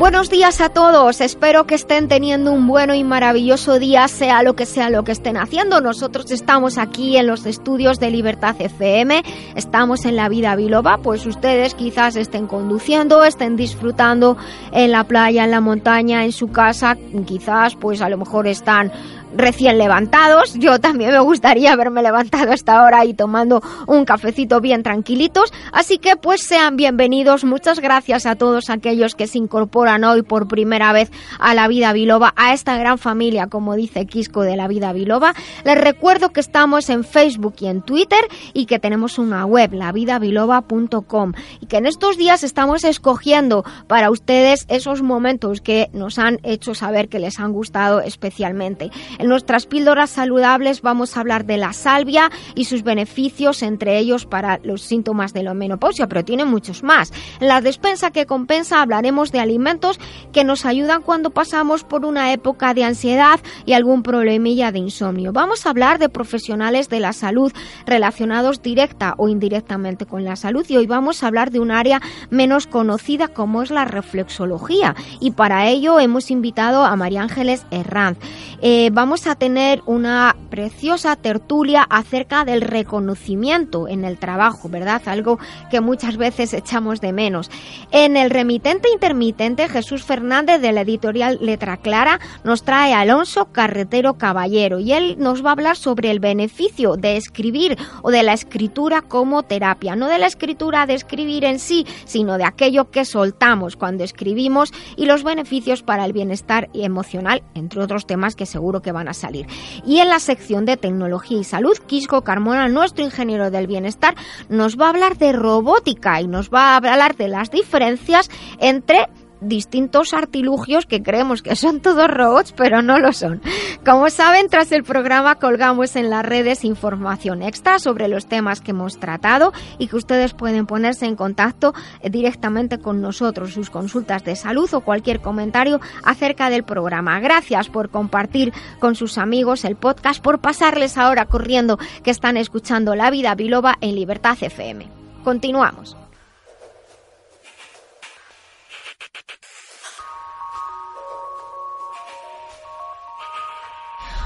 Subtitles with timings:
[0.00, 4.56] Buenos días a todos, espero que estén teniendo un bueno y maravilloso día, sea lo
[4.56, 5.82] que sea lo que estén haciendo.
[5.82, 9.22] Nosotros estamos aquí en los estudios de Libertad FM,
[9.56, 14.38] estamos en la vida biloba, pues ustedes quizás estén conduciendo, estén disfrutando
[14.72, 16.96] en la playa, en la montaña, en su casa,
[17.26, 18.90] quizás pues a lo mejor están
[19.36, 20.54] recién levantados.
[20.54, 25.52] Yo también me gustaría haberme levantado hasta ahora y tomando un cafecito bien tranquilitos.
[25.72, 27.44] Así que pues sean bienvenidos.
[27.44, 31.92] Muchas gracias a todos aquellos que se incorporan hoy por primera vez a la vida
[31.92, 35.34] biloba, a esta gran familia, como dice Quisco de la vida biloba.
[35.64, 38.20] Les recuerdo que estamos en Facebook y en Twitter
[38.52, 44.66] y que tenemos una web, lavidabiloba.com y que en estos días estamos escogiendo para ustedes
[44.68, 48.90] esos momentos que nos han hecho saber que les han gustado especialmente.
[49.20, 54.24] En nuestras píldoras saludables vamos a hablar de la salvia y sus beneficios, entre ellos
[54.24, 57.12] para los síntomas de la menopausia, pero tiene muchos más.
[57.38, 60.00] En la despensa que compensa hablaremos de alimentos
[60.32, 65.34] que nos ayudan cuando pasamos por una época de ansiedad y algún problemilla de insomnio.
[65.34, 67.52] Vamos a hablar de profesionales de la salud
[67.84, 72.00] relacionados directa o indirectamente con la salud y hoy vamos a hablar de un área
[72.30, 78.16] menos conocida como es la reflexología y para ello hemos invitado a María Ángeles Herranz.
[78.62, 85.02] Eh, vamos vamos a tener una preciosa tertulia acerca del reconocimiento en el trabajo, ¿verdad?
[85.06, 87.50] Algo que muchas veces echamos de menos.
[87.90, 94.14] En el remitente intermitente, Jesús Fernández de la editorial Letra Clara nos trae Alonso Carretero
[94.14, 98.34] Caballero y él nos va a hablar sobre el beneficio de escribir o de la
[98.34, 103.04] escritura como terapia, no de la escritura de escribir en sí, sino de aquello que
[103.04, 108.82] soltamos cuando escribimos y los beneficios para el bienestar emocional, entre otros temas que seguro
[108.82, 109.46] que van a salir.
[109.86, 114.14] Y en la sección de tecnología y salud, Quisco Carmona, nuestro ingeniero del bienestar,
[114.48, 119.08] nos va a hablar de robótica y nos va a hablar de las diferencias entre
[119.40, 123.40] distintos artilugios que creemos que son todos robots, pero no lo son.
[123.84, 128.72] Como saben, tras el programa colgamos en las redes información extra sobre los temas que
[128.72, 134.24] hemos tratado y que ustedes pueden ponerse en contacto eh, directamente con nosotros, sus consultas
[134.24, 137.20] de salud o cualquier comentario acerca del programa.
[137.20, 142.94] Gracias por compartir con sus amigos el podcast, por pasarles ahora corriendo que están escuchando
[142.94, 144.86] La Vida Biloba en Libertad FM.
[145.24, 145.99] Continuamos.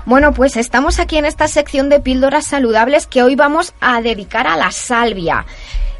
[0.06, 4.46] Bueno, pues estamos aquí en esta sección de píldoras saludables que hoy vamos a dedicar
[4.46, 5.46] a la salvia.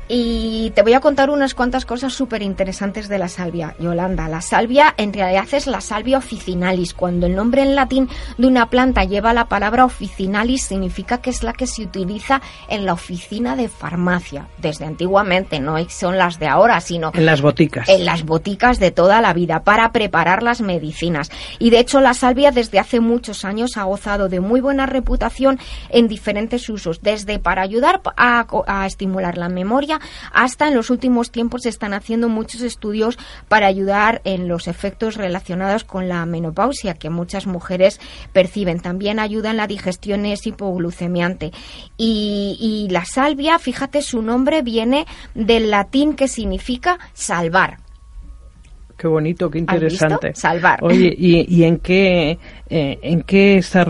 [0.07, 4.29] Y te voy a contar unas cuantas cosas súper interesantes de la salvia, Yolanda.
[4.29, 6.93] La salvia en realidad es la salvia officinalis.
[6.93, 11.43] Cuando el nombre en latín de una planta lleva la palabra officinalis, significa que es
[11.43, 14.49] la que se utiliza en la oficina de farmacia.
[14.59, 17.11] Desde antiguamente, no son las de ahora, sino...
[17.15, 17.89] En las boticas.
[17.89, 21.31] En las boticas de toda la vida, para preparar las medicinas.
[21.59, 25.59] Y de hecho la salvia desde hace muchos años ha gozado de muy buena reputación
[25.89, 27.01] en diferentes usos.
[27.01, 29.94] Desde para ayudar a, a estimular la memoria,
[30.33, 33.19] hasta en los últimos tiempos se están haciendo muchos estudios
[33.49, 38.01] para ayudar en los efectos relacionados con la menopausia que muchas mujeres
[38.33, 38.81] perciben.
[38.81, 41.53] También ayuda en la digestión es hipoglucemiante.
[41.97, 47.79] Y, y la salvia, fíjate, su nombre viene del latín que significa salvar.
[48.97, 50.35] Qué bonito, qué interesante.
[50.35, 50.79] Salvar.
[50.83, 52.39] Oye, ¿y, y en qué
[52.69, 53.85] eh, en qué está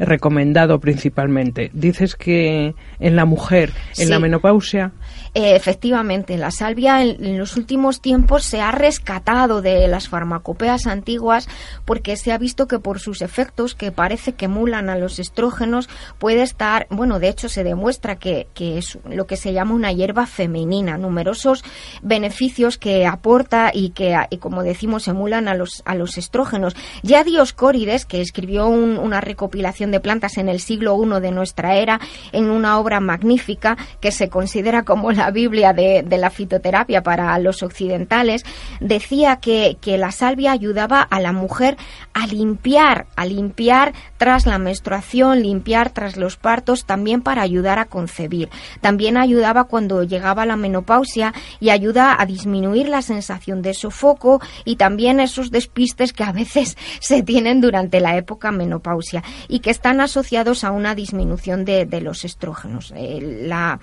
[0.00, 1.70] recomendado principalmente?
[1.72, 4.92] Dices que en la mujer, en la menopausia.
[5.34, 11.48] Eh, efectivamente, la salvia en, los últimos tiempos se ha rescatado de las farmacopeas antiguas
[11.84, 15.88] porque se ha visto que por sus efectos, que parece que emulan a los estrógenos,
[16.18, 19.92] puede estar, bueno, de hecho se demuestra que, que es lo que se llama una
[19.92, 21.64] hierba femenina, numerosos
[22.02, 26.74] beneficios que aporta y que, como decimos, emulan a los, a los estrógenos.
[27.02, 32.00] Ya Dioscórides, que escribió una recopilación de plantas en el siglo I de nuestra era,
[32.32, 37.62] en una obra magnífica que se considera como la Biblia de, la fitoterapia para los
[37.62, 38.44] occidentales,
[38.80, 41.76] decía que, que la salvia ayudaba a la mujer
[42.14, 47.86] a limpiar, a limpiar tras la menstruación, limpiar tras los partos, también para ayudar a
[47.86, 48.48] concebir.
[48.80, 54.76] También ayudaba cuando llegaba la menopausia y ayuda a disminuir la sensación de sofoco y
[54.76, 60.00] también esos despistes que a veces se tienen durante la época menopausia y que están
[60.00, 62.92] asociados a una disminución de, los estrógenos.
[62.96, 63.78] Eh, la,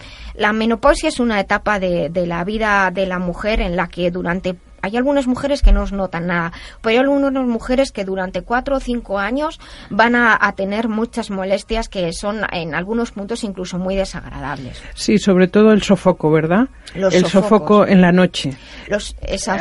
[0.53, 4.55] menopausia es una etapa de, de la vida de la mujer en la que durante
[4.81, 6.51] hay algunas mujeres que no os notan nada,
[6.81, 9.59] pero hay algunas mujeres que durante cuatro o cinco años
[9.89, 14.81] van a, tener muchas molestias que son en algunos puntos incluso muy desagradables.
[14.95, 16.69] Sí, sobre todo el sofoco, ¿verdad?
[16.95, 18.53] el sofoco en la noche.
[18.87, 19.15] Los,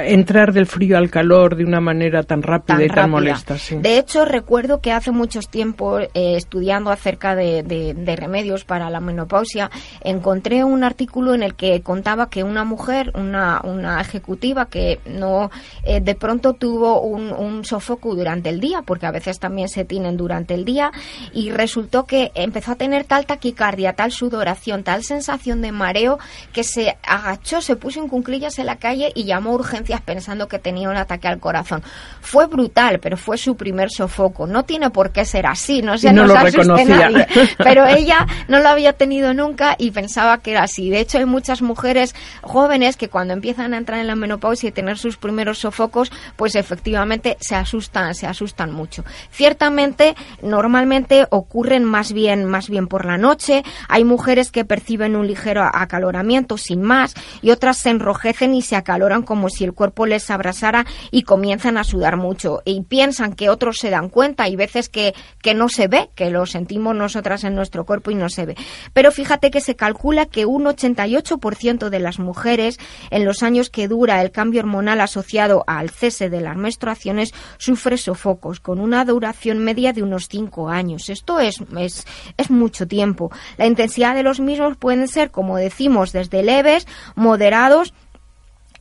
[0.04, 3.56] Entrar del frío al calor de una manera tan rápida y tan molesta.
[3.70, 9.00] De hecho, recuerdo que hace mucho tiempo, eh, estudiando acerca de, de remedios para la
[9.00, 9.70] menopausia,
[10.02, 15.50] encontré un artículo en el que contaba que una mujer, una, una ejecutiva que no
[15.84, 19.84] eh, de pronto tuvo un, un, sofoco durante el día, porque a veces también se
[19.84, 20.92] tienen durante el día,
[21.32, 26.18] y resultó que empezó a tener tal taquicardia, tal sudoración, tal sensación de mareo,
[26.52, 30.48] que se agachó, se puso en cunclillas en la calle y llamó a urgencias pensando
[30.48, 31.82] que tenía un ataque al corazón.
[32.20, 34.46] Fue brutal, pero fue su primer sofoco.
[34.46, 37.26] No tiene por qué ser así, no se no nos asuste nadie.
[37.58, 40.90] Pero ella no lo había tenido nunca y pensaba que era así.
[40.90, 44.72] De hecho, hay muchas mujeres jóvenes que cuando empiezan a entrar en la menopausia y
[44.72, 49.04] tener sus primeros sofocos, pues efectivamente se asustan, se asustan mucho.
[49.30, 53.62] Ciertamente, normalmente ocurren más bien, más bien por la noche.
[53.88, 58.76] Hay mujeres que perciben un ligero acaloramiento sin más y otras se enrojecen y se
[58.76, 63.50] acaloran como si el cuerpo les abrasara y comienzan a sudar mucho y piensan que
[63.50, 67.44] otros se dan cuenta y veces que, que no se ve, que lo sentimos nosotras
[67.44, 68.56] en nuestro cuerpo y no se ve.
[68.92, 72.78] Pero fíjate que se calcula que un 88% de las mujeres
[73.10, 77.98] en los años que dura el cambio hormonal asociado al cese de las menstruaciones sufre
[77.98, 81.08] sofocos con una duración media de unos 5 años.
[81.08, 82.06] Esto es, es,
[82.36, 83.30] es mucho tiempo.
[83.56, 87.92] La intensidad de los mismos pueden ser, como decimos, desde leves, moderados,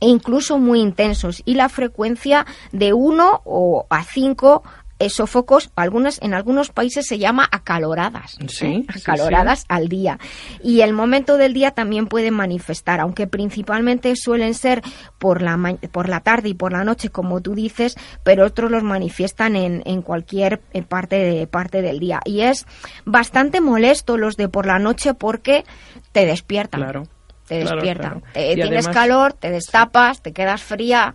[0.00, 4.62] e incluso muy intensos y la frecuencia de 1 o a 5
[5.08, 8.84] sofocos, algunas, en algunos países se llama acaloradas, ¿eh?
[8.88, 10.18] acaloradas al día.
[10.62, 14.82] Y el momento del día también puede manifestar, aunque principalmente suelen ser
[15.18, 15.58] por la,
[15.92, 19.82] por la tarde y por la noche, como tú dices, pero otros los manifiestan en,
[19.84, 22.20] en cualquier eh, parte, de, parte del día.
[22.24, 22.66] Y es
[23.04, 25.64] bastante molesto los de por la noche porque
[26.12, 26.80] te despiertan.
[26.80, 27.02] Claro.
[27.46, 28.24] Te despiertan.
[28.32, 31.14] tienes calor, te destapas, te quedas fría.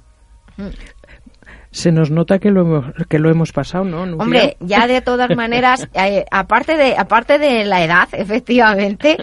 [1.72, 4.02] Se nos nota que lo hemos, que lo hemos pasado, ¿no?
[4.02, 9.16] Hombre, ya de todas maneras, eh, aparte de aparte de la edad, efectivamente,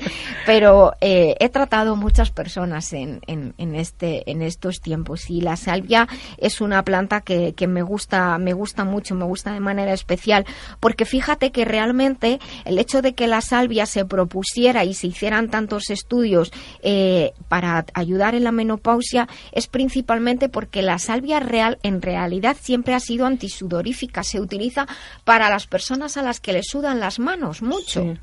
[0.46, 5.56] pero eh, he tratado muchas personas en, en, en, este en estos tiempos y la
[5.56, 6.08] salvia
[6.38, 10.46] es una planta que, que me gusta me gusta mucho, me gusta de manera especial,
[10.80, 15.50] porque fíjate que realmente el hecho de que la salvia se propusiera y se hicieran
[15.50, 16.50] tantos estudios
[16.82, 22.94] eh, para ayudar en la menopausia es principalmente porque la salvia real en realidad siempre
[22.94, 24.22] ha sido antisudorífica.
[24.22, 24.86] Se utiliza
[25.24, 28.16] para las personas a las que le sudan las manos mucho.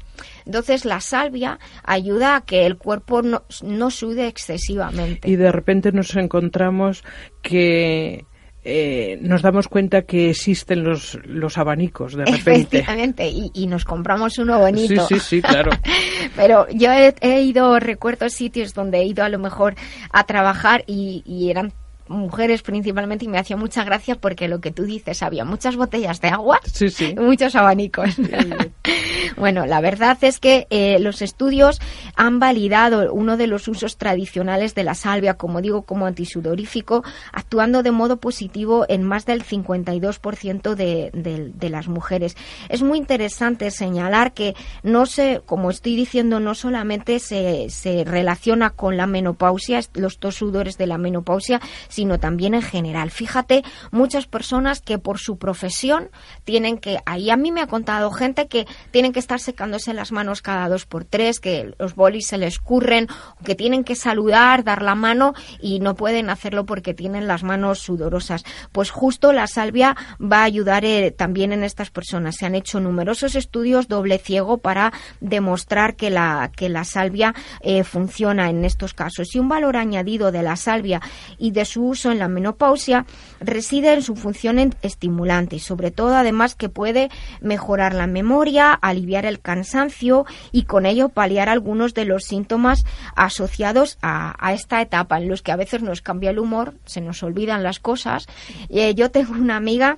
[0.45, 5.29] Entonces la salvia ayuda a que el cuerpo no, no sude excesivamente.
[5.29, 7.03] Y de repente nos encontramos
[7.41, 8.25] que
[8.67, 12.79] eh, nos damos cuenta que existen los, los abanicos de repente.
[12.79, 15.05] Efectivamente, y, nos compramos uno bonito.
[15.05, 15.69] Sí, sí, sí, claro.
[16.35, 19.75] Pero yo he, ido, recuerdo sitios donde he ido a lo mejor
[20.11, 21.73] a trabajar y, y eran
[22.07, 26.21] mujeres principalmente y me hacía mucha gracia porque lo que tú dices, había muchas botellas
[26.21, 26.59] de agua
[26.99, 28.15] y muchos abanicos.
[29.37, 31.79] bueno, la verdad es que eh, los estudios
[32.15, 37.83] han validado uno de los usos tradicionales de la salvia, como digo, como antisudorífico, actuando
[37.83, 42.37] de modo positivo en más del 52% de, de, las mujeres.
[42.69, 48.69] Es muy interesante señalar que no se, como estoy diciendo, no solamente se, se relaciona
[48.69, 51.59] con la menopausia, los dos sudores de la menopausia,
[51.95, 53.09] sino también en general.
[53.09, 56.09] Fíjate, muchas personas que por su profesión
[56.43, 60.11] tienen que, ahí a mí me ha contado gente que tienen que estar secándose las
[60.11, 63.07] manos cada dos por tres, que los bolis se les curren,
[63.45, 67.79] que tienen que saludar, dar la mano y no pueden hacerlo porque tienen las manos
[67.79, 68.43] sudorosas.
[68.73, 72.35] Pues justo la salvia va a ayudar eh, también en estas personas.
[72.35, 77.85] Se han hecho numerosos estudios doble ciego para demostrar que la, que la salvia eh,
[77.85, 79.33] funciona en estos casos.
[79.33, 81.01] Y un valor añadido de la salvia
[81.37, 83.05] y de su uso en la menopausia
[83.39, 87.09] reside en su función estimulante y sobre todo además que puede
[87.41, 93.97] mejorar la memoria, aliviar el cansancio y con ello paliar algunos de los síntomas asociados
[94.01, 97.63] a, esta etapa en los que a veces nos cambia el humor, se nos olvidan
[97.63, 98.27] las cosas.
[98.69, 99.97] Eh, yo tengo una amiga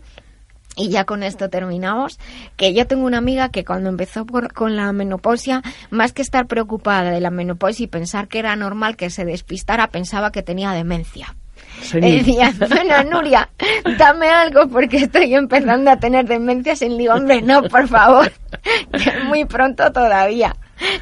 [0.77, 2.19] y ya con esto terminamos,
[2.55, 7.09] que yo tengo una amiga que cuando empezó con la menopausia, más que estar preocupada
[7.09, 11.35] de la menopausia y pensar que era normal que se despistara, pensaba que tenía demencia.
[11.93, 13.49] Decía, bueno, Nuria,
[13.97, 16.73] dame algo porque estoy empezando a tener demencia.
[16.81, 18.31] Y digo, hombre, no, por favor,
[19.27, 20.55] muy pronto todavía.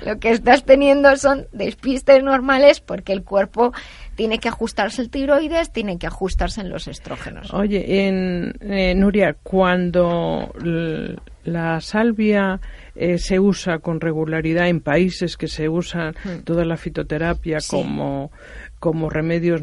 [0.06, 3.74] Lo que estás teniendo son despistes normales porque el cuerpo
[4.16, 7.54] tiene que ajustarse el tiroides, tiene que ajustarse en los estrógenos.
[7.54, 10.54] Oye, en, eh, Nuria, cuando
[11.44, 12.62] la salvia
[12.96, 16.44] eh, se usa con regularidad en países que se usa hmm.
[16.44, 18.32] toda la fitoterapia como,
[18.80, 19.62] como remedios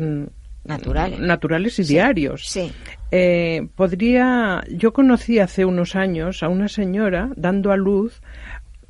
[0.64, 2.46] naturales, naturales y diarios.
[2.46, 2.72] Sí.
[3.10, 8.22] Eh, podría, yo conocí hace unos años a una señora dando a luz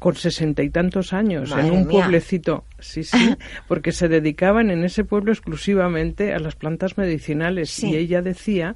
[0.03, 3.37] con sesenta y tantos años en un pueblecito, sí, sí,
[3.69, 7.85] porque se dedicaban en ese pueblo exclusivamente a las plantas medicinales.
[7.85, 8.75] Y ella decía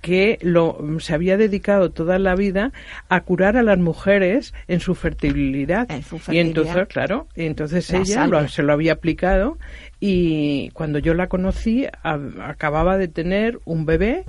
[0.00, 2.72] que lo, se había dedicado toda la vida
[3.08, 5.88] a curar a las mujeres en su fertilidad.
[6.28, 9.58] Y entonces, claro, entonces ella se lo había aplicado
[10.00, 14.24] y cuando yo la conocí acababa de tener un bebé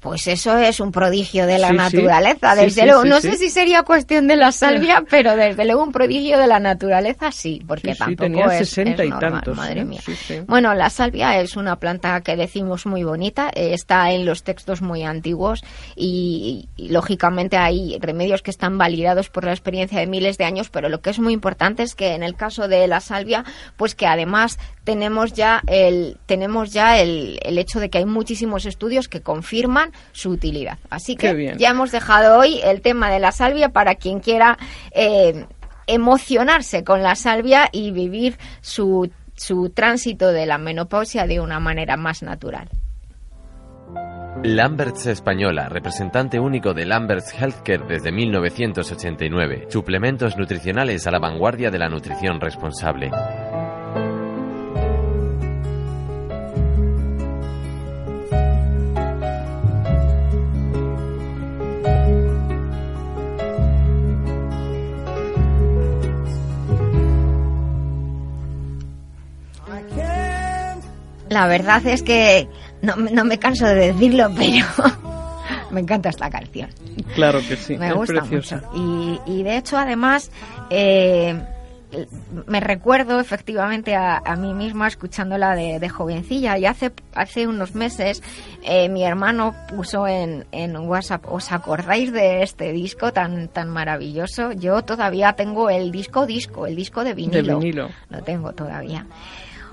[0.00, 3.04] pues eso es un prodigio de la naturaleza, desde luego.
[3.04, 6.60] no sé si sería cuestión de la salvia, pero desde luego un prodigio de la
[6.60, 9.56] naturaleza sí, porque tampoco tenía es, 60 y tantos.
[9.56, 10.00] Madre mía.
[10.46, 14.82] Bueno, la salvia es una planta que decimos muy bonita, eh, está en los textos
[14.82, 20.44] muy antiguos y, lógicamente hay remedios que están validados por la experiencia de miles de
[20.44, 23.44] años, pero lo que es muy importante es que en el caso de la salvia,
[23.76, 28.64] pues que además tenemos ya el tenemos ya el, el hecho de que hay muchísimos
[28.64, 30.78] estudios que confirman su utilidad.
[30.88, 34.56] Así que ya hemos dejado hoy el tema de la salvia para quien quiera
[34.92, 35.44] eh,
[35.88, 41.96] emocionarse con la salvia y vivir su, su tránsito de la menopausia de una manera
[41.96, 42.68] más natural.
[44.44, 49.66] Lamberts Española, representante único de Lamberts Healthcare desde 1989.
[49.68, 53.10] Suplementos nutricionales a la vanguardia de la nutrición responsable.
[71.28, 72.48] La verdad es que
[72.82, 74.66] no, me canso de decirlo, pero
[75.70, 76.70] me encanta esta canción.
[77.14, 78.60] Claro que sí, me gusta Mucho.
[79.26, 80.30] Y, de hecho, además,
[80.70, 81.34] eh,
[82.46, 88.22] me recuerdo efectivamente a, mí misma escuchándola de, de, jovencilla y hace, hace unos meses
[88.62, 94.52] eh, mi hermano puso en, en WhatsApp, ¿os acordáis de este disco tan, tan maravilloso?
[94.52, 97.58] Yo todavía tengo el disco disco, el disco de vinilo.
[97.58, 97.88] De vinilo.
[98.10, 99.06] Lo tengo todavía.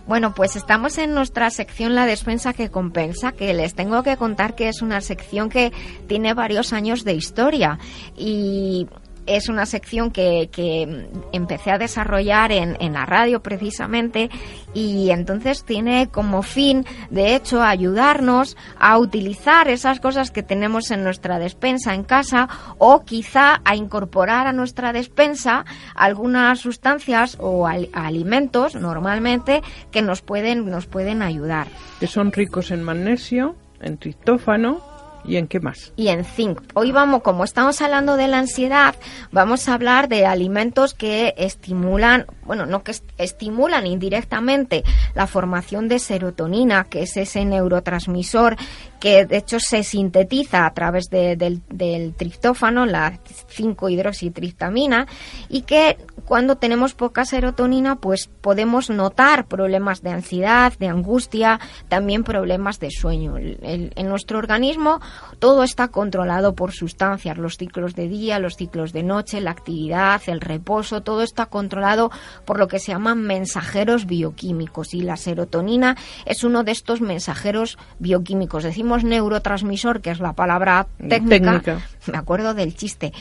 [0.06, 4.54] Bueno, pues estamos en nuestra sección La despensa que compensa, que les tengo que contar
[4.54, 5.72] que es una sección que
[6.08, 7.80] tiene varios años de historia.
[8.18, 8.88] Y
[9.26, 14.30] es una sección que, que empecé a desarrollar en, en, la radio precisamente
[14.74, 21.04] y entonces tiene como fin, de hecho, ayudarnos a utilizar esas cosas que tenemos en
[21.04, 25.66] nuestra despensa en casa o quizá a incorporar a nuestra despensa
[25.96, 29.62] algunas sustancias o alimentos normalmente
[29.92, 31.68] que nos pueden, nos pueden ayudar.
[32.00, 34.93] Que son ricos en magnesio, en triptófano,
[35.26, 35.94] ¿Y en qué más?
[35.96, 36.62] Y en zinc.
[36.74, 38.96] Hoy vamos, como estamos hablando de la ansiedad,
[39.32, 44.84] vamos a hablar de alimentos que estimulan, bueno, no que estimulan indirectamente
[45.16, 48.58] la formación de serotonina, que es ese neurotransmisor
[49.00, 53.20] que de hecho se sintetiza a través del, del triptófano, la
[53.54, 55.08] 5-hidroxitriptamina,
[55.50, 62.24] y que cuando tenemos poca serotonina, pues podemos notar problemas de ansiedad, de angustia, también
[62.24, 63.36] problemas de sueño.
[63.38, 65.02] en nuestro organismo
[65.40, 70.22] todo está controlado por sustancias, los ciclos de día, los ciclos de noche, la actividad,
[70.28, 72.12] el reposo, todo está controlado
[72.46, 77.78] por lo que se llaman mensajeros bioquímicos y la serotonina es uno de estos mensajeros
[78.00, 78.64] bioquímicos.
[78.64, 81.62] Decimos neurotransmisor, que es la palabra técnica.
[82.08, 83.14] me acuerdo del chiste.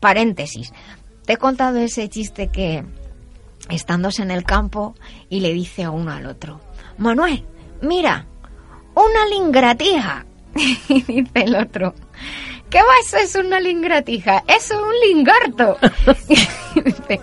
[0.00, 0.72] Paréntesis.
[1.26, 2.84] te he contado ese chiste que
[3.68, 4.94] estándose en el campo
[5.28, 6.60] y le dice a uno al otro,
[6.98, 7.44] Manuel,
[7.80, 8.26] mira,
[8.94, 10.26] una lingratija.
[10.54, 11.94] Y dice el otro,
[12.70, 14.44] ¿qué va eso es una lingratija?
[14.46, 15.78] Eso es un lingarto.
[16.28, 17.20] y dice,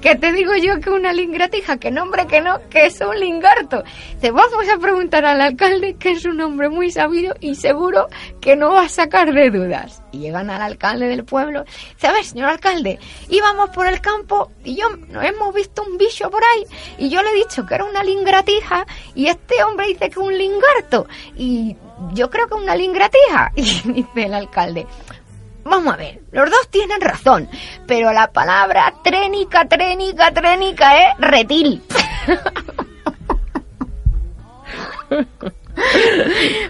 [0.00, 1.78] ¿Qué te digo yo que una lingratija?
[1.78, 3.82] Que nombre que no, que es un lingarto.
[4.20, 8.08] Te vamos a preguntar al alcalde, que es un hombre muy sabido y seguro
[8.40, 10.02] que no va a sacar de dudas.
[10.12, 11.64] Y llegan al alcalde del pueblo.
[11.96, 12.98] ¿Sabes, señor alcalde?
[13.28, 16.64] Íbamos por el campo y yo nos hemos visto un bicho por ahí
[16.98, 20.16] y yo le he dicho que era una lingratija y este hombre dice que es
[20.16, 21.06] un lingarto.
[21.36, 21.76] Y
[22.12, 23.52] yo creo que es una lingratija.
[23.56, 23.62] Y
[23.92, 24.86] dice el alcalde,
[25.64, 27.46] Vamos a ver, los dos tienen razón,
[27.86, 31.82] pero la palabra trénica, trénica, trénica es retil.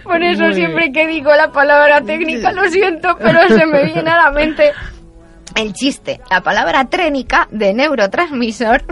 [0.03, 4.25] Por eso siempre que digo la palabra técnica, lo siento, pero se me viene a
[4.25, 4.73] la mente
[5.57, 6.21] el chiste.
[6.31, 8.85] La palabra trénica de neurotransmisor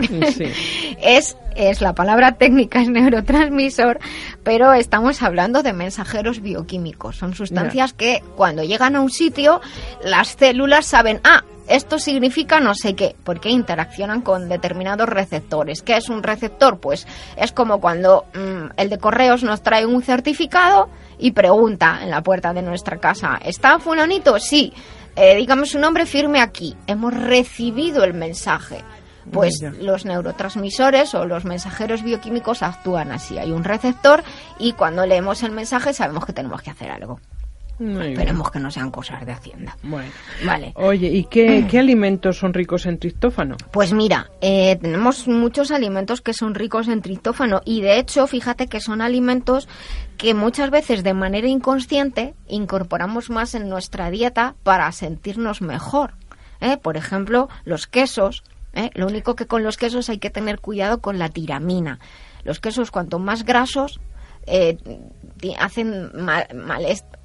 [1.01, 3.99] es es la palabra técnica es neurotransmisor,
[4.43, 7.15] pero estamos hablando de mensajeros bioquímicos.
[7.15, 9.59] Son sustancias que cuando llegan a un sitio,
[10.03, 15.81] las células saben, ah, esto significa no sé qué, porque interaccionan con determinados receptores.
[15.81, 16.79] ¿Qué es un receptor?
[16.79, 22.09] Pues es como cuando mm, el de correos nos trae un certificado y pregunta en
[22.09, 24.39] la puerta de nuestra casa, ¿está fulanito?
[24.39, 24.73] Sí.
[25.15, 26.75] Eh, dígame su nombre, firme aquí.
[26.85, 28.83] Hemos recibido el mensaje.
[29.31, 33.37] Pues los neurotransmisores o los mensajeros bioquímicos actúan así.
[33.37, 34.23] Hay un receptor
[34.57, 37.19] y cuando leemos el mensaje sabemos que tenemos que hacer algo.
[37.79, 39.77] Esperemos que no sean cosas de Hacienda.
[39.83, 40.09] Bueno.
[40.45, 40.73] Vale.
[40.75, 43.55] Oye, ¿y qué, alimentos son ricos en triptófano?
[43.71, 48.67] Pues mira, eh, tenemos muchos alimentos que son ricos en triptófano y de hecho, fíjate
[48.67, 49.67] que son alimentos
[50.17, 56.13] que muchas veces de manera inconsciente incorporamos más en nuestra dieta para sentirnos mejor.
[56.61, 56.77] ¿eh?
[56.77, 58.43] Por ejemplo, los quesos,
[58.73, 58.89] ¿eh?
[58.95, 61.99] Lo único que con los quesos hay que tener cuidado con la tiramina.
[62.43, 63.99] Los quesos cuanto más grasos
[64.49, 64.77] eh,
[65.59, 66.47] hacen mal,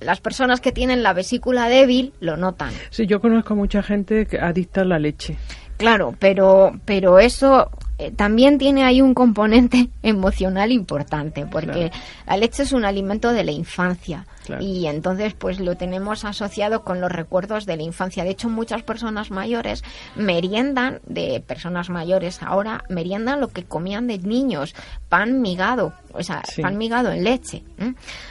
[0.01, 2.73] las personas que tienen la vesícula débil lo notan.
[2.91, 5.37] Sí, yo conozco mucha gente que adicta a la leche.
[5.77, 11.91] Claro, pero pero eso eh, también tiene ahí un componente emocional importante, porque
[12.27, 14.27] la leche es un alimento de la infancia.
[14.61, 18.25] Y entonces, pues lo tenemos asociado con los recuerdos de la infancia.
[18.25, 19.85] De hecho, muchas personas mayores
[20.17, 24.75] meriendan, de personas mayores ahora, meriendan lo que comían de niños,
[25.09, 27.63] pan migado, o sea, pan migado en leche.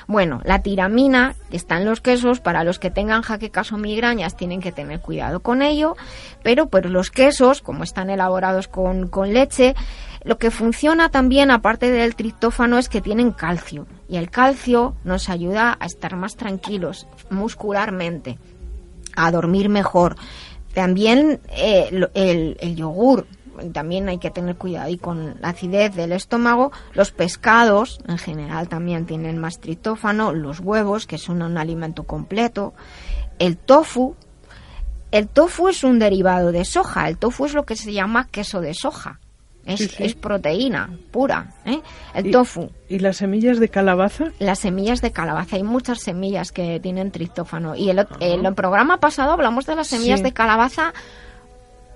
[0.08, 4.62] Bueno, la tiramina está en los quesos, para los que tengan jaquecas o migrañas tienen
[4.62, 5.96] que tener cuidado con ello,
[6.44, 9.76] pero pues los quesos, como están elaborados con, con leche,
[10.24, 13.88] lo que funciona también, aparte del triptófano, es que tienen calcio.
[14.08, 18.38] Y el calcio nos ayuda a estar más tranquilos muscularmente,
[19.16, 20.16] a dormir mejor.
[20.76, 23.26] También eh, el, yogur,
[23.74, 26.72] también hay que tener cuidado y con la acidez del estómago.
[26.94, 30.34] Los pescados, en general, también tienen más triptófano.
[30.34, 32.74] Los huevos, que son un alimento completo.
[33.40, 34.16] El tofu.
[35.10, 37.10] El tofu es un derivado de soja.
[37.10, 39.21] El tofu es lo que se llama queso de soja.
[39.66, 41.82] Es, proteína pura, ¿eh?
[42.16, 42.72] el tofu.
[42.90, 44.32] ¿Y las semillas de calabaza?
[44.40, 45.56] Las semillas de calabaza.
[45.56, 47.76] Hay muchas semillas que tienen triptófano.
[47.76, 50.94] Y el, en el programa pasado hablamos de las semillas de calabaza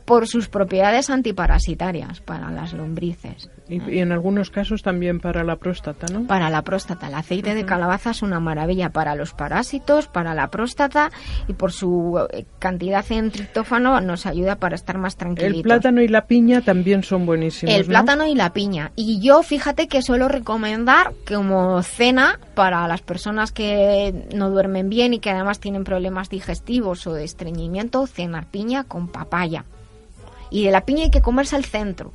[0.06, 3.50] por sus propiedades antiparasitarias para las lombrices.
[3.68, 6.28] Y, en algunos casos también para la próstata, ¿no?
[6.28, 7.08] Para la próstata.
[7.08, 11.12] El aceite de calabaza es una maravilla para los parásitos, para la próstata
[11.48, 15.58] y por su eh, cantidad en triptófano nos ayuda para estar más tranquilitos.
[15.58, 17.74] El plátano y la piña también son buenísimos.
[17.74, 18.92] El plátano y la piña.
[18.96, 25.14] Y yo fíjate que suelo recomendar como cena para las personas que no duermen bien
[25.14, 29.66] y que además tienen problemas digestivos o de estreñimiento, cenar piña con papaya.
[30.52, 32.14] Y de la piña hay que comerse el centro.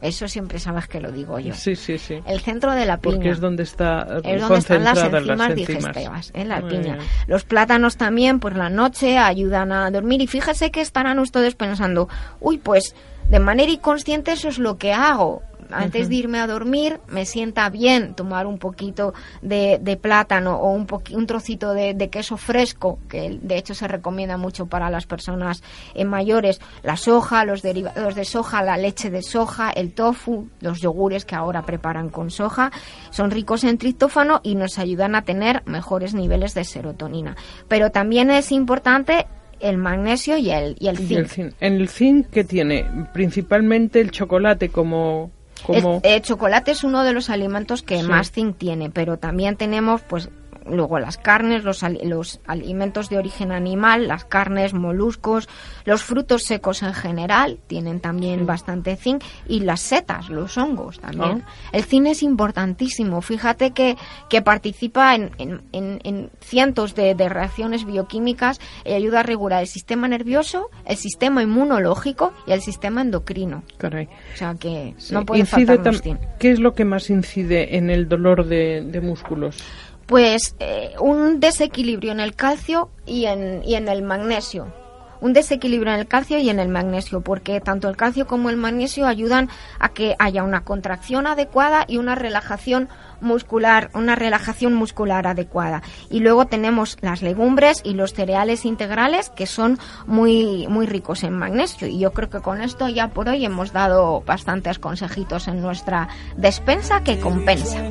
[0.00, 1.54] Eso siempre sabes que lo digo yo.
[1.54, 2.20] Sí, sí, sí.
[2.24, 3.16] El centro de la piña.
[3.16, 6.98] Porque es donde está es donde están las enzimas, digestivas, en la piña.
[7.26, 12.08] Los plátanos también por la noche ayudan a dormir y fíjese que estarán ustedes pensando,
[12.40, 12.94] uy, pues
[13.28, 17.68] de manera inconsciente eso es lo que hago antes de irme a dormir me sienta
[17.70, 23.58] bien tomar un poquito de, plátano o un, un trocito de, queso fresco, que de
[23.58, 25.62] hecho se recomienda mucho para las personas
[25.94, 30.80] eh, mayores, la soja, los derivados de soja, la leche de soja, el tofu, los
[30.80, 32.70] yogures que ahora preparan con soja,
[33.10, 37.36] son ricos en triptófano y nos ayudan a tener mejores niveles de serotonina.
[37.68, 39.26] Pero también es importante
[39.60, 41.54] el magnesio y el, y el zinc.
[41.60, 45.30] El zinc que tiene principalmente el chocolate como
[45.68, 50.30] el, chocolate es uno de los alimentos que más zinc tiene, pero también tenemos pues
[50.70, 55.48] luego las carnes, los, los alimentos de origen animal, las carnes, moluscos,
[55.84, 61.44] los frutos secos en general tienen también bastante zinc y las setas, los hongos también.
[61.46, 61.50] Oh.
[61.72, 63.20] El zinc es importantísimo.
[63.20, 63.96] Fíjate que,
[64.28, 69.68] que participa en, en, en, cientos de, de, reacciones bioquímicas y ayuda a regular el
[69.68, 73.62] sistema nervioso, el sistema inmunológico y el sistema endocrino.
[73.78, 74.08] Caray.
[74.34, 76.18] O sea que no puede faltar zinc.
[76.38, 79.62] ¿Qué es lo que más incide en el dolor de, de músculos?
[80.08, 84.72] Pues eh, un desequilibrio en el calcio y en, y en el magnesio
[85.20, 88.56] un desequilibrio en el calcio y en el magnesio, porque tanto el calcio como el
[88.56, 92.88] magnesio ayudan a que haya una contracción adecuada y una relajación
[93.20, 95.82] muscular, una relajación muscular adecuada.
[96.10, 101.36] Y luego tenemos las legumbres y los cereales integrales que son muy muy ricos en
[101.36, 105.60] magnesio y yo creo que con esto ya por hoy hemos dado bastantes consejitos en
[105.60, 107.90] nuestra despensa que compensa.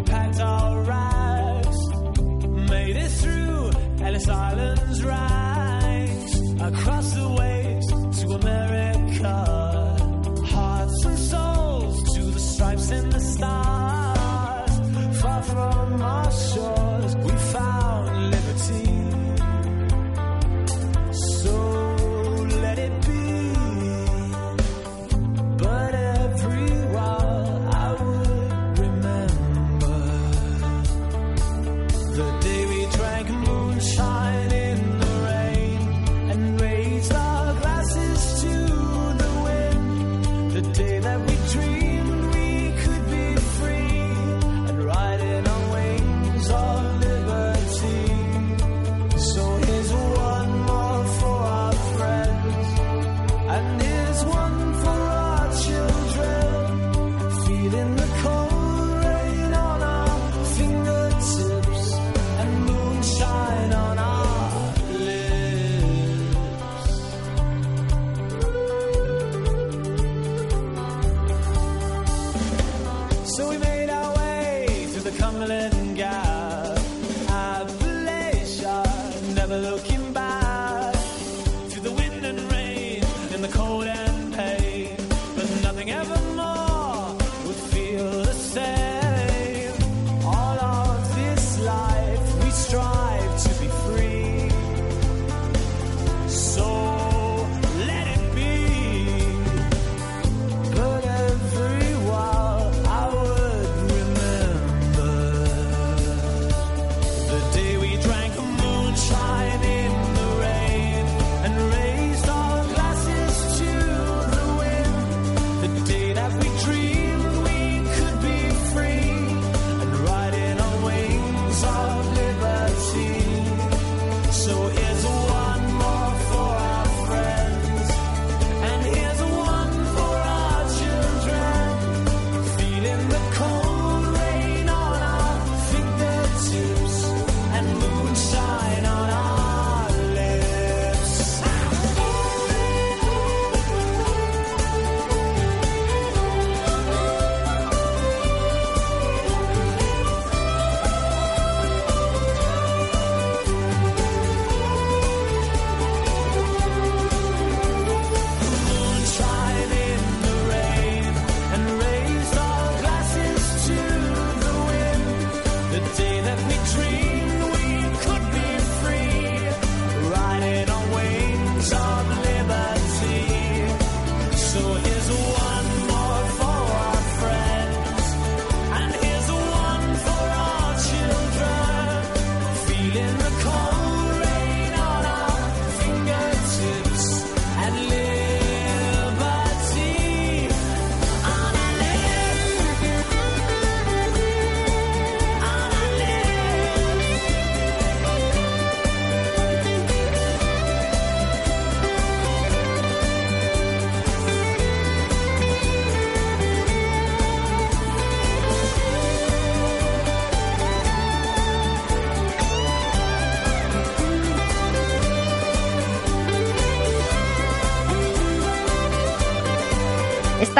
[0.00, 1.78] we packed our rags.
[2.70, 4.79] Made it through Ellis Island's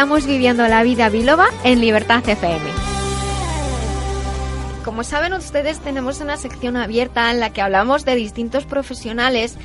[0.00, 2.70] Estamos viviendo la vida biloba en Libertad FM.
[4.82, 9.58] Como saben ustedes, tenemos una sección abierta en la que hablamos de distintos profesionales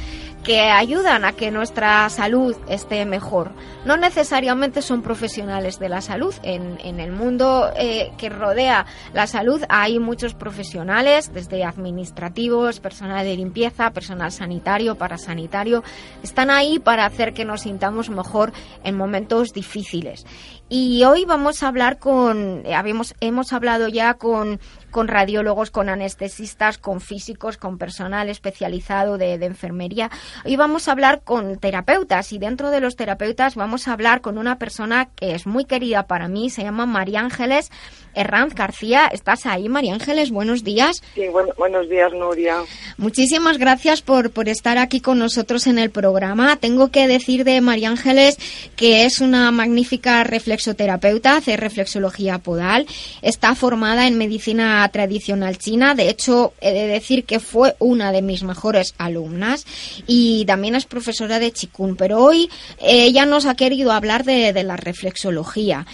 [0.44, 3.52] que ayudan a que nuestra salud esté mejor.
[3.86, 6.34] No necesariamente son profesionales de la salud.
[6.42, 13.36] En, el mundo eh, que rodea la salud hay muchos profesionales, desde administrativos, personal de
[13.36, 15.84] limpieza, personal sanitario, parasanitario.
[16.24, 20.26] Están ahí para hacer que nos sintamos mejor en momentos difíciles.
[20.68, 26.80] Y hoy vamos a hablar con, habíamos, hemos hablado ya con, con radiólogos, con anestesistas,
[26.80, 30.10] con físicos, con personal especializado de, de, enfermería.
[30.44, 34.40] Hoy vamos a hablar con terapeutas y dentro de los terapeutas vamos a hablar con
[34.40, 37.72] una persona que es muy querida para mí, se llama María Ángeles
[38.16, 39.08] Herranz García.
[39.12, 40.32] ¿Estás ahí, María Ángeles?
[40.32, 41.02] Buenos días.
[41.14, 42.64] Sí, buenos días, Nuria.
[42.98, 46.56] Muchísimas gracias por, por estar aquí con nosotros en el programa.
[46.56, 48.38] Tengo que decir de María Ángeles
[48.76, 52.86] que es una magnífica reflexoterapeuta, hace reflexología podal,
[53.22, 58.22] está formada en medicina tradicional china, de hecho he de decir que fue una de
[58.22, 59.66] mis mejores alumnas
[60.08, 62.50] y también es profesora de Chikun, pero hoy
[62.80, 65.86] ella nos ha querido hablar de, de la reflexología.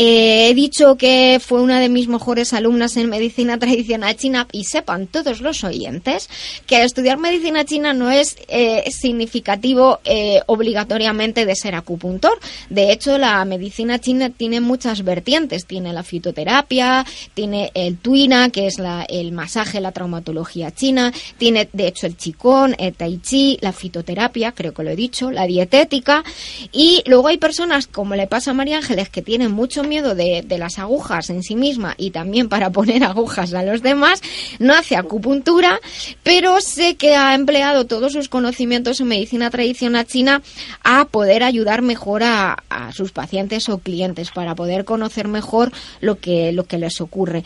[0.00, 4.62] Eh, he dicho que fue una de mis mejores alumnas en medicina tradicional china y
[4.62, 6.30] sepan todos los oyentes
[6.68, 12.38] que estudiar medicina china no es eh, significativo eh, obligatoriamente de ser acupuntor.
[12.70, 15.66] De hecho, la medicina china tiene muchas vertientes.
[15.66, 21.68] Tiene la fitoterapia, tiene el tuina, que es la, el masaje, la traumatología china, tiene
[21.72, 25.46] de hecho el chikón, el tai chi, la fitoterapia, creo que lo he dicho, la
[25.46, 26.22] dietética.
[26.70, 30.44] Y luego hay personas, como le pasa a María Ángeles, que tienen mucho miedo de,
[30.58, 34.20] las agujas en sí misma y también para poner agujas a los demás,
[34.58, 35.80] no hace acupuntura,
[36.22, 40.42] pero sé que ha empleado todos sus conocimientos en medicina tradicional china
[40.84, 46.18] a poder ayudar mejor a, a sus pacientes o clientes, para poder conocer mejor lo
[46.18, 47.44] que, lo que les ocurre.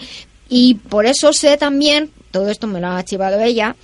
[0.49, 3.77] Y por eso sé también, todo esto me lo ha archivado ella,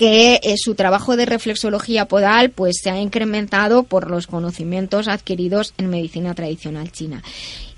[0.00, 5.74] que eh, su trabajo de reflexología podal pues se ha incrementado por los conocimientos adquiridos
[5.76, 7.22] en medicina tradicional china.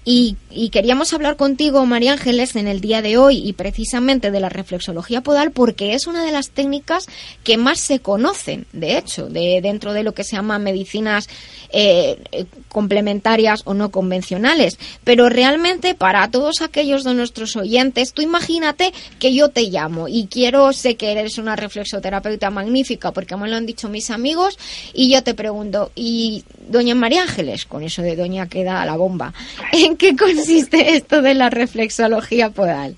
[0.05, 4.41] Y, y, queríamos hablar contigo, María Ángeles, en el día de hoy y precisamente de
[4.41, 7.07] la reflexología podal porque es una de las técnicas
[7.45, 11.29] que más se conocen, de hecho, de, dentro de lo que se llama medicinas
[11.71, 14.79] eh, complementarias o no convencionales.
[15.05, 20.27] Pero realmente para todos aquellos de nuestros oyentes, tú imagínate que yo te llamo y
[20.27, 24.59] quiero, sé que eres una reflexoterapeuta magnífica porque me lo han dicho mis amigos
[24.93, 27.67] y yo te pregunto, ¿y doña María Ángeles?
[27.67, 29.33] Con eso de doña queda la bomba.
[29.73, 32.97] ¿En qué consiste esto de la reflexología podal?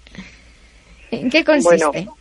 [1.10, 1.86] ¿En qué consiste?
[1.86, 2.16] Bueno,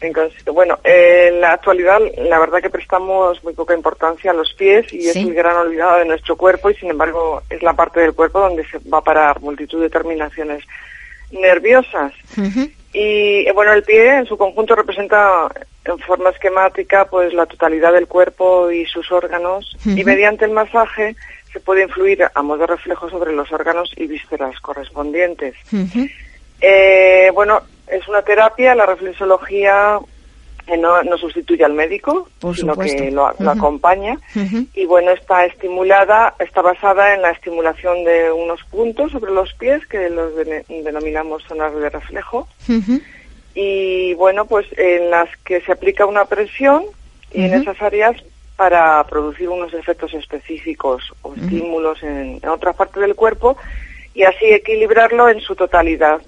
[0.00, 4.52] en consiste, bueno en la actualidad la verdad que prestamos muy poca importancia a los
[4.54, 5.08] pies y ¿Sí?
[5.08, 8.40] es el gran olvidado de nuestro cuerpo y sin embargo es la parte del cuerpo
[8.40, 10.64] donde se va a parar multitud de terminaciones
[11.30, 12.12] nerviosas.
[12.36, 12.70] Uh -huh.
[12.92, 15.48] Y bueno, el pie en su conjunto representa
[15.84, 20.00] en forma esquemática pues la totalidad del cuerpo y sus órganos uh -huh.
[20.00, 21.16] y mediante el masaje
[21.52, 25.54] se puede influir a modo de reflejo sobre los órganos y vísceras correspondientes.
[25.72, 26.10] Uh -huh.
[26.60, 29.98] eh, bueno, es una terapia, la reflexología
[30.66, 33.02] eh, no, no, sustituye al médico, Por sino supuesto.
[33.02, 33.56] que lo, lo uh -huh.
[33.56, 34.14] acompaña.
[34.36, 34.66] Uh -huh.
[34.74, 39.86] Y bueno, está estimulada, está basada en la estimulación de unos puntos sobre los pies,
[39.86, 42.46] que los de, denominamos zonas de reflejo.
[43.54, 46.84] Y bueno, pues en las que se aplica una presión
[47.32, 48.16] y en esas áreas
[48.58, 53.56] para producir unos efectos específicos o estímulos en, en otra parte del cuerpo
[54.14, 56.20] y así equilibrarlo en su totalidad.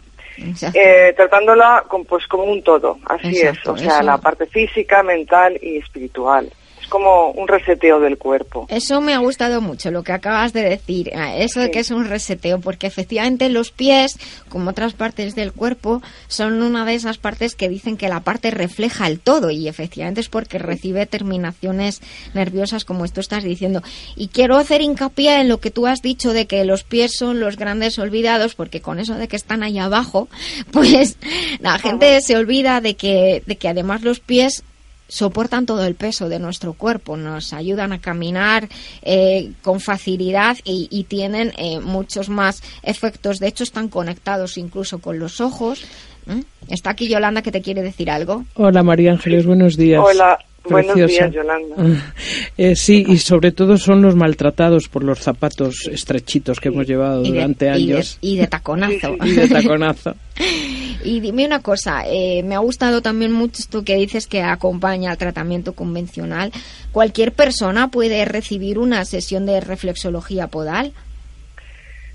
[0.72, 4.02] Eh, tratándola con, pues como un todo, así Exacto, es, o sea, eso.
[4.04, 6.48] la parte física, mental y espiritual.
[6.90, 8.66] Como un reseteo del cuerpo.
[8.68, 11.90] Eso me ha gustado mucho, lo que acabas de decir, ah, eso de que es
[11.90, 17.16] un reseteo, porque efectivamente los pies, como otras partes del cuerpo, son una de esas
[17.16, 22.00] partes que dicen que la parte refleja el todo y efectivamente es porque recibe terminaciones
[22.34, 23.82] nerviosas como esto estás diciendo.
[24.16, 27.40] Y quiero hacer hincapié en lo que tú has dicho de que los pies son
[27.40, 30.28] los grandes olvidados, porque con eso de que están ahí abajo,
[30.72, 31.16] pues
[31.60, 34.64] la gente se olvida de que, de que además los pies
[35.10, 38.68] soportan todo el peso de nuestro cuerpo, nos ayudan a caminar
[39.02, 43.38] eh, con facilidad y, y tienen eh, muchos más efectos.
[43.40, 45.84] De hecho, están conectados incluso con los ojos.
[46.26, 46.40] ¿Mm?
[46.68, 48.44] Está aquí Yolanda que te quiere decir algo.
[48.54, 50.02] Hola María Ángeles, buenos días.
[50.04, 51.24] Hola, buenos Preciosa.
[51.28, 51.76] días, Yolanda.
[52.58, 57.22] Eh, sí, y sobre todo son los maltratados por los zapatos estrechitos que hemos llevado
[57.22, 59.16] Y de, durante y de- años y de taconazo.
[59.24, 60.14] y de taconazo.
[61.02, 65.10] Y dime una cosa, eh, me ha gustado también mucho esto que dices que acompaña
[65.10, 66.52] al tratamiento convencional.
[66.92, 70.92] ¿Cualquier persona puede recibir una sesión de reflexología podal?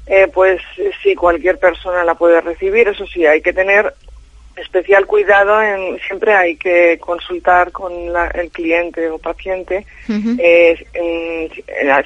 [0.06, 0.62] Eh, pues
[1.02, 3.92] sí, cualquier persona la puede recibir, eso sí, hay que tener
[4.56, 7.92] especial cuidado en siempre hay que consultar con
[8.34, 10.86] el cliente o paciente eh,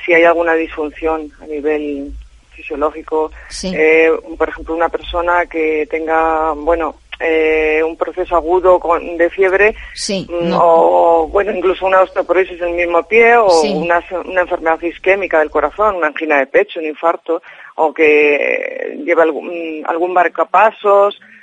[0.06, 2.12] si hay alguna disfunción a nivel
[2.52, 3.32] fisiológico
[3.64, 9.76] eh, por ejemplo una persona que tenga bueno eh, un proceso agudo con, de fiebre
[10.08, 15.40] mm, o bueno incluso una osteoporosis en el mismo pie o una, una enfermedad isquémica
[15.40, 17.42] del corazón una angina de pecho un infarto
[17.76, 21.39] o que lleva algún, algún marcapasos Mm,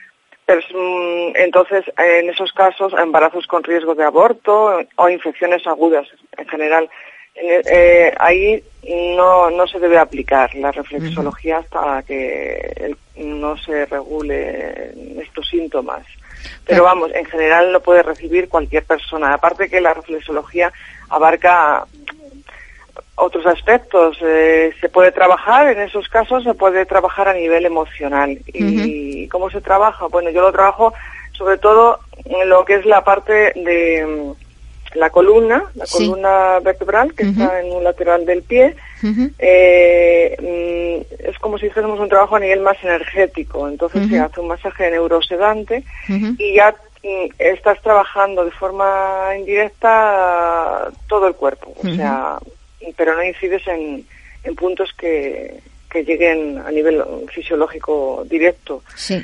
[0.49, 6.07] entonces, en esos casos, embarazos con riesgo de aborto o infecciones agudas
[6.37, 6.89] en general,
[7.35, 8.63] eh, ahí
[9.17, 16.07] no, no se debe aplicar la reflexología hasta que no se regule estos síntomas.
[16.65, 19.35] Pero vamos, en general lo puede recibir cualquier persona.
[19.35, 20.73] Aparte que la reflexología
[21.09, 21.87] abarca
[23.17, 24.17] otros aspectos.
[24.23, 28.39] Eh, se puede trabajar, en esos casos se puede trabajar a nivel emocional.
[28.47, 30.07] ¿Y cómo se trabaja?
[30.07, 30.95] Bueno, yo lo trabajo
[31.37, 37.13] sobre todo en lo que es la parte de mm, la columna, la columna vertebral
[37.15, 38.75] que está en un lateral del pie.
[39.39, 43.69] Eh, mm, es como si hiciésemos un trabajo a nivel más energético.
[43.69, 51.29] Entonces se hace un masaje neurosedante y ya mm, estás trabajando de forma indirecta todo
[51.29, 51.75] el cuerpo.
[51.77, 52.39] O sea,
[52.97, 54.05] pero no incides en,
[54.45, 58.83] en puntos que, que lleguen a nivel fisiológico directo.
[58.95, 59.23] Sí.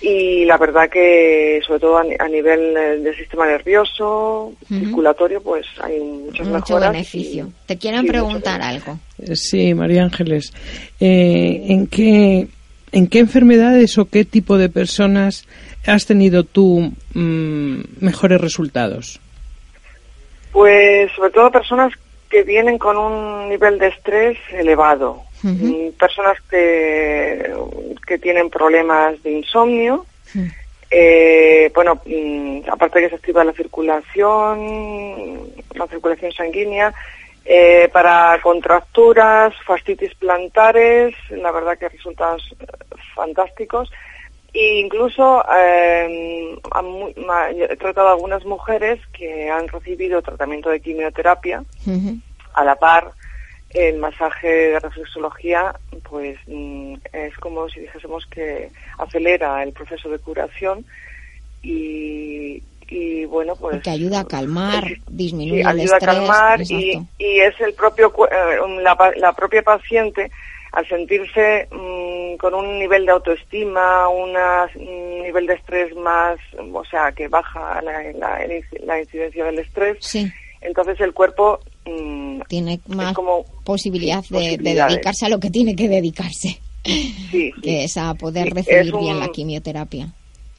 [0.00, 5.98] Y la verdad que, sobre todo a, nivel eh, del sistema nervioso, circulatorio, pues hay
[5.98, 7.50] muchos Mucho beneficio.
[7.64, 8.98] ¿Te quieren preguntar algo?
[9.18, 10.52] Eh, sí, María Ángeles.
[11.00, 12.46] Eh, ¿en, qué,
[12.92, 15.46] ¿En qué enfermedades o qué tipo de personas
[15.86, 19.18] has tenido tú mm, mejores resultados?
[20.52, 21.92] Pues sobre todo personas
[22.36, 25.22] que vienen con un nivel de estrés elevado.
[25.98, 27.50] Personas que,
[28.06, 30.04] que tienen problemas de insomnio.
[30.90, 36.92] Eh, bueno, mm, aparte de que se activa la circulación, la circulación sanguínea,
[37.46, 42.54] eh, para contracturas, fastitis plantares, la verdad que resultados
[43.14, 43.90] fantásticos.
[44.52, 46.56] E incluso eh,
[47.68, 51.62] he tratado a algunas mujeres que han recibido tratamiento de quimioterapia
[52.56, 53.12] a la par
[53.70, 55.74] el masaje de reflexología
[56.08, 60.84] pues mm, es como si dijésemos que acelera el proceso de curación
[61.62, 67.40] y, y bueno pues que ayuda a calmar disminuye el ayuda a calmar y, y,
[67.40, 70.30] es el propio eh, la, la propia paciente
[70.72, 74.34] al sentirse mm, con un nivel de autoestima, un
[75.22, 76.38] nivel de estrés más,
[76.72, 78.02] o sea, que baja la,
[78.84, 79.98] la, incidencia del estrés,
[80.60, 85.88] entonces el cuerpo mm, tiene más como posibilidad de, dedicarse a lo que tiene que
[85.88, 86.60] dedicarse,
[87.62, 90.12] que es a poder recibir bien la quimioterapia.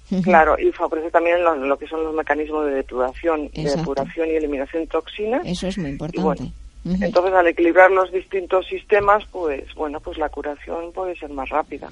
[0.23, 4.83] Claro, y favorece también lo, que son los mecanismos de depuración, de depuración y eliminación
[4.83, 5.41] de toxinas.
[5.45, 6.53] Eso es muy importante.
[6.85, 11.89] Entonces, al equilibrar los distintos sistemas, pues bueno, pues la curación puede ser más rápida.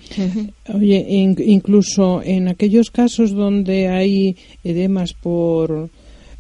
[0.73, 5.89] Oye, incluso en aquellos casos donde hay edemas por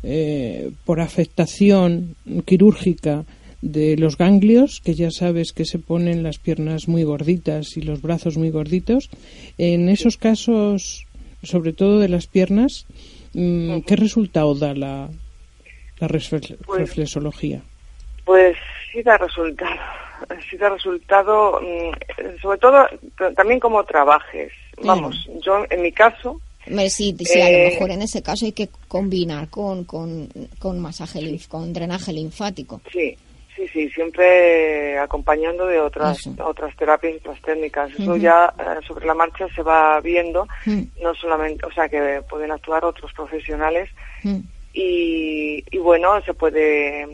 [0.07, 2.15] eh, por afectación
[2.45, 3.23] quirúrgica
[3.63, 8.03] de los ganglios, que ya sabes que se ponen las piernas muy gorditas y los
[8.03, 9.09] brazos muy gorditos,
[9.57, 11.07] en esos casos,
[11.41, 12.85] sobre todo de las piernas,
[13.33, 15.09] mm, ¿qué resultado da la,
[15.99, 17.61] la pues reflexología?
[18.25, 18.55] Pues
[18.91, 19.81] sí da resultado,
[20.47, 22.87] sí da resultado, mm, sobre todo
[23.35, 24.51] también como trabajes.
[24.83, 26.39] Vamos, yo en mi caso...
[26.65, 30.27] Sí, sí a lo eh, mejor en ese caso hay que combinar con, con,
[30.59, 32.81] con masaje, con drenaje linfático.
[32.91, 33.17] Sí,
[33.55, 37.91] sí, sí, siempre acompañando de otras otras terapias y otras técnicas.
[37.97, 40.47] Eso ya eh, sobre la marcha se va viendo,
[41.01, 43.89] no solamente, o sea, que pueden actuar otros profesionales
[44.73, 47.07] y, y bueno, se puede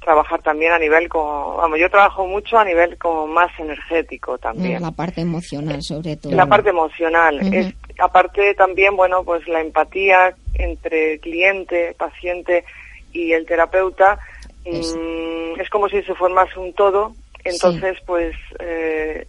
[0.00, 4.80] trabajar también a nivel como, vamos, yo trabajo mucho a nivel como más energético también.
[4.80, 6.34] La parte emocional sobre todo.
[6.34, 7.38] La parte emocional.
[7.54, 12.64] es, aparte también, bueno, pues la empatía entre cliente, paciente
[13.12, 14.18] y el terapeuta
[14.64, 17.14] es, mm, como si se formase un todo.
[17.44, 19.26] Entonces, pues eh,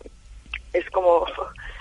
[0.73, 1.25] es como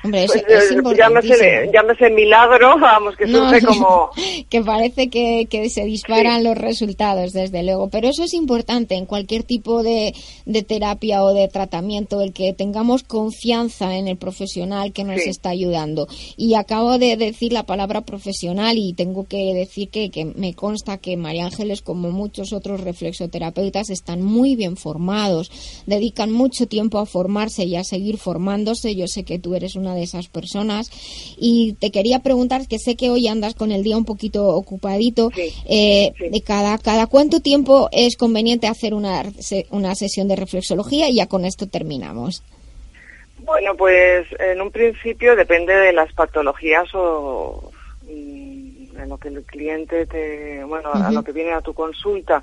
[0.02, 4.10] Hombre, eso pues, es eh, llámese, llámese, milagro, vamos, que surge como...
[4.48, 7.90] que parece que, que se disparan los resultados, desde luego.
[7.90, 10.14] Pero eso es importante en cualquier tipo de,
[10.46, 15.50] de, terapia o de tratamiento, el que tengamos confianza en el profesional que nos está
[15.50, 16.08] ayudando.
[16.36, 20.98] Y acabo de decir la palabra profesional y tengo que decir que, que me consta
[20.98, 25.50] que María Ángeles, como muchos otros reflexoterapeutas, están muy bien formados,
[25.86, 28.94] dedican mucho tiempo a formarse y a seguir formándose.
[28.94, 30.90] Yo sé que tú eres una de esas personas.
[31.38, 35.30] Y te quería preguntar, que sé que hoy andas con el día un poquito ocupadito,
[35.68, 39.24] eh, De cada, cada cuánto tiempo es conveniente hacer una,
[39.70, 42.42] una sesión de reflexología y ya con esto terminamos.
[43.38, 47.70] Bueno, pues en un principio depende de las patologías o
[48.04, 52.42] mm, en lo que el cliente te, bueno, a lo que viene a tu consulta.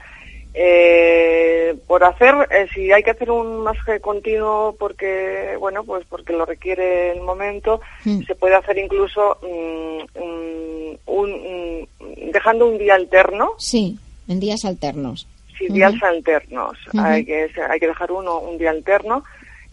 [0.60, 6.34] Eh, por hacer, eh, si hay que hacer un masaje continuo porque, bueno, pues porque
[6.34, 8.24] lo requiere el momento, mm.
[8.24, 11.88] se puede hacer incluso mm, mm, un,
[12.32, 13.52] dejando un día alterno.
[13.60, 15.28] Sí, en días alternos.
[15.56, 16.76] Sí, días alternos.
[16.98, 19.24] hay, que, hay que dejar uno un día alterno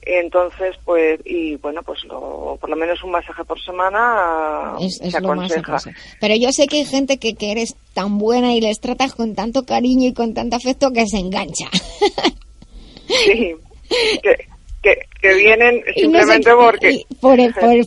[0.06, 5.16] entonces, pues, y bueno, pues lo, por lo menos un masaje por semana es, se
[5.16, 5.78] aconseja.
[6.20, 9.34] Pero yo sé que hay gente que, que eres tan buena y les tratas con
[9.34, 11.68] tanto cariño y con tanto afecto que se engancha.
[13.06, 13.54] Sí,
[14.22, 14.48] que,
[14.84, 17.02] que, vienen simplemente porque...
[17.20, 17.38] Por,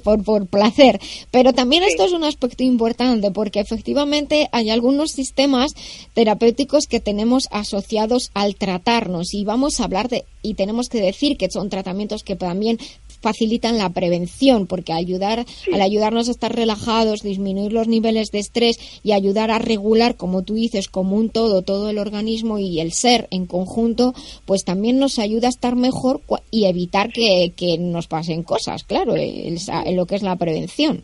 [0.01, 0.99] por, por, placer.
[1.29, 5.71] Pero también esto es un aspecto importante porque efectivamente hay algunos sistemas
[6.15, 11.37] terapéuticos que tenemos asociados al tratarnos y vamos a hablar de y tenemos que decir
[11.37, 12.77] que son tratamientos que también
[13.21, 18.77] facilitan la prevención, porque ayudar, al ayudarnos a estar relajados, disminuir los niveles de estrés
[19.03, 22.91] y ayudar a regular, como tú dices, como un todo, todo el organismo y el
[22.91, 24.13] ser en conjunto,
[24.45, 29.95] pues también nos ayuda a estar mejor y evitar que, nos pasen cosas, claro, en
[29.95, 31.03] lo que es la prevención.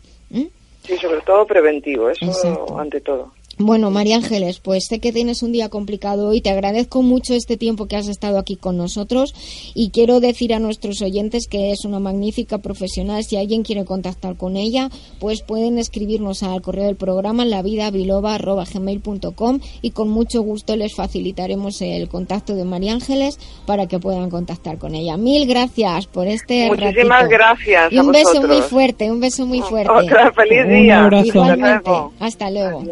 [0.86, 3.32] Sí, sobre todo preventivo, eso ante todo.
[3.58, 6.40] Bueno, María Ángeles, pues sé que tienes un día complicado hoy.
[6.40, 9.32] Te agradezco mucho este tiempo que has estado aquí con nosotros
[9.74, 13.22] y quiero decir a nuestros oyentes que es una magnífica profesional.
[13.22, 14.90] Si alguien quiere contactar con ella,
[15.20, 22.08] pues pueden escribirnos al correo del programa lavidabiloba.gmail.com y con mucho gusto les facilitaremos el
[22.08, 25.16] contacto de María Ángeles para que puedan contactar con ella.
[25.16, 27.92] Mil gracias por este Muchísimas gracias.
[27.92, 29.92] Y un beso muy fuerte, un beso muy fuerte.
[29.92, 31.08] Otra feliz día.
[31.24, 31.90] Igualmente.
[32.18, 32.82] Hasta luego.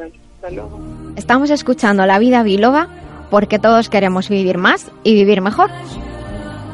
[1.14, 2.88] Estamos escuchando La Vida Biloba
[3.30, 5.70] porque todos queremos vivir más y vivir mejor.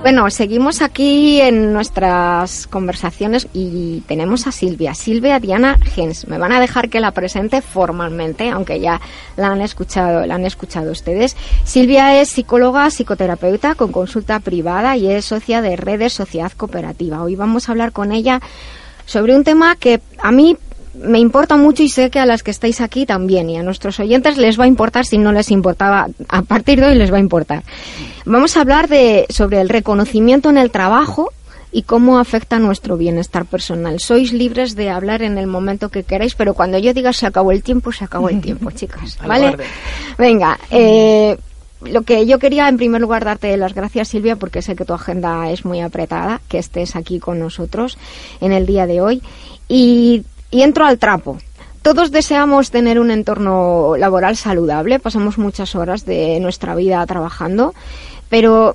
[0.01, 6.29] Bueno, seguimos aquí en nuestras conversaciones y tenemos a Silvia, Silvia Diana Gens.
[6.29, 9.01] Me van a dejar que la presente formalmente, aunque ya
[9.37, 11.37] la han escuchado, la han escuchado ustedes.
[11.64, 17.23] Silvia es psicóloga, psicoterapeuta con consulta privada y es socia de Redes Sociedad Cooperativa.
[17.23, 18.41] Hoy vamos a hablar con ella
[19.05, 20.57] sobre un tema que a mí
[21.01, 24.01] me importa mucho y sé que a las que estáis aquí también y a nuestros
[24.01, 27.16] oyentes les va a importar si no les importaba a partir de hoy les va
[27.16, 27.62] a importar.
[28.24, 31.32] Vamos a hablar de sobre el reconocimiento en el trabajo
[31.70, 34.01] y cómo afecta nuestro bienestar personal.
[34.01, 37.53] Sois libres de hablar en el momento que queráis, pero cuando yo diga se acabó
[37.53, 39.18] el tiempo, se acabó el tiempo, chicas.
[39.26, 39.57] ¿Vale?
[40.16, 41.36] Venga, eh,
[41.82, 44.94] lo que yo quería en primer lugar darte las gracias Silvia porque sé que tu
[44.94, 47.99] agenda es muy apretada, que estés aquí con nosotros
[48.40, 49.22] en el día de hoy
[49.68, 51.38] y y entro al trapo.
[51.82, 57.74] Todos deseamos tener un entorno laboral saludable, pasamos muchas horas de nuestra vida trabajando,
[58.28, 58.74] pero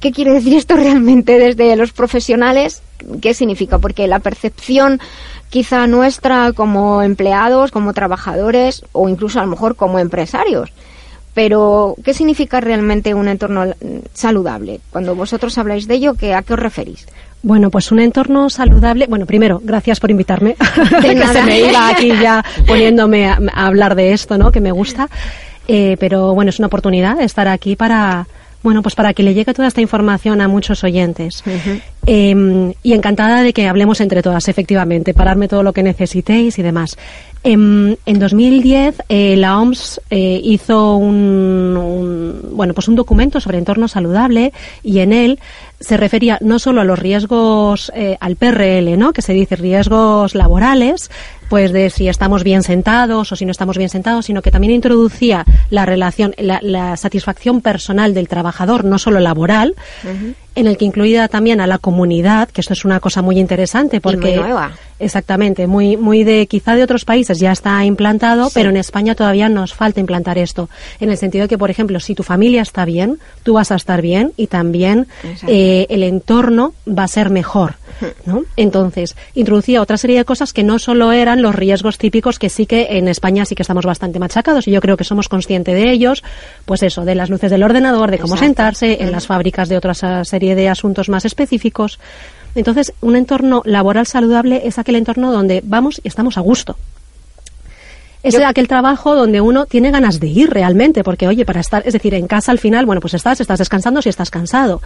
[0.00, 2.82] ¿qué quiere decir esto realmente desde los profesionales?
[3.20, 3.78] ¿Qué significa?
[3.78, 5.00] Porque la percepción
[5.50, 10.72] quizá nuestra como empleados, como trabajadores o incluso a lo mejor como empresarios.
[11.34, 13.66] Pero, ¿qué significa realmente un entorno
[14.12, 14.80] saludable?
[14.90, 17.06] Cuando vosotros habláis de ello, ¿a qué os referís?
[17.42, 19.06] Bueno, pues un entorno saludable.
[19.08, 20.56] Bueno, primero, gracias por invitarme.
[21.00, 24.50] que se me iba aquí ya poniéndome a, hablar de esto, ¿no?
[24.50, 25.08] Que me gusta.
[25.68, 28.26] Eh, pero bueno, es una oportunidad estar aquí para,
[28.62, 31.44] bueno, pues para que le llegue toda esta información a muchos oyentes.
[32.06, 36.62] Em, y encantada de que hablemos entre todas, efectivamente, pararme todo lo que necesitéis y
[36.62, 36.96] demás.
[37.44, 43.86] Em, en, 2010 eh, la OMS eh, hizo un, bueno pues un documento sobre entorno
[43.86, 45.38] saludable y en él
[45.80, 49.12] se refería no solo a los riesgos eh, al PRL, ¿no?
[49.12, 51.10] que se dice riesgos laborales,
[51.48, 54.72] pues de si estamos bien sentados o si no estamos bien sentados, sino que también
[54.72, 59.74] introducía la relación, la, satisfacción personal del trabajador, no solo laboral,
[60.54, 64.00] en el que incluía también a la comunidad, que esto es una cosa muy interesante
[64.00, 64.72] porque nueva.
[64.98, 69.48] exactamente, muy muy de quizá de otros países ya está implantado, pero en España todavía
[69.48, 70.68] nos falta implantar esto,
[70.98, 73.76] en el sentido de que por ejemplo, si tu familia está bien, tú vas a
[73.76, 75.06] estar bien y también
[75.46, 77.76] eh, el entorno va a ser mejor.
[78.24, 78.42] ¿no?
[78.56, 82.66] Entonces, introducía otra serie de cosas que no solo eran los riesgos típicos que sí
[82.66, 85.90] que en España sí que estamos bastante machacados y yo creo que somos conscientes de
[85.90, 86.22] ellos,
[86.64, 89.94] pues eso, de las luces del ordenador, de cómo sentarse, en las fábricas de otra
[90.24, 91.98] serie de asuntos más específicos.
[92.54, 96.76] Entonces, un entorno laboral saludable es aquel entorno donde vamos y estamos a gusto.
[98.22, 101.92] Es aquel trabajo donde uno tiene ganas de ir realmente, porque oye, para estar, es
[101.92, 104.82] decir, en casa al final, bueno, pues estás, estás descansando si estás cansado,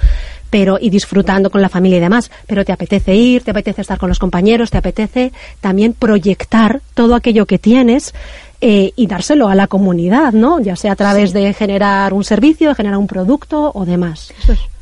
[0.51, 3.99] pero y disfrutando con la familia y demás, pero te apetece ir, te apetece estar
[3.99, 8.15] con los compañeros, te apetece también proyectar todo aquello que tienes
[8.65, 10.61] eh, y dárselo a la comunidad, ¿no?
[10.61, 14.33] Ya sea a través de generar un servicio, de generar un producto o demás.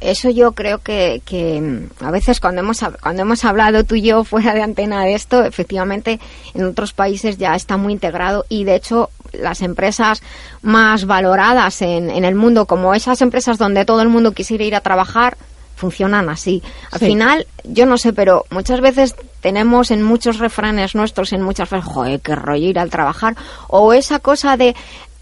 [0.03, 4.03] Eso, yo creo que, que, mm, a veces cuando hemos, cuando hemos hablado tú y
[4.03, 6.21] yo fuera de antena de esto, efectivamente
[6.53, 10.23] en otros países ya está muy integrado y de hecho las empresas
[10.61, 14.75] más valoradas en, en el mundo, como esas empresas donde todo el mundo quisiera ir
[14.75, 15.39] a trabajar,
[15.81, 16.63] funcionan así.
[16.93, 21.71] Al final, yo no sé, pero muchas veces tenemos en muchos refranes nuestros, en muchas
[21.71, 23.37] veces, joder, qué rollo ir al trabajar,
[23.69, 24.75] o esa cosa de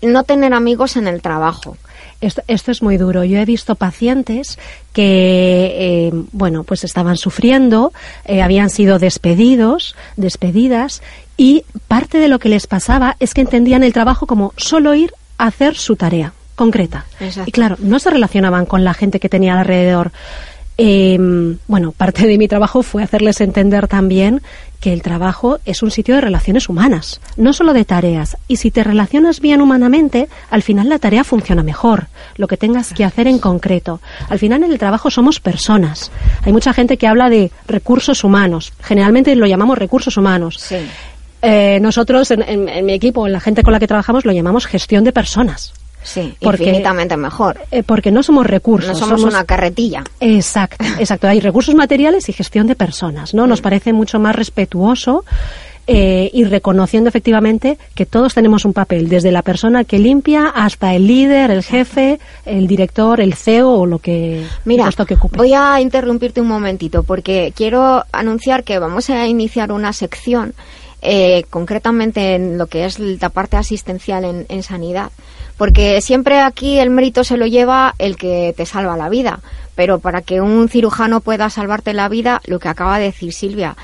[0.02, 1.76] no tener amigos en el trabajo.
[2.20, 3.22] Esto, es muy duro.
[3.22, 4.58] Yo he visto pacientes
[4.92, 7.92] que, eh, bueno, pues estaban sufriendo,
[8.24, 11.00] eh, habían sido despedidos, despedidas,
[11.36, 15.12] y parte de lo que les pasaba es que entendían el trabajo como solo ir
[15.38, 17.06] a hacer su tarea concreta.
[17.46, 20.10] Y claro, no se relacionaban con la gente que tenía alrededor.
[20.80, 24.42] Em, bueno, parte de mi trabajo fue hacerles entender también
[24.78, 28.36] que el trabajo es un sitio de relaciones humanas, no solo de tareas.
[28.46, 32.06] Y si te relacionas bien humanamente, al final la tarea funciona mejor,
[32.36, 34.00] lo que tengas que hacer en concreto.
[34.28, 36.12] Al final en el trabajo somos personas.
[36.44, 38.72] Hay mucha gente que habla de recursos humanos.
[38.80, 40.64] Generalmente lo llamamos recursos humanos.
[41.42, 44.66] Eh, nosotros en, en mi equipo, en la gente con la que trabajamos, lo llamamos
[44.66, 45.72] gestión de personas.
[46.02, 47.60] Sí, porque, infinitamente mejor.
[47.70, 48.98] Eh, porque no somos recursos.
[49.00, 50.04] No somos, una carretilla.
[50.20, 51.28] Exacto, exacto.
[51.28, 53.46] Hay recursos materiales y gestión de personas, ¿no?
[53.46, 53.62] Nos mm.
[53.62, 55.24] parece mucho más respetuoso
[55.90, 60.94] eh, y reconociendo efectivamente que todos tenemos un papel, desde la persona que limpia hasta
[60.94, 65.38] el líder, el jefe, el director, el CEO o lo que, Mira, que ocupe.
[65.38, 70.52] Voy a interrumpirte un momentito porque quiero anunciar que vamos a iniciar una sección
[71.02, 75.12] eh, concretamente en lo que es la parte asistencial en, sanidad
[75.56, 79.40] porque siempre aquí el mérito se lo lleva el que te salva la vida,
[79.74, 83.76] pero para que un cirujano pueda salvarte la vida, lo que acaba de decir Silvia,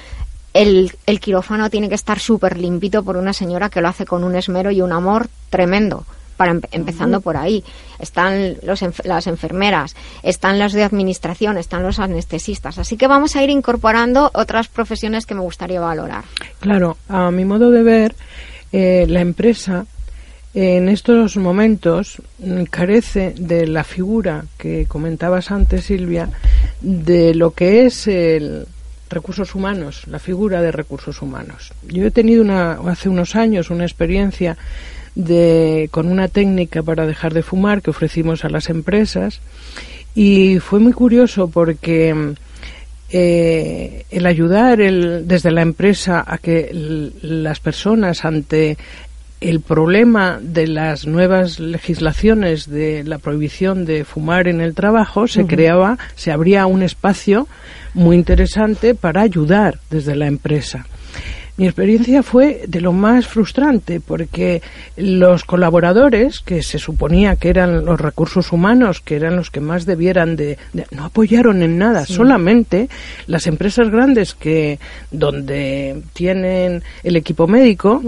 [0.55, 4.23] el, el quirófano tiene que estar súper limpito por una señora que lo hace con
[4.23, 6.05] un esmero y un amor tremendo.
[6.37, 7.65] Para empezando por ahí,
[7.99, 12.79] están los, las enfermeras, están los de administración, están los anestesistas.
[12.79, 16.25] Así que vamos a ir incorporando otras profesiones que me gustaría valorar.
[16.61, 18.15] Claro, a mi modo de ver,
[18.73, 19.87] eh, la empresa
[20.55, 26.31] en estos momentos mm, carece de la figura que comentabas antes, Silvia,
[26.81, 28.67] de lo que es el
[29.11, 31.73] recursos humanos, la figura de recursos humanos.
[31.89, 34.57] Yo he tenido una, hace unos años una experiencia
[35.15, 39.41] de, con una técnica para dejar de fumar que ofrecimos a las empresas
[40.15, 42.35] y fue muy curioso porque
[43.11, 46.71] eh, el ayudar el, desde la empresa a que
[47.23, 48.77] las personas ante
[49.41, 55.47] el problema de las nuevas legislaciones de la prohibición de fumar en el trabajo se
[55.47, 57.47] creaba, se abría un espacio
[57.93, 60.87] muy interesante para ayudar desde la empresa.
[61.57, 64.61] Mi experiencia fue de lo más frustrante porque
[64.97, 69.87] los colaboradores, que se suponía que eran los recursos humanos, que eran los que más
[69.87, 70.59] debieran de,
[70.91, 72.89] no apoyaron en nada, solamente
[73.29, 74.81] las empresas grandes que
[75.13, 78.03] donde tienen el equipo médico,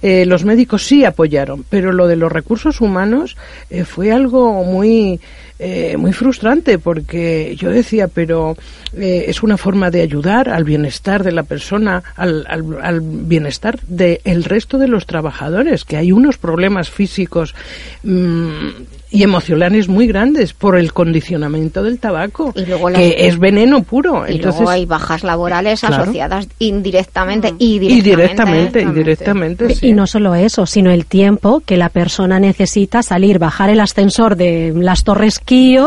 [0.00, 3.36] eh, los médicos sí apoyaron, pero lo de los recursos humanos
[3.68, 5.20] eh, fue algo muy
[5.58, 8.56] eh, muy frustrante porque yo decía, pero
[8.94, 14.44] eh, es una forma de ayudar al bienestar de la persona, al, al, bienestar del
[14.44, 17.54] resto de los trabajadores, que hay unos problemas físicos
[18.02, 18.68] mm,
[19.10, 24.26] y emocionales muy grandes por el condicionamiento del tabaco, que es veneno puro.
[24.28, 28.82] Y Entonces, luego hay bajas laborales asociadas indirectamente y directamente.
[28.82, 33.70] Y directamente, Y no solo eso, sino el tiempo que la persona necesita salir, bajar
[33.70, 35.38] el ascensor de las Torres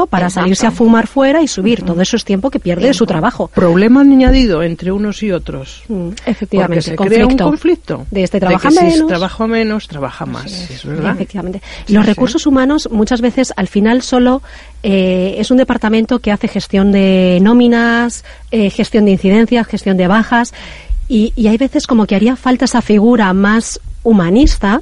[0.10, 1.84] Para salirse a fumar fuera y subir.
[1.84, 3.50] Todo eso es tiempo que pierde de su trabajo.
[3.54, 5.84] Problema añadido entre unos y otros.
[5.88, 6.82] Mm, efectivamente.
[6.82, 8.06] se crea un conflicto.
[8.10, 8.94] De este trabaja menos.
[8.94, 10.70] Si trabaja menos, trabaja más.
[10.70, 11.12] Es, verdad.
[11.12, 11.62] Efectivamente.
[11.88, 14.42] Los recursos humanos muchas veces al final solo
[14.84, 20.08] eh, es un departamento que hace gestión de nóminas, eh, gestión de incidencias, gestión de
[20.08, 20.54] bajas
[21.10, 24.82] y, hay veces como que haría falta esa figura más humanista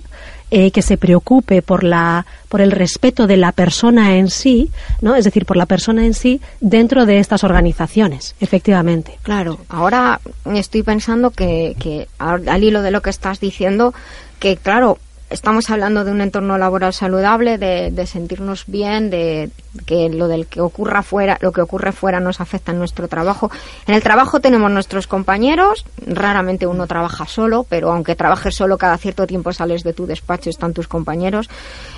[0.52, 4.72] eh, que se preocupe por la por el respeto de la persona en sí,
[5.02, 5.16] ¿no?
[5.16, 9.20] Es decir, por la persona en sí dentro de estas organizaciones, efectivamente.
[9.24, 9.60] Claro.
[9.68, 10.22] Ahora
[10.54, 13.94] estoy pensando que, que al hilo de lo que estás diciendo,
[14.40, 14.98] que claro,
[15.30, 19.50] estamos hablando de un entorno laboral saludable, de, de, sentirnos bien, de
[19.86, 23.52] que lo del que ocurra fuera, lo que ocurre fuera nos afecta en nuestro trabajo.
[23.86, 28.98] En el trabajo tenemos nuestros compañeros, raramente uno trabaja solo, pero aunque trabajes solo cada
[28.98, 31.50] cierto tiempo sales de tu despacho están tus compañeros,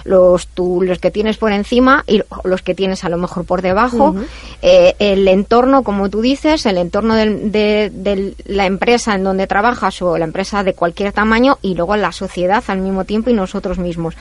[0.03, 3.61] los tú, los que tienes por encima y los que tienes a lo mejor por
[3.61, 4.15] debajo,
[4.61, 10.01] eh, el entorno, como tú dices, el entorno de, de la empresa en donde trabajas
[10.01, 13.79] o la empresa de cualquier tamaño y luego la sociedad al mismo tiempo y nosotros
[13.79, 14.15] mismos.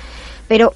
[0.48, 0.74] Pero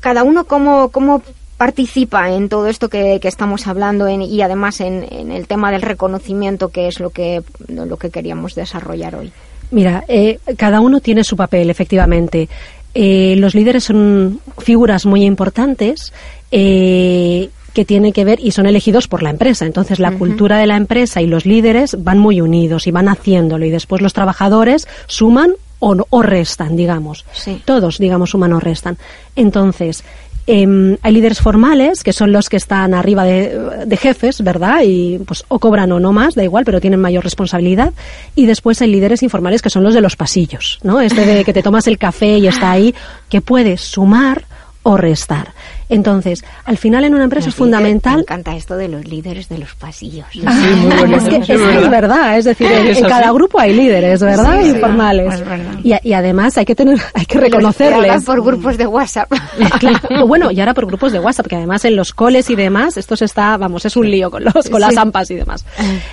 [0.00, 1.22] cada uno cómo, cómo
[1.56, 6.88] participa en todo esto que, estamos hablando y además en, el tema del reconocimiento, que
[6.88, 9.30] es lo que, lo que queríamos desarrollar hoy.
[9.70, 12.48] Mira, eh, cada uno tiene su papel, efectivamente.
[12.94, 16.12] Eh, los líderes son figuras muy importantes.
[16.50, 19.64] Eh, que tienen que ver y son elegidos por la empresa.
[19.64, 23.64] Entonces, la cultura de la empresa y los líderes van muy unidos y van haciéndolo.
[23.64, 27.24] Y después los trabajadores suman o, restan, digamos.
[27.64, 28.98] Todos, digamos, suman o restan.
[29.34, 30.04] Entonces,
[30.46, 34.82] em, hay líderes formales, que son los que están arriba de, jefes, ¿verdad?
[34.84, 37.92] Y pues o cobran o no más, da igual, pero tienen mayor responsabilidad.
[38.34, 41.00] Y después hay líderes informales, que son los de los pasillos, ¿no?
[41.00, 42.94] Este de que te tomas el café y está ahí,
[43.28, 44.44] que puedes sumar
[44.82, 45.54] o restar.
[45.90, 48.16] Entonces, al final en una empresa es fundamental.
[48.16, 50.26] Me encanta esto de los líderes de los pasillos.
[50.30, 54.64] Sí, muy es, que, es, verdad, es decir, en, cada grupo hay líderes, ¿verdad?
[54.64, 55.42] Informales.
[55.82, 58.24] y, además hay que tener, hay que reconocerles.
[58.24, 59.32] por grupos de WhatsApp.
[60.26, 63.16] bueno, y ahora por grupos de WhatsApp, que además en los coles y demás, esto
[63.16, 65.64] se está, vamos, es un lío con los, con las AMPAs y demás.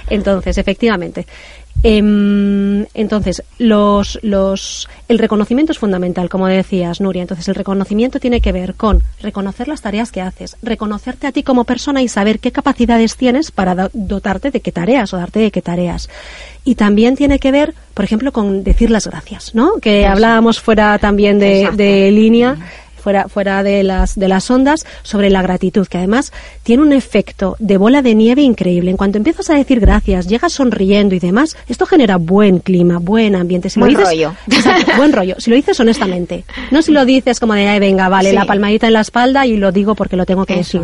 [0.09, 1.27] Entonces, efectivamente.
[1.83, 7.21] Em, entonces, los, los, el reconocimiento es fundamental, como decías, Nuria.
[7.21, 11.43] Entonces, el reconocimiento tiene que ver con reconocer las tareas que haces, reconocerte a ti
[11.43, 15.51] como persona y saber qué capacidades tienes para dotarte de qué tareas o darte de
[15.51, 16.09] qué tareas.
[16.63, 19.77] Y también tiene que ver, por ejemplo, con decir las gracias, ¿no?
[19.79, 22.57] Que hablábamos fuera también de, de línea
[23.07, 26.33] fuera, fuera de, las, de las ondas, sobre la gratitud, que además
[26.63, 28.91] tiene un efecto de bola de nieve increíble.
[28.91, 33.37] En cuanto empiezas a decir gracias, llegas sonriendo y demás, esto genera buen clima, buen
[33.37, 33.69] ambiente.
[33.69, 34.35] Si buen rollo.
[34.97, 35.35] buen rollo.
[35.37, 36.43] Si lo dices honestamente.
[36.69, 39.55] No si lo dices como de, Ay, venga, vale, la palmadita en la espalda y
[39.55, 40.81] lo digo porque lo tengo que decir.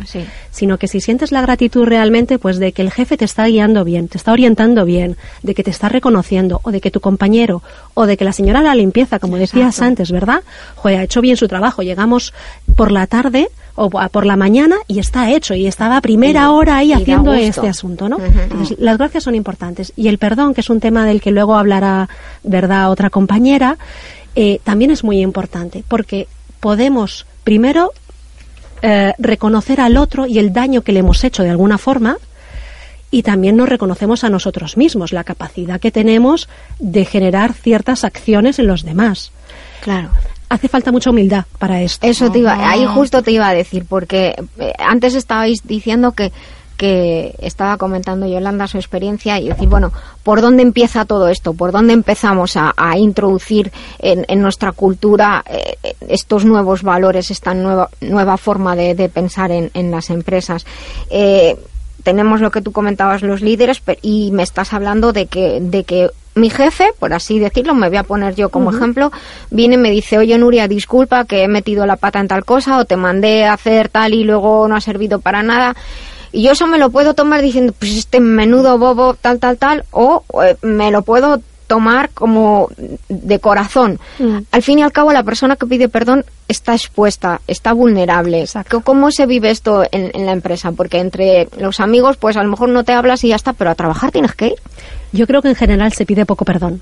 [0.49, 3.83] Sino que si sientes la gratitud realmente, pues de que el jefe te está guiando
[3.83, 7.63] bien, te está orientando bien, de que te está reconociendo, o de que tu compañero,
[7.95, 10.41] o de que la señora la limpieza, como decías antes, ¿verdad?
[10.75, 12.12] Joder, ha hecho bien su trabajo, llegamos
[12.75, 16.77] por la tarde o por la mañana y está hecho y estaba a primera hora
[16.77, 18.17] ahí haciendo este asunto, ¿no?
[18.77, 22.07] las gracias son importantes y el perdón, que es un tema del que luego hablará,
[22.43, 23.77] ¿verdad?, otra compañera,
[24.35, 26.27] eh, también es muy importante porque
[26.59, 27.91] podemos primero
[28.81, 32.17] eh, reconocer al otro y el daño que le hemos hecho de alguna forma
[33.09, 36.47] y también nos reconocemos a nosotros mismos, la capacidad que tenemos
[36.79, 39.31] de generar ciertas acciones en los demás.
[39.81, 40.09] Claro
[40.53, 42.05] hace falta mucha humildad para esto.
[42.05, 46.31] Eso te iba, ahí justo te iba a decir, porque eh, antes estabais diciendo que
[46.77, 49.91] que estaba comentando Yolanda su experiencia y decir, bueno,
[50.23, 51.53] ¿por dónde empieza todo esto?
[51.53, 55.77] ¿Por dónde empezamos a, introducir en, nuestra cultura eh,
[56.09, 60.65] estos nuevos valores, esta nueva, nueva forma de, pensar en, las empresas?
[61.09, 61.57] Eh,
[62.03, 66.09] tenemos lo que tú comentabas, los líderes, y me estás hablando de que, de que
[66.35, 69.11] mi jefe, por así decirlo, me voy a poner yo como ejemplo,
[69.51, 72.77] viene y me dice, oye Nuria, disculpa que he metido la pata en tal cosa
[72.77, 75.75] o te mandé a hacer tal y luego no ha servido para nada.
[76.31, 79.85] Y yo eso me lo puedo tomar diciendo, pues este menudo bobo, tal, tal, tal,
[79.91, 82.69] o eh, me lo puedo tomar como
[83.09, 83.99] de corazón.
[84.19, 84.37] Mm.
[84.51, 88.45] Al fin y al cabo, la persona que pide perdón está expuesta, está vulnerable.
[88.83, 90.71] ¿Cómo se vive esto en, la empresa?
[90.71, 93.71] Porque entre los amigos, pues a lo mejor no te hablas y ya está, pero
[93.71, 94.55] a trabajar tienes que ir.
[95.11, 96.81] Yo creo que en general se pide poco perdón.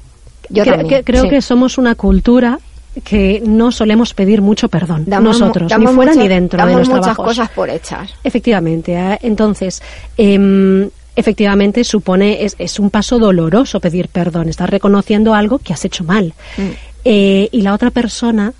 [0.50, 0.64] Yo
[1.06, 2.60] creo que somos una cultura
[3.04, 7.50] que no solemos pedir mucho perdón nosotros, ni fuera ni dentro de los muchas cosas
[7.50, 8.14] por hechas.
[8.24, 8.94] Efectivamente.
[8.94, 9.18] ¿eh?
[9.22, 9.82] Entonces,
[10.18, 10.90] eh,
[11.22, 16.04] efectivamente supone, es, es, un paso doloroso pedir perdón, estás reconociendo algo que has hecho
[16.04, 16.34] mal.
[16.58, 16.62] Mm.
[17.06, 18.54] Eh, y la otra persona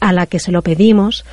[0.00, 1.24] a la que se lo pedimos,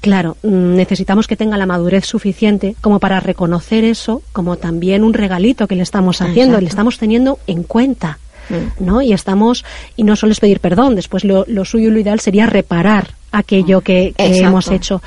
[0.00, 5.14] claro, mm, necesitamos que tenga la madurez suficiente como para reconocer eso como también un
[5.14, 8.18] regalito que le estamos haciendo, le estamos teniendo en cuenta.
[8.50, 8.84] Mm.
[8.84, 9.00] ¿no?
[9.00, 9.64] Y estamos,
[9.96, 13.14] y no solo es pedir perdón, después lo, lo suyo y lo ideal sería reparar
[13.32, 15.02] aquello que, hemos hecho.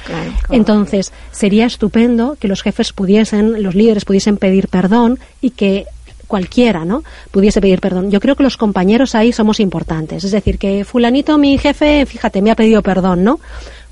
[0.50, 5.86] Entonces, sería estupendo que los jefes pudiesen, los líderes pudiesen pedir perdón y que
[6.28, 7.04] cualquiera, ¿no?
[7.32, 8.10] Pudiese pedir perdón.
[8.10, 10.24] Yo creo que los compañeros ahí somos importantes.
[10.24, 13.39] Es decir, que fulanito, mi jefe, fíjate, me ha pedido perdón, ¿no?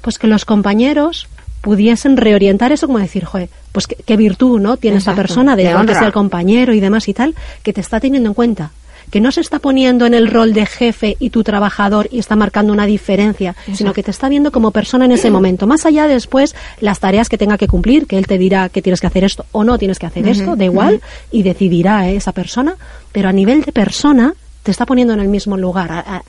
[0.02, 1.28] Pues que los compañeros
[1.62, 4.78] pudiesen reorientar eso como decir, joder, pues qué, virtud, ¿no?
[4.78, 8.30] Tiene esta persona de, de ser compañero y demás y tal, que te está teniendo
[8.30, 8.72] en cuenta
[9.12, 12.36] que no se está poniendo en el rol de jefe y tu trabajador y está
[12.36, 15.68] marcando una diferencia, sino que te está viendo como persona en ese momento.
[15.68, 18.82] Más allá de después las tareas que tenga que cumplir, que él te dirá que
[18.82, 22.16] tienes que hacer esto o no tienes que hacer esto, da igual, y decidirá ¿eh?
[22.16, 22.76] esa persona,
[23.12, 24.34] pero a nivel de persona
[24.64, 26.24] te está poniendo en el mismo lugar.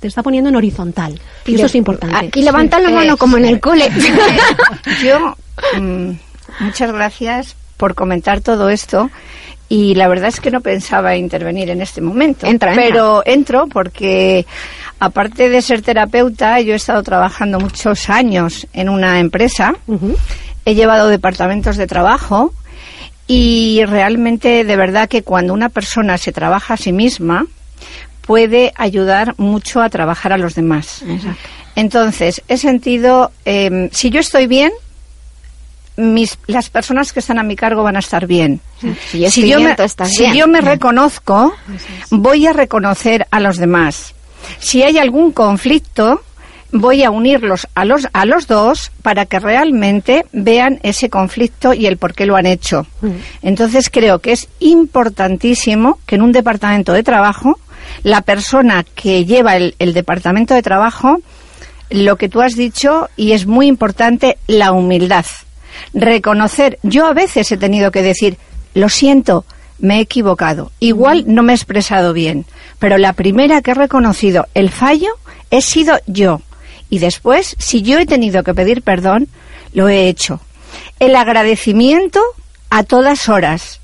[0.00, 1.18] te está poniendo en horizontal.
[1.46, 2.38] Y, eso es importante.
[2.38, 3.90] Y levanta la mano como en el cole.
[5.02, 5.34] Yo,
[5.80, 6.10] mm,
[6.60, 9.10] muchas gracias por comentar todo esto
[9.68, 12.46] y la verdad es que no pensaba intervenir en este momento.
[12.76, 14.46] pero entro porque
[14.98, 19.74] aparte de ser terapeuta, yo he estado trabajando muchos años en una empresa.
[20.64, 22.52] He llevado departamentos de trabajo
[23.26, 27.46] y realmente de verdad que cuando una persona se trabaja a sí misma
[28.20, 31.02] puede ayudar mucho a trabajar a los demás.
[31.74, 34.70] Entonces, he sentido, eh, si yo estoy bien,
[35.96, 38.60] mis, las personas que están a mi cargo van a estar bien.
[39.06, 39.76] Si, yo me,
[40.06, 41.52] si yo me reconozco,
[42.10, 44.14] voy a reconocer a los demás.
[44.58, 46.22] Si hay algún conflicto,
[46.72, 51.86] voy a unirlos a los, a los dos para que realmente vean ese conflicto y
[51.86, 52.86] el por qué lo han hecho.
[53.42, 57.60] Entonces creo que es importantísimo que en un departamento de trabajo,
[58.02, 61.20] la persona que lleva el, el departamento de trabajo,
[61.90, 65.26] lo que tú has dicho, y es muy importante, la humildad
[65.94, 68.36] reconocer, yo a veces he tenido que decir,
[68.74, 69.44] lo siento,
[69.78, 72.46] me he equivocado, igual no me he expresado bien,
[72.78, 75.10] pero la primera que he reconocido el fallo
[75.50, 76.40] he sido yo.
[76.88, 79.28] Y después, si yo he tenido que pedir perdón,
[79.72, 80.40] lo he hecho.
[80.98, 82.20] El agradecimiento
[82.70, 83.80] a todas horas.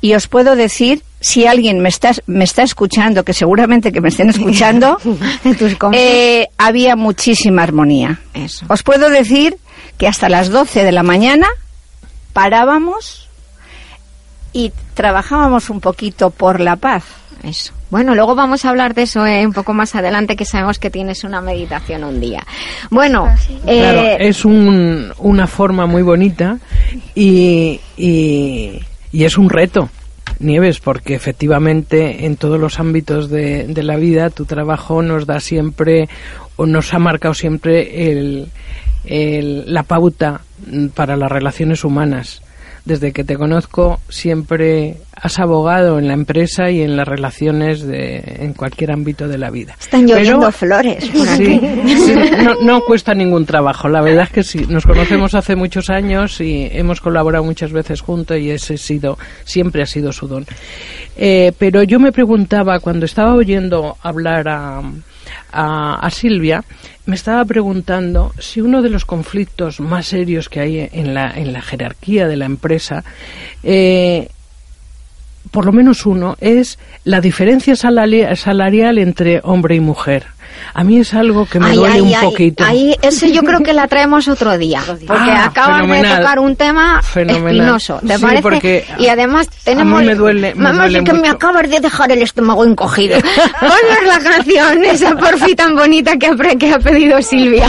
[0.00, 4.08] Y os puedo decir, si alguien me está, me está escuchando, que seguramente que me
[4.08, 4.98] estén escuchando,
[5.92, 8.20] eh, había muchísima armonía.
[8.68, 9.58] Os puedo decir
[9.98, 11.48] que hasta las 12 de la mañana
[12.32, 13.28] parábamos
[14.52, 17.04] y trabajábamos un poquito por la paz.
[17.42, 17.72] Eso.
[17.90, 20.90] Bueno, luego vamos a hablar de eso eh, un poco más adelante, que sabemos que
[20.90, 22.44] tienes una meditación un día.
[22.90, 23.28] Bueno,
[23.66, 26.58] eh, es una forma muy bonita
[27.14, 28.82] y, y,
[29.12, 29.90] es un reto.
[30.38, 35.40] Nieves, porque efectivamente en todos los ámbitos de, de la vida tu trabajo nos da
[35.40, 36.08] siempre
[36.56, 38.48] o nos ha marcado siempre el,
[39.08, 40.40] la pauta
[40.94, 42.42] para las relaciones humanas.
[42.84, 48.22] Desde que te conozco siempre has abogado en la empresa y en las relaciones de,
[48.38, 49.74] en cualquier ámbito de la vida.
[49.80, 51.10] Están lloviendo flores.
[52.62, 53.88] no, cuesta ningún trabajo.
[53.88, 54.66] La verdad es que sí.
[54.68, 59.82] Nos conocemos hace muchos años y hemos colaborado muchas veces juntos y ese sido, siempre
[59.82, 60.46] ha sido su don.
[61.16, 64.82] Eh, pero yo me preguntaba cuando estaba oyendo hablar a,
[65.52, 66.64] a Silvia
[67.06, 71.52] me estaba preguntando si uno de los conflictos más serios que hay en la, en
[71.52, 73.04] la jerarquía de la empresa,
[73.62, 74.28] eh,
[75.56, 80.26] por lo menos uno, es la diferencia salarial entre hombre y mujer.
[80.74, 82.62] A mí es algo que me duele un poquito.
[82.62, 86.56] Ahí, eso yo creo que la traemos otro día, porque ah, acabas de tocar un
[86.56, 88.84] tema espinoso, ¿te parece?
[88.98, 89.98] y además tenemos...
[89.98, 93.18] A mí me duele, me que me acabas de dejar el estómago encogido.
[93.60, 97.68] Ponnos la canción, esa porfi tan bonita que ha, que ha pedido Silvia.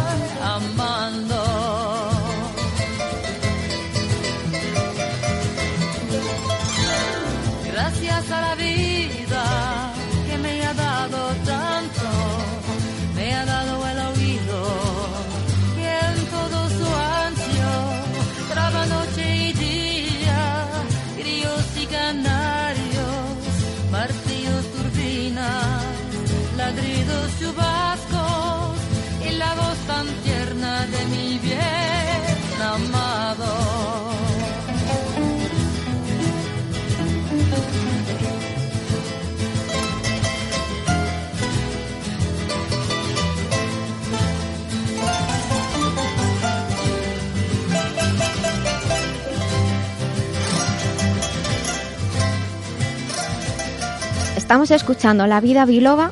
[54.51, 56.11] Estamos escuchando La Vida Biloba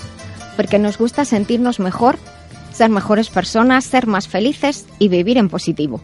[0.56, 2.18] porque nos gusta sentirnos mejor,
[2.72, 6.00] ser mejores personas, ser más felices y vivir en positivo.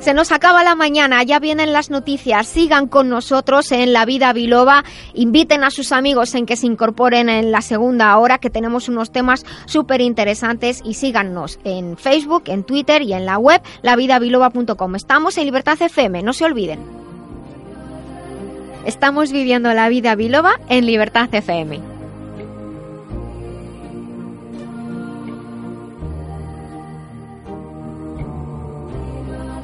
[0.00, 2.48] Se nos acaba la mañana, ya vienen las noticias.
[2.48, 4.82] Sigan con nosotros en La Vida Biloba.
[5.14, 9.12] Inviten a sus amigos en que se incorporen en la segunda hora, que tenemos unos
[9.12, 10.80] temas súper interesantes.
[10.84, 14.96] Y síganos en Facebook, en Twitter y en la web lavidabiloba.com.
[14.96, 17.01] Estamos en Libertad FM, no se olviden.
[18.84, 21.91] Estamos viviendo la vida biloba en Libertad FM.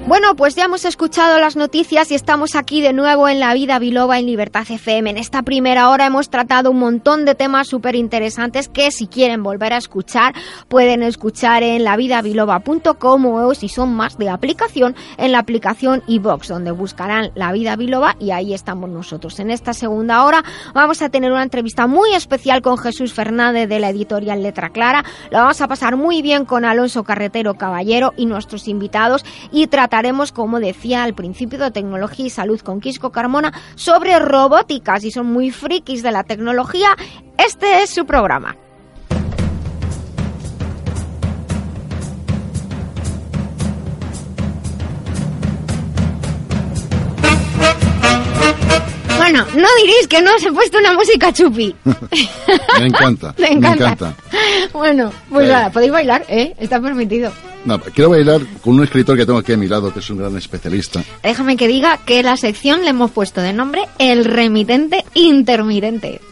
[0.09, 3.79] Bueno, pues ya hemos escuchado las noticias y estamos aquí de nuevo en La Vida
[3.79, 5.11] Biloba en Libertad FM.
[5.11, 9.43] En esta primera hora hemos tratado un montón de temas súper interesantes que si quieren
[9.43, 10.33] volver a escuchar
[10.69, 16.71] pueden escuchar en lavidabiloba.com o si son más de aplicación en la aplicación iBox donde
[16.71, 19.39] buscarán La Vida Biloba y ahí estamos nosotros.
[19.41, 20.43] En esta segunda hora
[20.73, 25.05] vamos a tener una entrevista muy especial con Jesús Fernández de la editorial Letra Clara.
[25.31, 29.98] Lo vamos a pasar muy bien con Alonso Carretero Caballero y nuestros invitados y tratar
[29.99, 35.01] Hablaremos, como decía al principio, de tecnología y salud con Quisco Carmona sobre robótica.
[35.01, 36.91] Si son muy frikis de la tecnología,
[37.37, 38.55] este es su programa.
[49.31, 51.75] Bueno, no diréis que no os he puesto una música chupi.
[52.81, 53.35] me encanta.
[53.39, 54.17] me encanta.
[54.73, 56.55] Bueno, pues nada, podéis bailar, ¿eh?
[56.59, 57.31] Está permitido.
[57.67, 60.17] No, quiero bailar con un escritor que tengo aquí a mi lado, que es un
[60.17, 61.05] gran especialista.
[61.23, 66.23] Déjame que diga que la sección le hemos puesto de nombre El remitente intermitente.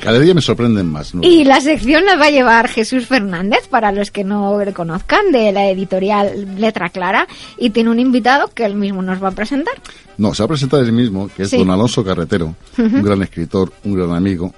[0.00, 1.12] Cada día me sorprenden más.
[1.20, 5.30] Y la sección la va a llevar Jesús Fernández, para los que no le conozcan,
[5.30, 7.28] de la editorial Letra Clara,
[7.58, 9.74] y tiene un invitado que él mismo nos va a presentar.
[10.16, 13.72] No, se va a presentar él mismo, que es don Alonso Carretero, un gran escritor,
[13.84, 14.54] un gran amigo,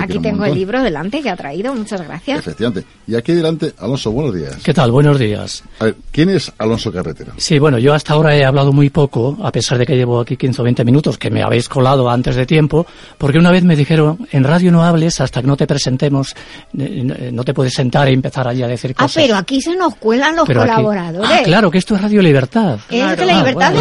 [0.00, 2.38] Aquí tengo el libro delante que ha traído, muchas gracias.
[2.38, 2.88] Efectivamente.
[3.08, 4.56] Y aquí delante, Alonso, buenos días.
[4.62, 4.92] ¿Qué tal?
[4.92, 5.64] Buenos días.
[5.80, 7.32] A ver, ¿quién es Alonso Carretero?
[7.38, 10.36] Sí, bueno, yo hasta ahora he hablado muy poco, a pesar de que llevo aquí
[10.36, 12.86] 15 o 20 minutos, que me habéis colado antes de tiempo,
[13.18, 16.36] porque una vez me dijeron, en radio no hables hasta que no te presentemos,
[16.72, 19.16] no te puedes sentar e empezar allí a decir ah, cosas.
[19.16, 21.30] Ah, pero aquí se nos cuelan los colaboradores.
[21.32, 22.78] Ah, claro, que esto es Radio Libertad.
[22.88, 23.74] Es de la Libertad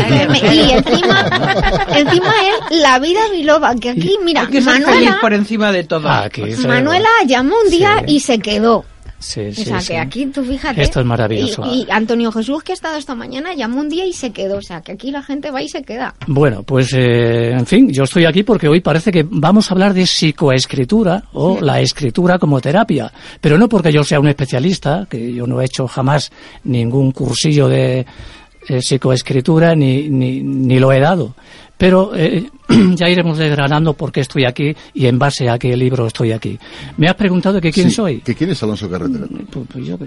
[0.51, 1.29] Y encima,
[1.95, 5.19] encima es La Vida Biloba, que aquí, mira, Manuela...
[5.21, 6.07] por encima de todo.
[6.07, 6.29] Ah,
[6.67, 8.85] Manuela llamó un día y se quedó.
[9.19, 10.81] Sí, sí, o sea, que aquí tú fíjate.
[10.81, 11.63] Esto es maravilloso.
[11.65, 14.57] Y, Antonio Jesús, que ha estado esta mañana, llamó un día y se quedó.
[14.57, 16.13] O sea, que aquí la gente va y se queda.
[16.27, 19.93] Bueno, pues, eh, en fin, yo estoy aquí porque hoy parece que vamos a hablar
[19.93, 23.11] de psicoescritura o la escritura como terapia.
[23.41, 26.31] Pero no porque yo sea un especialista, que yo no he hecho jamás
[26.63, 28.05] ningún cursillo de
[28.69, 31.33] eh, psicoescritura ni, ni, ni lo he dado
[31.77, 32.49] pero eh,
[32.95, 36.57] ya iremos desgranando por qué estoy aquí y en base a qué libro estoy aquí.
[36.97, 38.21] Me has preguntado que quién soy.
[38.21, 39.25] ¿Que quién es Alonso Carretera?
[39.51, 39.97] Pues, pues yo,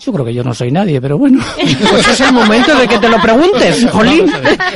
[0.00, 1.42] yo creo que yo no soy nadie, pero bueno.
[1.90, 4.30] Pues es el momento de que te lo preguntes, Jolín.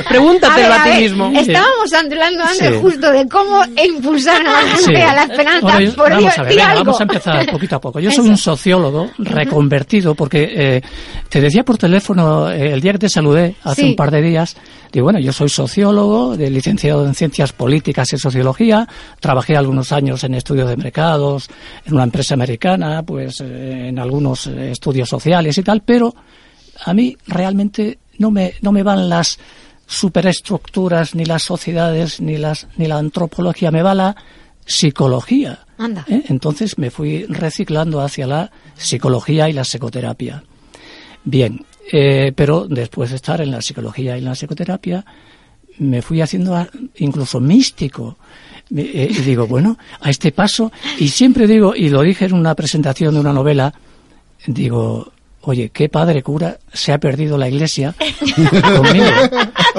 [0.07, 1.31] Pregúntatelo a, ti mismo.
[1.35, 5.67] Estábamos hablando antes justo de cómo impulsar a la gente a la esperanza.
[6.09, 7.99] vamos a ver, vamos a empezar poquito a poco.
[7.99, 10.81] Yo soy un sociólogo reconvertido porque eh,
[11.27, 14.55] te decía por teléfono eh, el día que te saludé hace un par de días,
[14.91, 18.87] digo, bueno, yo soy sociólogo, de licenciado en Ciencias Políticas y Sociología,
[19.19, 21.49] trabajé algunos años en estudios de mercados,
[21.85, 26.13] en una empresa americana, pues eh, en algunos estudios sociales y tal, pero
[26.85, 29.39] a mí realmente no me, no me van las
[29.85, 34.15] superestructuras, ni las sociedades, ni, las, ni la antropología, me va la
[34.65, 35.65] psicología.
[36.07, 36.23] ¿Eh?
[36.27, 40.43] Entonces me fui reciclando hacia la psicología y la psicoterapia.
[41.23, 45.05] Bien, eh, pero después de estar en la psicología y la psicoterapia,
[45.79, 46.67] me fui haciendo
[46.97, 48.17] incluso místico.
[48.75, 52.53] Eh, y digo, bueno, a este paso, y siempre digo, y lo dije en una
[52.53, 53.73] presentación de una novela,
[54.45, 55.11] digo,
[55.41, 57.95] oye, qué padre cura se ha perdido la iglesia
[58.77, 59.05] conmigo.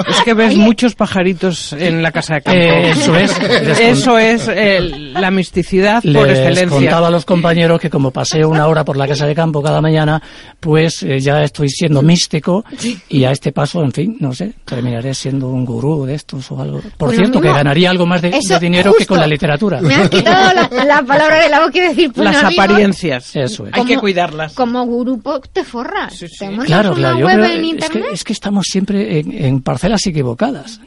[0.07, 2.59] Es que ves muchos pajaritos en la casa de campo.
[2.59, 3.39] eso es.
[3.79, 6.69] Eso es la misticidad por excelencia.
[6.69, 9.81] contaba a los compañeros que como paseo una hora por la casa de campo cada
[9.81, 10.21] mañana,
[10.59, 12.63] pues eh, ya estoy siendo místico
[13.09, 16.61] y a este paso, en fin, no sé, terminaré siendo un gurú de estos o
[16.61, 16.81] algo.
[16.97, 19.81] Por cierto, que ganaría algo más de, dinero que con la literatura.
[19.81, 20.53] Me has quitado
[20.85, 23.35] la, palabra de la boca y decir, pues, Las apariencias.
[23.35, 23.73] Eso es.
[23.73, 24.53] Hay que cuidarlas.
[24.53, 25.21] Como gurú
[25.53, 26.23] te forras.
[26.65, 27.45] Claro, claro.
[27.45, 30.79] es, que, es, que, estamos siempre en, parcelas equivocadas.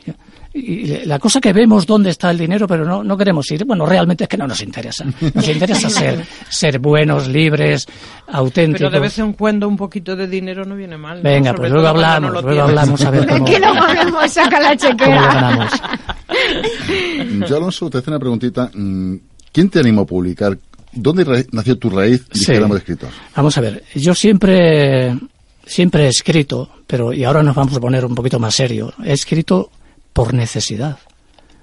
[0.56, 3.84] Y la cosa que vemos dónde está el dinero, pero no, no queremos ir, bueno,
[3.86, 5.04] realmente es que no nos interesa.
[5.34, 7.86] Nos interesa ser, ser buenos, libres,
[8.28, 8.82] auténticos.
[8.82, 11.20] Pero de vez en cuando un poquito de dinero no viene mal.
[11.22, 13.44] Venga, pues luego hablamos, luego hablamos a ver cómo...
[13.44, 15.68] Que luego hablamos, saca la chequera.
[17.48, 18.70] Yo, Alonso, te hace una preguntita.
[18.72, 19.16] Mm,
[19.52, 20.56] ¿Quién te animó a publicar?
[20.94, 23.10] ¿Dónde nació tu raíz de escritor?
[23.34, 25.18] Vamos a ver, yo siempre,
[25.66, 28.92] siempre he escrito, pero y ahora nos vamos a poner un poquito más serio.
[29.04, 29.70] He escrito
[30.12, 30.98] por necesidad.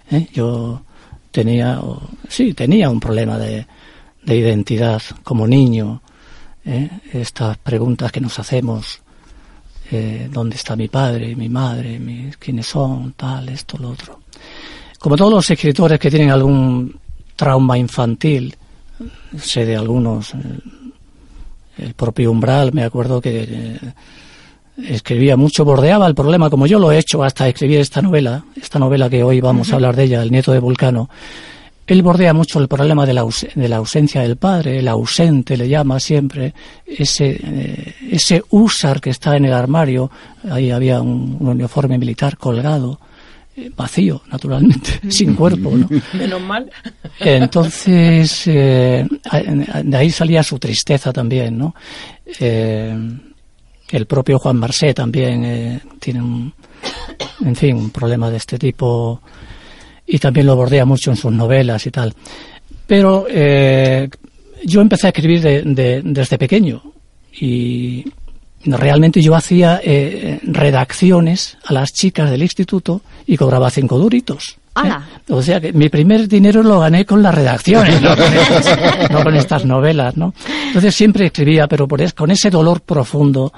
[0.10, 0.28] ¿eh?
[0.34, 0.84] Yo
[1.32, 1.80] tenía,
[2.28, 3.66] sí, tenía un problema de,
[4.24, 6.02] de identidad como niño.
[6.66, 6.90] ¿eh?
[7.14, 9.02] Estas preguntas que nos hacemos
[9.92, 12.00] eh, dónde está mi padre, mi madre,
[12.40, 14.22] quiénes son, tal, esto, lo otro.
[15.00, 16.98] Como todos los escritores que tienen algún
[17.36, 18.56] trauma infantil,
[19.38, 20.38] sé de algunos, eh,
[21.78, 23.80] el propio Umbral, me acuerdo que eh,
[24.78, 28.80] escribía mucho, bordeaba el problema, como yo lo he hecho hasta escribir esta novela, esta
[28.80, 31.10] novela que hoy vamos a hablar de ella, El nieto de Vulcano,
[31.88, 35.68] él bordea mucho el problema de la, de la, ausencia del padre, el ausente le
[35.68, 36.54] llama siempre,
[36.86, 40.10] ese, eh, ese usar que está en el armario,
[40.50, 43.00] ahí había un, uniforme militar colgado,
[43.76, 45.72] vacío, naturalmente, sin cuerpo.
[45.76, 45.88] ¿no?
[46.14, 46.70] Menos mal.
[47.20, 49.08] Entonces, eh,
[49.84, 51.76] de ahí salía su tristeza también, ¿no?
[52.40, 56.54] el propio Juan Marsé también tiene un,
[57.44, 59.22] en fin, un problema de este tipo
[60.08, 62.14] y también lo bordea mucho en sus novelas y tal.
[62.86, 64.10] Pero eh,
[64.66, 66.82] yo empecé a escribir desde pequeño
[67.40, 68.06] y
[68.66, 74.58] realmente yo hacía eh, redacciones a las chicas del instituto y cobraba cinco duritos.
[74.84, 74.90] ¿eh?
[75.30, 78.16] O sea que mi primer dinero lo gané con las redacciones, no
[79.24, 80.34] con, estas, novelas, ¿no?
[80.68, 83.54] Entonces siempre escribía, pero por con ese dolor profundo,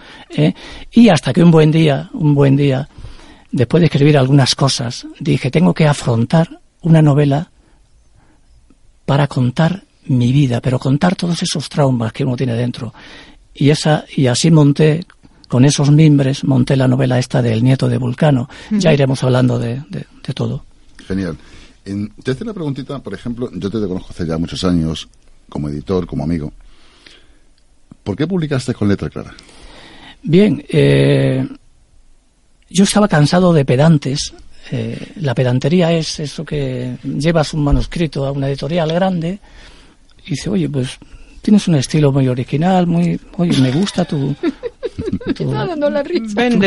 [0.91, 2.87] y hasta que un buen día, un buen día,
[3.51, 7.49] después de escribir algunas cosas, dije, tengo que afrontar una novela
[9.05, 12.93] para contar mi vida, pero contar todos esos traumas que uno tiene dentro.
[13.55, 15.05] Y, esa, y así monté,
[15.47, 18.49] con esos mimbres, monté la novela esta del nieto de Vulcano.
[18.71, 19.83] Ya iremos hablando de,
[20.33, 20.65] todo.
[21.07, 21.37] Genial.
[22.23, 25.07] te hace una preguntita, por ejemplo, yo te conozco hace ya muchos años,
[25.49, 26.51] como editor, como amigo.
[28.03, 29.33] ¿Por qué publicaste con letra clara?
[30.23, 31.47] Bien, eh,
[32.69, 34.33] yo estaba cansado de pedantes.
[34.71, 39.39] Eh, la pedantería es eso que llevas un manuscrito a una editorial grande
[40.25, 40.97] y dice, oye, pues
[41.43, 44.33] tienes un estilo muy original, muy, oye, me gusta tu,
[45.35, 45.51] tu,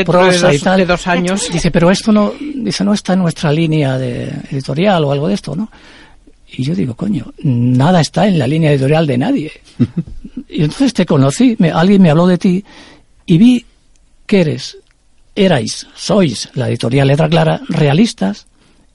[0.04, 0.78] prosa y tal.
[0.78, 1.48] De dos años.
[1.52, 5.34] Dice, pero esto no, dice, no está en nuestra línea de editorial o algo de
[5.34, 5.70] esto, ¿no?
[6.48, 9.52] Y yo digo, coño, nada está en la línea editorial de nadie.
[10.48, 12.64] y entonces te conocí, alguien me habló de ti
[13.24, 13.64] y vi
[14.26, 14.78] que eres
[15.34, 18.46] erais, sois, la editorial Letra Clara, realistas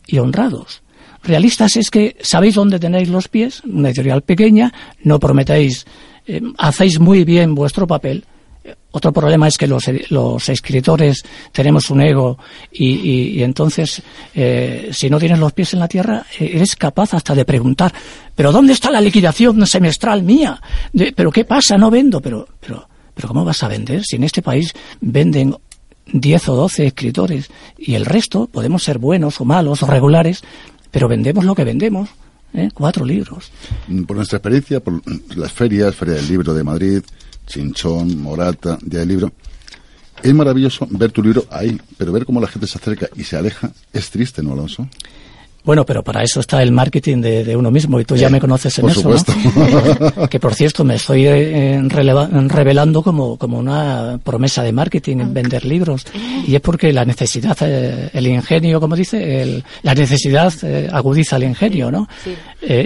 [0.07, 0.81] y honrados.
[1.23, 5.85] Realistas es que sabéis dónde tenéis los pies, una editorial pequeña, no prometéis,
[6.25, 8.25] eh, hacéis muy bien vuestro papel.
[8.91, 12.37] Otro problema es que los, los escritores tenemos un ego
[12.71, 14.01] y, entonces,
[14.35, 17.93] eh, si no tienes los pies en la tierra, eh, eres capaz hasta de preguntar,
[18.35, 20.61] ¿pero dónde está la liquidación semestral mía?
[21.15, 21.77] ¿Pero qué pasa?
[21.77, 25.55] No vendo, pero, pero, pero ¿cómo vas a vender si en este país venden
[26.13, 30.43] 10 o 12 escritores y el resto podemos ser buenos o malos o regulares,
[30.91, 32.09] pero vendemos lo que vendemos.
[32.53, 32.69] ¿eh?
[32.73, 33.51] Cuatro libros.
[34.05, 35.01] Por nuestra experiencia, por
[35.35, 37.01] las ferias, Feria del Libro de Madrid,
[37.47, 39.31] Chinchón, Morata, Día del Libro,
[40.21, 43.37] es maravilloso ver tu libro ahí, pero ver cómo la gente se acerca y se
[43.37, 44.87] aleja es triste, ¿no, Alonso?
[45.63, 48.79] Bueno, pero para eso está el marketing de, uno mismo y tú ya me conoces
[48.79, 50.27] en eso, ¿no?
[50.29, 55.65] que por cierto me estoy eh, revelando como, como una promesa de marketing en vender
[55.65, 56.05] libros
[56.47, 61.43] y es porque la necesidad, eh, el ingenio, como dice, la necesidad eh, agudiza el
[61.43, 62.07] ingenio, ¿no?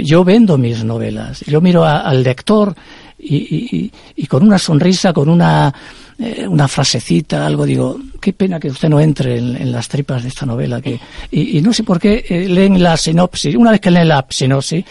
[0.04, 2.76] yo vendo mis novelas, yo miro al lector
[3.18, 5.74] y, y con una sonrisa, con una
[6.18, 10.30] eh, una frasecita, algo, digo, qué pena que usted no entre en, las tripas de
[10.30, 10.82] esta novela.
[10.82, 10.98] que
[11.32, 13.56] Y, no sé por qué eh, leen la sinopsis.
[13.56, 14.86] Una vez que leen la sinopsis,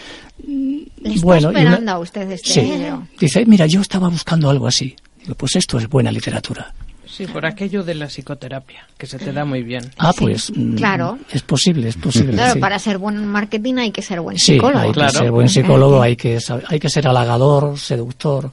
[0.46, 2.72] ¿Le bueno, esperando a usted este sí,
[3.18, 4.94] Dice, mira, yo estaba buscando algo así.
[5.22, 6.74] Digo, pues esto es buena literatura.
[7.06, 9.84] Sí, por aquello de la psicoterapia, que se te da muy bien.
[9.98, 11.18] Ah, pues mm, claro.
[11.30, 12.32] es posible, es posible.
[12.32, 14.92] Claro, para ser buen marketing hay que ser buen psicólogo.
[14.92, 18.50] Sí, hay que ser buen psicólogo, hay que, hay que ser halagador, seductor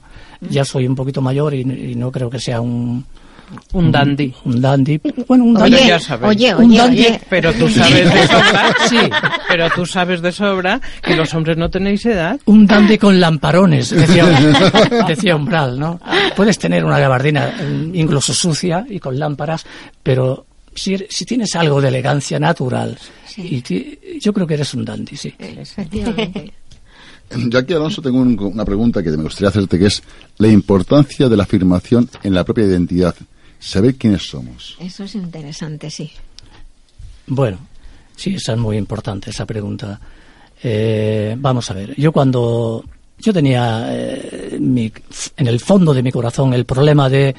[0.48, 1.64] ya soy un poquito mayor y,
[1.94, 3.04] no creo que sea un,
[3.72, 4.32] un dandy.
[4.44, 5.00] Un dandy.
[5.26, 5.76] Bueno, un dandy.
[5.76, 7.06] Oye, oye, un dandy.
[7.28, 8.98] Pero tú sabes de sobra, sí,
[9.48, 12.40] pero tú sabes de sobra que los hombres no tenéis edad.
[12.46, 14.26] Un dandy con lamparones, decía,
[15.08, 16.00] decía Umbral, ¿no?
[16.34, 19.66] Puedes tener una gabardina eh, incluso sucia y con lámparas,
[20.02, 22.98] pero si, si tienes algo de elegancia natural,
[23.36, 23.62] y
[24.20, 25.34] yo creo que eres un dandy, sí.
[25.38, 26.52] Efectivamente.
[27.48, 30.02] Yo aquí, Alonso, tengo una pregunta que me gustaría hacerte, que es
[30.38, 33.14] la importancia de la afirmación en la propia identidad.
[33.58, 34.76] Saber quiénes somos.
[34.80, 36.10] Eso es interesante, sí.
[37.26, 37.58] Bueno,
[38.16, 39.98] Sí, esa es muy importante, esa pregunta.
[40.62, 42.84] Eh, vamos a ver, yo cuando
[43.18, 47.34] yo tenía eh, en el fondo de mi corazón el problema de,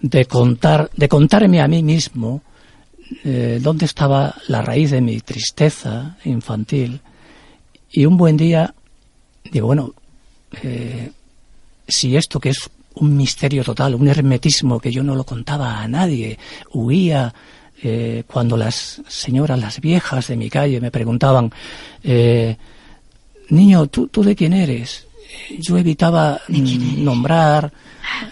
[0.00, 2.42] de contar, de contarme a mí mismo
[3.24, 7.00] eh, dónde estaba la raíz de mi tristeza infantil.
[7.90, 8.74] Y un buen día
[9.50, 9.92] digo, bueno,
[10.62, 11.10] eh,
[11.86, 15.88] si esto que es un misterio total, un hermetismo que yo no lo contaba a
[15.88, 16.38] nadie,
[16.72, 17.32] huía
[17.82, 21.52] eh, cuando las señoras, las viejas de mi calle me preguntaban,
[22.02, 22.56] eh,
[23.50, 25.06] niño, ¿tú, ¿tú de quién eres?
[25.58, 27.70] Yo evitaba mm, nombrar,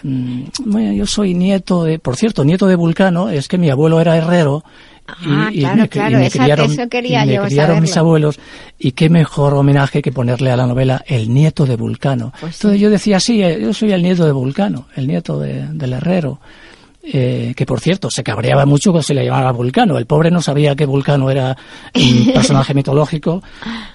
[0.01, 4.01] mm, bueno, yo soy nieto de, por cierto, nieto de Vulcano, es que mi abuelo
[4.01, 4.63] era herrero
[5.07, 8.39] Ah, y, claro, me, claro, me criaron, eso quería me criaron mis abuelos
[8.79, 12.33] y qué mejor homenaje que ponerle a la novela El nieto de Vulcano.
[12.39, 15.93] Pues Entonces yo decía, sí, eh, yo soy el nieto de Vulcano, el nieto del
[15.93, 16.39] herrero.
[17.07, 19.99] Eh, que por cierto se cabreaba mucho cuando se le llamaba Vulcano.
[19.99, 21.55] El pobre no sabía que Vulcano era
[21.93, 23.43] un personaje mitológico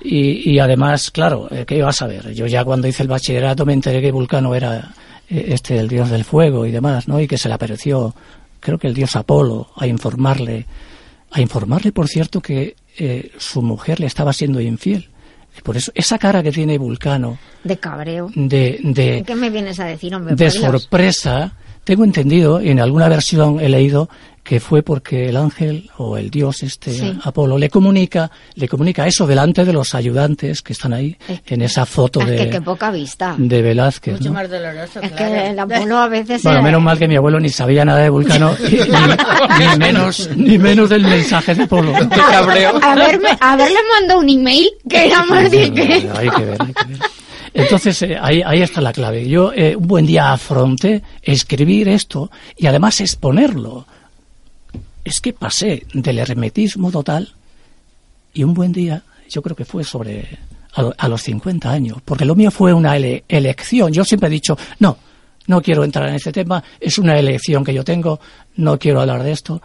[0.01, 2.33] y, y además, claro, eh, ¿qué iba a saber?
[2.33, 4.93] Yo ya cuando hice el bachillerato me enteré que Vulcano era
[5.29, 7.21] este el dios del fuego y demás, ¿no?
[7.21, 8.15] Y que se le apareció,
[8.61, 10.67] creo que el dios Apolo, a informarle
[11.31, 15.09] a informarle, por cierto, que eh, su mujer le estaba siendo infiel.
[15.63, 17.39] Por eso, esa cara que tiene Vulcano.
[17.65, 18.31] De cabreo.
[18.35, 20.35] De, de, ¿Qué me vienes a decir, hombre?
[20.35, 21.53] De sorpresa.
[21.85, 24.09] Tengo entendido, en alguna versión he leído
[24.43, 29.27] que fue porque el ángel o el dios este Apolo le comunica le comunica eso
[29.27, 31.17] delante de los ayudantes que están ahí
[31.47, 33.35] en esa foto de que, poca vista.
[33.39, 37.07] de Velázquez mucho más doloroso es que el Apolo a veces bueno menos mal que
[37.07, 38.57] mi abuelo ni sabía nada de Vulcano
[39.59, 40.31] ni, menos.
[40.35, 41.93] ni menos del mensaje de Apolo.
[42.83, 46.85] Haberme haberle mandado un email que era más bien que hay que ver hay que
[46.87, 46.99] ver
[47.55, 49.29] entonces, eh, ahí, ahí está la clave.
[49.29, 53.87] Yo eh, un buen día afronté escribir esto y además exponerlo
[55.05, 57.33] es que pasé del hermetismo total
[58.33, 60.39] y un buen día, yo creo que fue sobre
[60.75, 63.93] a, los 50 años, porque lo mío fue una elección.
[63.93, 64.97] Yo siempre he dicho, no,
[65.47, 68.21] no quiero entrar en este tema, es una elección que yo tengo,
[68.57, 69.61] no quiero hablar de esto.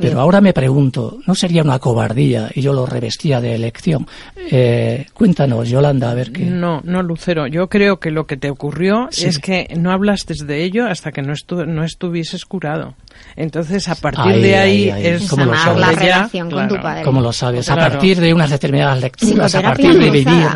[0.00, 4.06] Pero ahora me pregunto, ¿no sería una cobardía y yo lo revestía de elección?
[4.36, 6.44] Eh, cuéntanos, Yolanda, a ver qué.
[6.44, 7.46] No, no, Lucero.
[7.46, 11.22] Yo creo que lo que te ocurrió es que no hablaste de ello hasta que
[11.22, 11.34] no,
[11.66, 12.94] no estuvieses curado.
[13.36, 17.02] Entonces, a partir de ahí es como lo sabes, la relación con tu padre.
[17.02, 20.48] Como lo sabes, a partir de unas determinadas lecturas, a partir de vivir,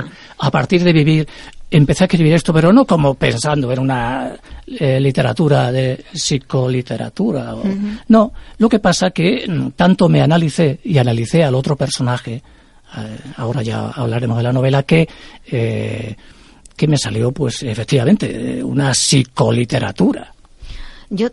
[0.43, 1.29] a partir de vivir,
[1.71, 4.33] empecé a escribir esto, pero no como pensando en una
[4.67, 7.55] eh, literatura de psicoliteratura.
[8.09, 12.43] No, lo que pasa que mm, tanto me analicé y analicé al otro personaje,
[12.97, 15.09] eh, ahora ya hablaremos de la novela, que,
[15.47, 16.17] eh,
[16.75, 20.35] que me salió, pues efectivamente, una psicoliteratura.
[21.09, 21.29] Yo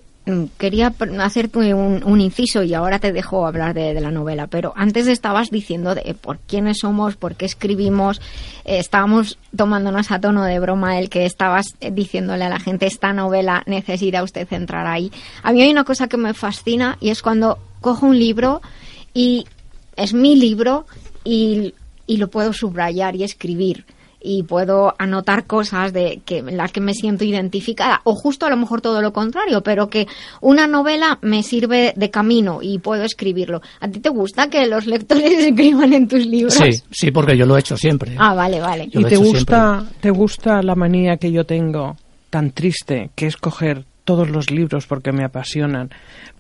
[0.58, 5.50] quería hacerte un, inciso y ahora te dejo hablar de, la novela, pero antes estabas
[5.50, 8.22] diciendo de por quiénes somos, por qué escribimos,
[8.66, 12.86] eh, estábamos tomándonos a tono de broma el que estabas eh, diciéndole a la gente
[12.86, 15.12] esta novela necesita usted entrar ahí.
[15.44, 18.62] A mí hay una cosa que me fascina y es cuando cojo un libro
[19.14, 19.46] y
[19.96, 20.86] es mi libro
[21.24, 21.74] y,
[22.08, 23.86] y lo puedo subrayar y escribir
[24.22, 28.50] y puedo anotar cosas de que en las que me siento identificada o justo a
[28.50, 30.08] lo mejor todo lo contrario, pero que
[30.42, 33.62] una novela me sirve de camino y puedo escribirlo.
[33.80, 36.54] ¿A ti te gusta que los lectores escriban en tus libros?
[36.54, 38.16] Sí, sí, porque yo lo he hecho siempre.
[38.18, 38.90] Ah, vale, vale.
[38.92, 41.96] ¿Y te gusta te gusta la manía que yo tengo
[42.30, 45.90] tan triste que es coger todos los libros porque me apasionan,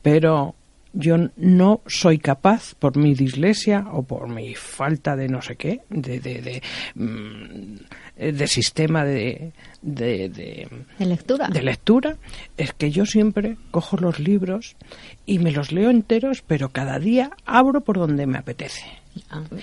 [0.02, 0.56] pero
[0.94, 5.82] yo no soy capaz, por mi dislexia o por mi falta de no sé qué,
[5.90, 6.62] de, de, de,
[6.96, 10.68] mm, sistema de, de,
[11.00, 11.48] lectura.
[11.48, 12.16] de lectura,
[12.58, 14.76] es que yo siempre cojo los libros
[15.26, 18.86] y me los leo enteros, pero cada día abro por donde me apetece.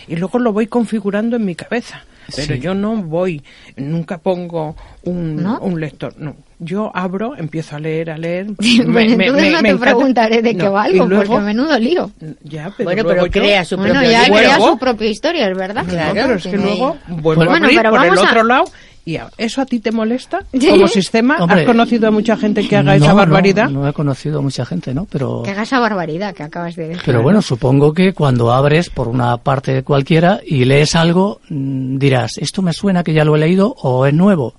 [0.06, 2.04] Y luego lo voy configurando en mi cabeza.
[2.34, 3.42] Pero yo no voy,
[3.76, 4.74] nunca pongo
[5.04, 6.14] un, un lector.
[6.18, 8.46] No, yo abro, empiezo a leer, a leer.
[8.86, 12.10] me, entonces no te preguntaré de qué valgo, luego, porque menudo lío.
[12.42, 15.84] Ya, pero bueno, pero crea su propia bueno, ya crea su propia historia, es verdad.
[15.86, 18.64] Claro, pero es que luego vuelvo a abrir por el otro lado
[19.06, 21.36] ¿Y eso a ti te molesta como sistema?
[21.36, 23.70] ¿Has conocido a mucha gente que haga esa barbaridad?
[23.70, 25.06] No, he conocido a mucha gente, ¿no?
[25.08, 27.02] Pero que haga esa barbaridad que acabas de decir.
[27.06, 32.36] Pero bueno, supongo que cuando abres por una parte cualquiera y lees algo, mm, dirás,
[32.38, 34.54] esto me suena que ya lo he leído o es nuevo.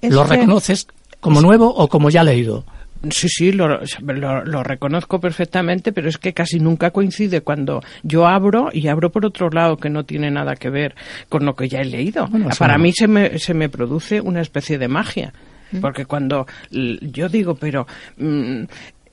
[0.00, 0.86] ¿Lo reconoces
[1.20, 2.64] como nuevo o como ya leído?
[3.10, 8.68] Sí, sí, lo, lo, reconozco perfectamente, pero es que casi nunca coincide cuando yo abro
[8.72, 10.94] y abro por otro lado que no tiene nada que ver
[11.28, 12.28] con lo que ya he leído.
[12.58, 15.32] Para mí se me, se me produce una especie de magia,
[15.72, 15.80] mm.
[15.80, 17.86] porque cuando yo digo, pero...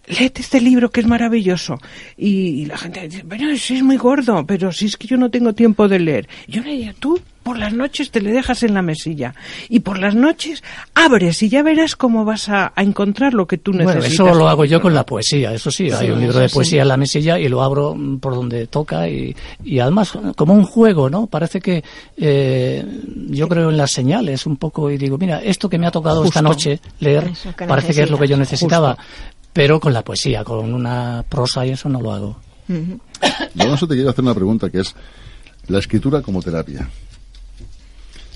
[0.10, 1.78] Mm, léete este libro que es maravilloso.
[2.18, 5.30] Y, la gente dice, bueno, si es muy gordo, pero si es que yo no
[5.30, 6.28] tengo tiempo de leer.
[6.48, 9.34] Yo le diría, tú por las noches te le dejas en la mesilla
[9.70, 10.62] y por las noches
[10.94, 14.18] abres y ya verás cómo vas a, encontrar lo que tú necesitas.
[14.18, 16.84] Bueno, eso lo hago yo con la poesía, eso sí, hay un libro de poesía
[16.84, 21.10] en la mesilla y lo abro por donde toca y, y además como un juego,
[21.10, 21.26] ¿no?
[21.26, 21.84] Parece que
[22.18, 22.86] eh,
[23.30, 26.26] yo creo en las señales un poco y digo, mira, esto que me ha tocado
[26.26, 27.32] esta noche leer
[27.68, 28.96] parece que es lo que yo necesitaba,
[29.54, 32.38] pero con la poesía, con una prosa y eso no lo hago.
[33.56, 34.96] Yo te quiero hacer una pregunta que es
[35.68, 36.88] la escritura como terapia.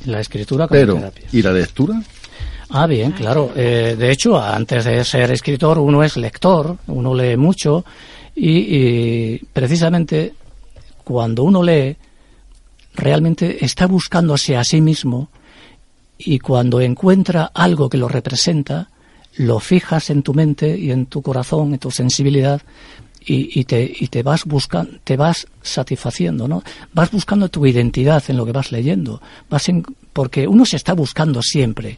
[0.06, 1.28] La escritura como Pero, terapia.
[1.32, 2.02] ¿y la lectura?
[2.70, 3.52] Ah, bien, claro.
[3.56, 7.86] Eh, de hecho, antes de ser escritor, uno es lector, uno lee mucho
[8.36, 10.34] y, precisamente
[11.04, 11.96] cuando uno lee,
[12.96, 15.30] realmente está buscándose a sí mismo
[16.18, 18.90] y cuando encuentra algo que lo representa,
[19.38, 22.62] lo fijas en tu mente y en tu corazón, en tu sensibilidad
[23.26, 26.62] y, te, y te vas buscando, te vas satisfaciendo, ¿no?
[26.94, 29.66] Vas buscando tu identidad en lo que vas leyendo, vas
[30.12, 31.98] porque uno se está buscando siempre.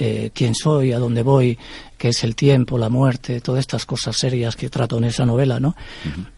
[0.00, 1.58] Eh, quién soy, a dónde voy,
[1.96, 5.58] qué es el tiempo, la muerte, todas estas cosas serias que trato en esa novela,
[5.58, 5.74] ¿no?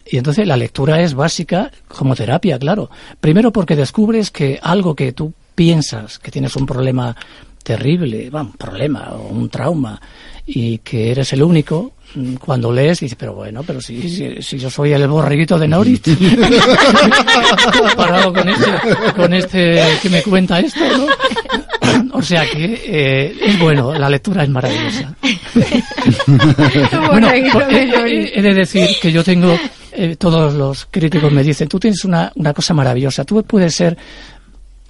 [0.05, 2.89] Y entonces la lectura es básica como terapia, claro.
[3.19, 7.15] Primero porque descubres que algo que tú piensas que tienes un problema
[7.63, 10.01] terrible, un problema o un trauma,
[10.45, 14.69] y que eres el único, mm, cuando lees dices, pero bueno, pero si, si, yo
[14.69, 16.07] soy el borreguito de Norit,
[17.79, 18.71] comparado con este,
[19.15, 21.07] con este que me cuenta esto, ¿no?
[22.13, 25.13] O sea que eh, es bueno, la lectura es maravillosa.
[27.09, 29.57] bueno, he, he, de decir que yo tengo,
[29.91, 33.97] eh, todos los críticos me dicen, tú tienes una, una cosa maravillosa, tú puedes ser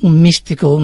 [0.01, 0.79] un místico,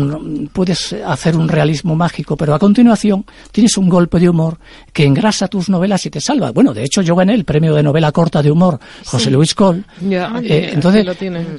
[0.54, 4.58] puedes hacer un realismo mágico, pero a continuación tienes un golpe de humor
[4.94, 6.52] que engrasa tus novelas y te salva.
[6.52, 9.84] Bueno, de hecho yo gané el premio de novela corta de humor José Luis Col.
[10.02, 11.06] Eh, entonces,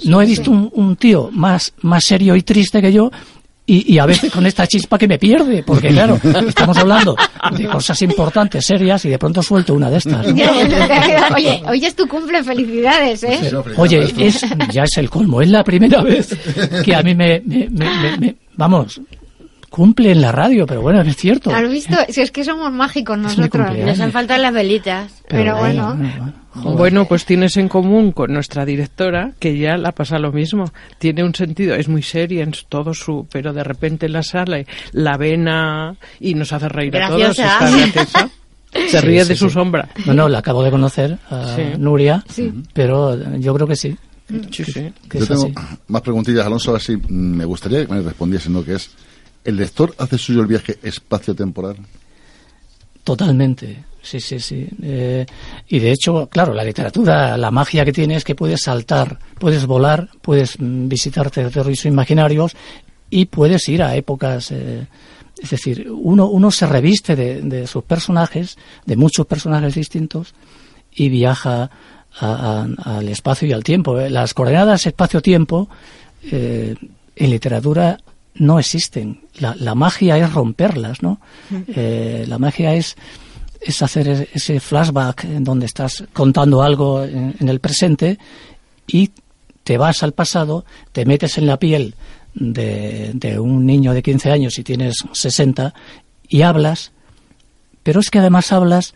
[0.04, 3.10] no he visto un, un, tío más, más serio y triste que yo
[3.70, 6.18] y, a veces con esta chispa que me pierde, porque claro,
[6.48, 7.14] estamos hablando
[7.52, 10.26] de cosas importantes, serias, y de pronto suelto una de estas.
[11.34, 13.52] Oye, hoy es tu cumple, felicidades, ¿eh?
[13.76, 16.34] Oye, es, ya es el colmo, es la primera vez
[16.82, 19.00] que a mí me, me, me vamos,
[19.68, 21.50] cumple en la radio, pero bueno, es cierto.
[21.50, 21.96] ¿Has visto?
[22.08, 23.76] Si es que somos mágicos nosotros.
[23.76, 25.22] Nos han faltado las velitas.
[25.28, 25.94] Pero, bueno.
[25.94, 26.32] Bueno,
[27.08, 30.70] pues tienes en común con nuestra directora que ya la pasa lo mismo.
[30.98, 34.64] Tiene un sentido, es muy seria en todo su, pero de repente en la sala
[34.92, 37.36] la vena y nos hace reír a todos.
[38.90, 39.88] Se ríe de su sombra.
[40.04, 42.22] Bueno, la acabo de conocer, a Nuria,
[42.74, 43.96] pero yo creo que sí.
[44.50, 44.92] Sí, sí.
[45.10, 45.50] yo tengo
[45.86, 48.62] más preguntillas, Alonso, así me gustaría que me respondiese, ¿no?
[48.62, 48.90] Que es,
[49.44, 51.76] ¿El lector hace suyo el viaje espacio-temporal?
[53.04, 54.66] Totalmente, sí, sí, sí.
[54.82, 55.26] Eh,
[55.68, 59.66] y de hecho, claro, la literatura, la magia que tiene es que puedes saltar, puedes
[59.66, 62.56] volar, puedes mm, visitar territorios imaginarios
[63.10, 64.50] y puedes ir a épocas.
[64.50, 64.86] Eh,
[65.40, 70.34] es decir, uno, uno se reviste de, sus personajes, de muchos personajes distintos,
[70.92, 71.70] y viaja
[72.18, 74.00] al espacio y al tiempo.
[74.00, 75.68] Eh, las coordenadas espacio-tiempo
[76.30, 77.98] en literatura
[78.38, 79.20] no existen.
[79.38, 81.20] La, la magia es romperlas, ¿no?
[81.68, 82.96] Eh, la magia es,
[83.60, 88.18] es hacer ese flashback en donde estás contando algo en, el presente
[88.86, 89.10] y
[89.64, 91.94] te vas al pasado, te metes en la piel
[92.34, 95.74] de, de un niño de 15 años y tienes 60
[96.28, 96.92] y hablas,
[97.82, 98.94] pero es que además hablas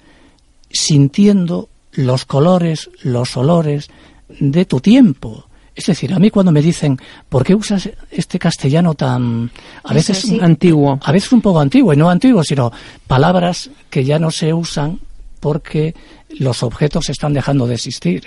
[0.71, 3.91] sintiendo los colores, los olores
[4.29, 5.47] de tu tiempo.
[5.75, 9.51] Es decir, a mí cuando me dicen, ¿por qué usas este castellano tan,
[9.85, 10.99] a veces antiguo?
[11.03, 12.71] A veces un poco antiguo, y no antiguo, sino
[13.07, 15.01] palabras que ya no se usan
[15.41, 15.95] porque
[16.39, 18.27] los objetos están dejando de existir.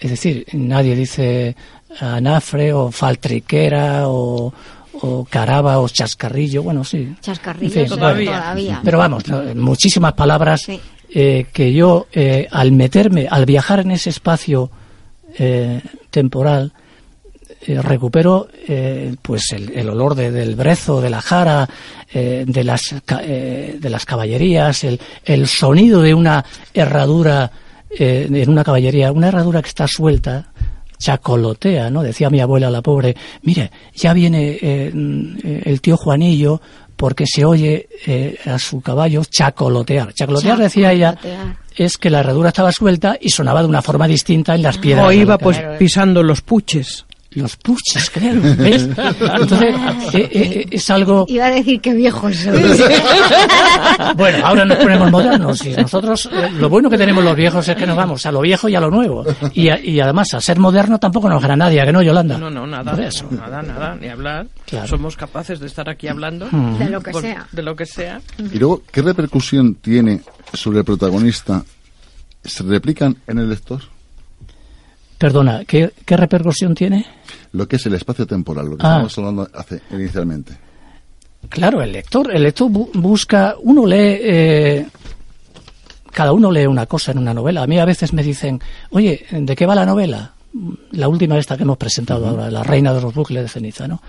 [0.00, 1.56] Es decir, nadie dice
[2.00, 4.52] anafre o faltriquera o,
[5.00, 7.14] o caraba o chascarrillo, bueno, sí.
[7.20, 8.80] Chascarrillo todavía.
[8.84, 9.24] Pero vamos,
[9.54, 10.62] muchísimas palabras
[11.10, 14.70] eh, que yo, eh, al meterme, al viajar en ese espacio
[15.36, 15.80] eh,
[16.10, 16.72] temporal,
[17.60, 21.68] eh, recupero eh, pues el, olor del brezo, de la jara,
[22.12, 27.50] de, las, de las caballerías, el, el, sonido de una herradura
[27.90, 30.50] en una caballería, una herradura que está suelta,
[30.98, 32.02] chacolotea, ¿no?
[32.02, 36.62] Decía mi abuela, la pobre, mire, ya viene el tío Juanillo
[36.96, 37.88] porque se oye
[38.46, 40.14] a su caballo chacolotear.
[40.14, 41.18] Chacolotear, decía ella,
[41.84, 45.06] es que la herradura estaba suelta y sonaba de una forma distinta en las piedras.
[45.06, 47.06] O iba pues pisando los puches.
[47.32, 48.40] Los puches, creo.
[48.56, 48.84] ¿ves?
[48.84, 49.74] Entonces,
[50.14, 51.26] eh, eh, es algo...
[51.28, 52.62] Iba a decir que viejos soy.
[54.16, 57.76] bueno, ahora nos ponemos modernos y nosotros, eh, lo bueno que tenemos los viejos es
[57.76, 59.24] que nos vamos a lo viejo y a lo nuevo.
[59.52, 62.38] Y, y además, a ser moderno tampoco nos gana nadie, que no, Yolanda?
[62.38, 63.26] No, no, nada, eso.
[63.30, 64.46] nada, nada, ni hablar.
[64.86, 66.78] Somos capaces de estar aquí hablando mm.
[66.78, 67.46] de lo que sea.
[67.52, 68.20] De lo que sea.
[68.38, 70.20] Y luego, ¿qué repercusión tiene
[70.54, 71.62] sobre el protagonista?
[72.44, 73.82] ¿Se replican en el lector?
[75.18, 77.04] Perdona, ¿qué, repercusión tiene?
[77.52, 79.02] Lo que es el espacio temporal, lo que ah.
[79.04, 80.56] estamos hablando hace, inicialmente.
[81.48, 84.86] Claro, el lector, el lector busca, uno lee, eh,
[86.12, 87.62] cada uno lee una cosa en una novela.
[87.62, 90.34] A mí a veces me dicen, oye, ¿de qué va la novela?
[90.92, 94.00] La última esta que hemos presentado ahora, La Reina de los Bucles de Ceniza, ¿no?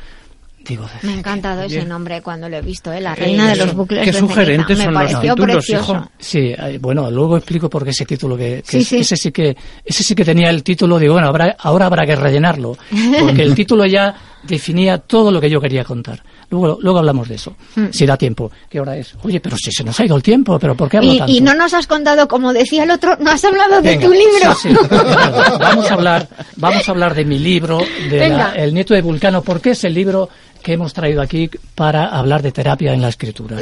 [1.03, 3.01] Me ha encantado ese nombre cuando lo he visto, ¿eh?
[3.01, 6.09] La reina de los bucles Qué sugerentes son los títulos, hijo.
[6.17, 10.25] Sí, bueno, luego explico por qué ese título que, ese sí que ese sí que
[10.25, 12.77] tenía el título, digo, bueno, ahora habrá que rellenarlo,
[13.19, 16.21] porque el título ya definía todo lo que yo quería contar.
[16.49, 17.87] Luego, luego hablamos de eso, mm.
[17.91, 18.51] si da tiempo.
[18.69, 19.13] ¿Qué hora es?
[19.21, 21.33] Oye, pero si se nos ha ido el tiempo, ¿pero por qué hablo y, tanto?
[21.33, 24.55] Y no nos has contado, como decía el otro, no has hablado de tu libro.
[24.55, 24.69] Sí,
[25.59, 27.79] vamos, a hablar, vamos a hablar de mi libro,
[28.09, 30.29] de El nieto de Vulcano, porque es el libro
[30.61, 33.57] que hemos traído aquí para hablar de terapia en la escritura.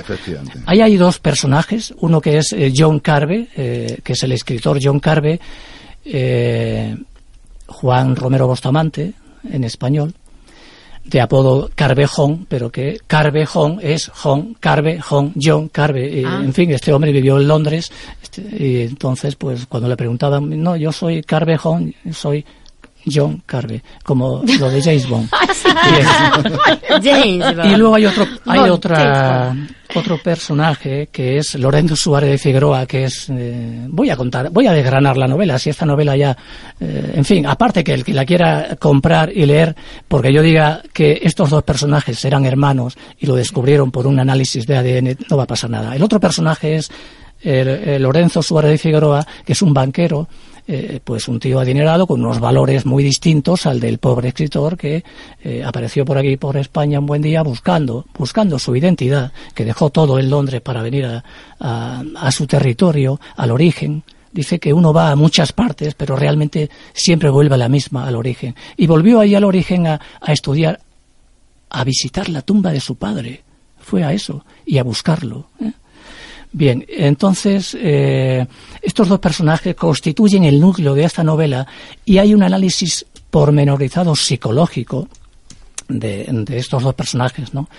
[0.65, 4.79] Ahí hay dos personajes, uno que es eh, John Carve, eh, que es el escritor
[4.81, 5.39] John Carve,
[6.05, 6.95] eh,
[7.67, 9.13] Juan Romero Bustamante,
[9.49, 10.13] en español,
[11.03, 16.23] de apodo Carvejón, pero que Carvejón es John, Carve, John, John Carve.
[16.25, 16.41] Ah.
[16.43, 17.91] En fin, este hombre vivió en Londres
[18.21, 22.45] este, y entonces, pues cuando le preguntaban, no, yo soy Carvejón, soy
[23.11, 25.29] John Carvey, como lo de James Bond.
[27.65, 29.55] Y luego hay otro, hay otra,
[29.95, 34.67] otro personaje que es Lorenzo Suárez de Figueroa, que es, eh, voy a contar, voy
[34.67, 36.35] a desgranar la novela, si esta novela ya,
[36.79, 39.75] eh, en fin, aparte que el que la quiera comprar y leer,
[40.07, 44.65] porque yo diga que estos dos personajes eran hermanos y lo descubrieron por un análisis
[44.67, 45.95] de ADN, no va a pasar nada.
[45.95, 46.91] El otro personaje es
[47.43, 50.27] Lorenzo Suárez de Figueroa, que es un banquero,
[50.69, 55.01] eh, pues un tío adinerado con unos valores muy distintos al del pobre escritor que
[55.41, 59.89] eh, apareció por aquí por España un buen día buscando buscando su identidad que dejó
[59.89, 61.23] todo en Londres para venir a,
[61.59, 64.03] a, su territorio al origen.
[64.33, 68.15] Dice que uno va a muchas partes pero realmente siempre vuelve a la misma al
[68.17, 68.53] origen.
[68.75, 70.81] Y volvió ahí al origen a, a estudiar
[71.69, 73.43] a visitar la tumba de su padre.
[73.79, 75.71] Fue a eso y a buscarlo ¿eh?
[76.51, 78.45] Bien, entonces eh,
[78.81, 81.67] estos dos personajes constituyen el núcleo de esta novela
[82.05, 85.07] y hay un análisis pormenorizado psicológico
[85.89, 87.69] de, estos dos personajes, ¿no?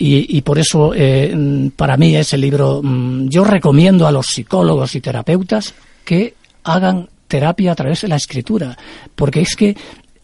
[0.00, 1.34] Y, por eso, eh,
[1.74, 5.74] para mí, ese libro, mm, yo recomiendo a los psicólogos y terapeutas
[6.04, 8.78] que hagan terapia a través de la escritura,
[9.16, 9.76] porque es que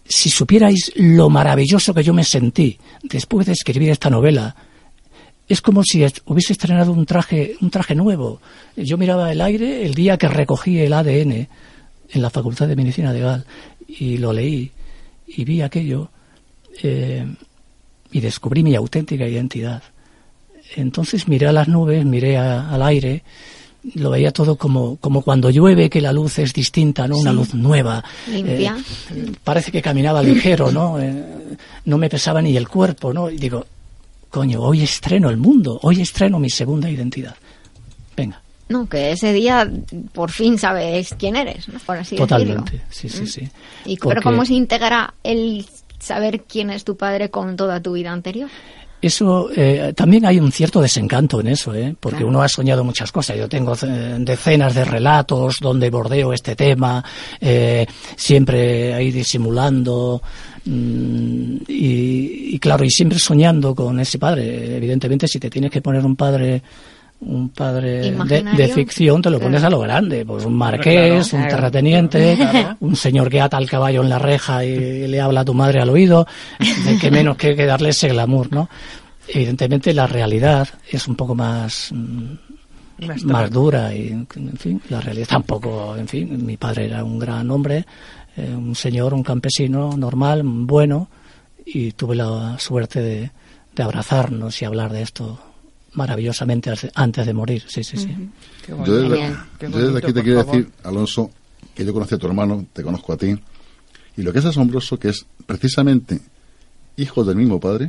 [0.07, 4.55] si supierais lo maravilloso que yo me sentí después de escribir esta novela,
[5.49, 8.41] es como si hubiese estrenado un traje, un traje nuevo.
[8.77, 11.49] Yo miraba el aire el día que recogí el ADN
[12.11, 13.45] en la Facultad de Medicina de Gal
[13.87, 14.71] y lo leí
[15.27, 16.11] y vi aquello
[16.83, 17.27] eh,
[18.13, 19.83] y descubrí mi auténtica identidad.
[20.77, 23.23] Entonces miré a las nubes, miré al aire,
[23.95, 27.19] lo veía todo como, como cuando llueve, que la luz es distinta, ¿no?
[27.19, 28.03] Una luz nueva.
[28.31, 28.79] Limpia.
[29.15, 30.99] Eh, parece que caminaba ligero, ¿no?
[30.99, 31.23] Eh,
[31.85, 33.31] no me pesaba ni el cuerpo, ¿no?
[33.31, 33.67] Y digo,
[34.35, 37.37] coño, hoy estreno el mundo, hoy estreno mi segunda identidad.
[38.17, 38.43] Venga.
[38.69, 39.71] No, que ese día
[40.13, 41.79] por fin sabes quién eres, ¿no?
[41.79, 43.27] por así Totalmente, sí, sí, ¿Mm?
[43.29, 43.49] sí.
[43.85, 45.65] ¿Y pero cómo se integra el
[46.01, 48.51] saber quién es tu padre con toda tu vida anterior?
[49.05, 51.95] Eso eh, también hay un cierto desencanto en eso, ¿eh?
[52.01, 53.37] porque uno ha soñado muchas cosas.
[53.37, 57.05] Yo tengo eh, decenas de relatos donde bordeo este tema,
[57.39, 57.87] eh,
[58.17, 60.23] siempre ahí disimulando,
[60.67, 64.77] Mm, y, claro, y siempre soñando con ese padre.
[64.77, 66.63] Evidentemente, si te tienes que poner un padre
[67.21, 72.37] un padre de, ficción te lo pones a lo grande, pues un marqués, un terrateniente,
[72.81, 75.81] un señor que ata al caballo en la reja y, le habla a tu madre
[75.81, 76.27] al oído,
[76.59, 78.69] de que menos que, que darle ese glamour, ¿no?
[79.27, 85.27] Evidentemente la realidad es un poco más mm, más dura y en fin la realidad
[85.29, 87.85] tampoco en fin mi padre era un gran hombre
[88.37, 91.09] eh, un señor, un campesino normal, bueno,
[91.65, 93.31] y tuve la suerte de,
[93.81, 95.41] abrazarnos y hablar de esto
[95.95, 97.65] maravillosamente antes de morir.
[97.67, 98.09] Sí, sí, sí.
[98.85, 101.31] yo, desde, aquí te quiero decir, Alonso,
[101.75, 103.37] que yo conocí a tu hermano, te conozco a ti,
[104.17, 106.21] y lo que es asombroso que es precisamente
[106.97, 107.89] hijos del mismo padre,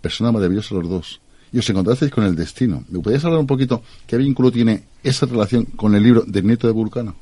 [0.00, 1.20] persona maravillosa los dos.
[1.52, 2.84] Y os encontrasteis con el destino.
[2.88, 6.66] ¿Me podías hablar un poquito qué vínculo tiene esa relación con el libro del nieto
[6.66, 7.16] de Vulcano?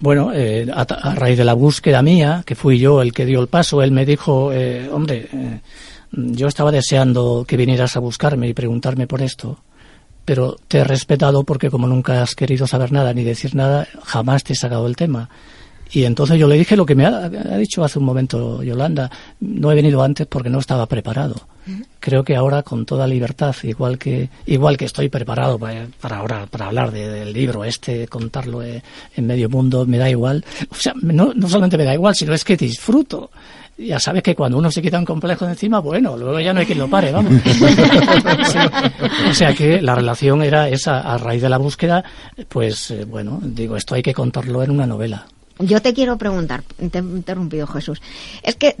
[0.00, 3.48] bueno, eh, a, raíz de la búsqueda mía, que fui yo el que dio el
[3.48, 5.60] paso, él me dijo, eh, hombre, eh,
[6.12, 9.58] yo estaba deseando que vinieras a buscarme y preguntarme por esto,
[10.24, 14.44] pero te he respetado porque como nunca has querido saber nada ni decir nada, jamás
[14.44, 15.28] te he sacado el tema.
[15.90, 19.10] Y entonces yo le dije lo que me ha, dicho hace un momento Yolanda,
[19.40, 21.36] no he venido antes porque no estaba preparado.
[22.00, 25.86] Creo que ahora con toda libertad, igual que igual que estoy preparado para,
[26.16, 28.82] ahora para hablar del libro este, contarlo en
[29.26, 30.44] medio mundo, me da igual.
[30.70, 33.30] O sea, no, no solamente me da igual, sino es que disfruto
[33.78, 36.60] ya sabes que cuando uno se quita un complejo de encima, bueno, luego ya no
[36.60, 37.32] hay quien lo pare, vamos.
[39.30, 42.02] O sea que la relación era esa, a raíz de la búsqueda,
[42.48, 45.26] pues eh, bueno, digo, esto hay que contarlo en una novela.
[45.60, 48.00] Yo te quiero preguntar, te he interrumpido Jesús,
[48.42, 48.76] es que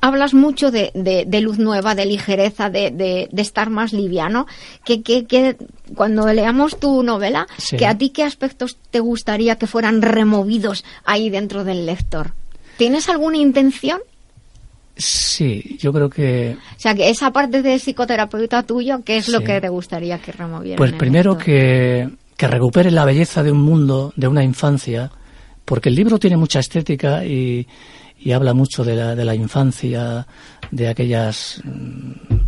[0.00, 0.92] hablas mucho de,
[1.40, 4.46] luz nueva, de ligereza, de, estar más liviano,
[4.84, 5.56] que, que,
[5.94, 11.30] cuando leamos tu novela, que a ti qué aspectos te gustaría que fueran removidos ahí
[11.30, 12.32] dentro del lector.
[12.76, 14.00] ¿Tienes alguna intención?
[14.96, 16.56] Sí, yo creo que...
[16.76, 20.32] O sea, que esa parte de psicoterapeuta tuyo, ¿qué es lo que te gustaría que
[20.32, 20.76] removiera?
[20.76, 25.10] Pues primero que, que recupere la belleza de un mundo, de una infancia,
[25.64, 27.66] porque el libro tiene mucha estética y,
[28.18, 30.26] y habla mucho de la, de la infancia,
[30.70, 32.41] de aquellas mm,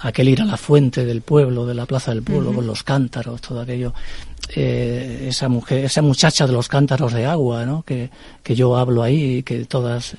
[0.00, 3.40] aquel ir a la fuente del pueblo, de la plaza del pueblo, con los cántaros,
[3.40, 3.92] todo aquello.
[4.54, 7.82] Eh, esa mujer, esa muchacha de los cántaros de agua, ¿no?
[7.82, 8.08] Que,
[8.42, 10.16] que yo hablo ahí que todas, eh,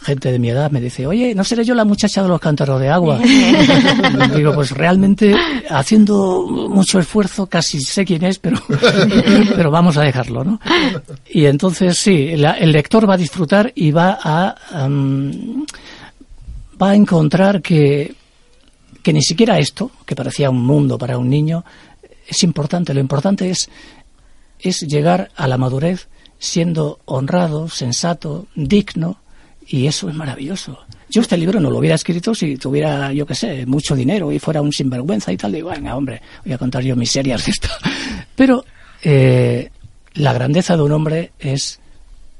[0.00, 2.80] gente de mi edad me dice, oye, ¿no seré yo la muchacha de los cántaros
[2.80, 3.18] de agua?
[4.34, 5.36] digo, pues realmente
[5.68, 8.56] haciendo mucho esfuerzo casi sé quién es, pero,
[9.54, 10.58] pero vamos a dejarlo, ¿no?
[11.28, 14.54] Y entonces sí, el lector va a disfrutar y va a,
[16.80, 18.14] va a encontrar que,
[19.02, 21.64] que ni siquiera esto, que parecía un mundo para un niño,
[22.26, 22.94] es importante.
[22.94, 23.68] Lo importante es,
[24.58, 26.08] es llegar a la madurez
[26.38, 29.18] siendo honrado, sensato, digno,
[29.66, 30.78] y eso es maravilloso.
[31.08, 34.38] Yo este libro no lo hubiera escrito si tuviera, yo qué sé, mucho dinero y
[34.38, 35.52] fuera un sinvergüenza y tal.
[35.52, 37.68] Digo, venga, hombre, voy a contar yo miserias de esto.
[38.34, 38.64] Pero
[39.02, 39.70] eh,
[40.14, 41.80] la grandeza de un hombre es,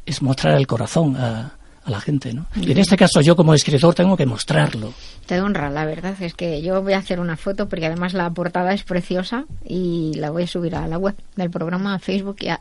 [0.04, 2.46] es mostrar el corazón a, a la gente, ¿no?
[2.60, 4.92] Y en este caso yo como escritor tengo que mostrarlo.
[5.26, 8.30] Te honra, la verdad es que yo voy a hacer una foto porque además la
[8.30, 12.36] portada es preciosa y la voy a subir a la web del programa a Facebook
[12.40, 12.60] y a,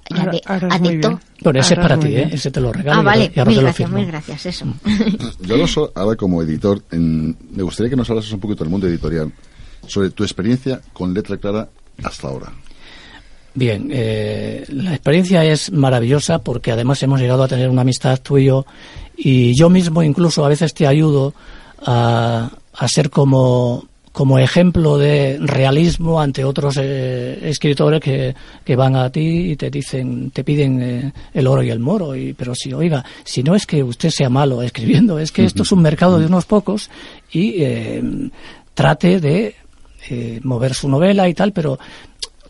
[1.41, 2.29] Bueno, ese es para ti, ¿eh?
[2.31, 3.01] ese te lo regalo.
[3.01, 4.65] Ah, vale, mil gracias, mil gracias, eso.
[4.65, 4.75] Mm.
[5.41, 8.87] yo lo soy, ahora como editor, me gustaría que nos hablases un poquito del mundo
[8.87, 9.31] editorial
[9.87, 11.69] sobre tu experiencia con Letra Clara
[12.03, 12.51] hasta ahora.
[13.53, 18.37] Bien, eh, la experiencia es maravillosa porque además hemos llegado a tener una amistad tú
[18.37, 18.65] y yo
[19.17, 21.33] y yo mismo incluso a veces te ayudo
[21.85, 28.33] a, a ser como, como ejemplo de realismo ante otros eh, escritores que,
[28.63, 32.15] que, van a ti y te dicen, te piden eh, el oro y el moro.
[32.15, 35.63] Y, pero si, oiga, si no es que usted sea malo escribiendo, es que esto
[35.63, 36.89] es un mercado de unos pocos
[37.33, 37.63] y
[38.73, 39.55] trate de
[40.41, 41.77] mover su novela y tal, pero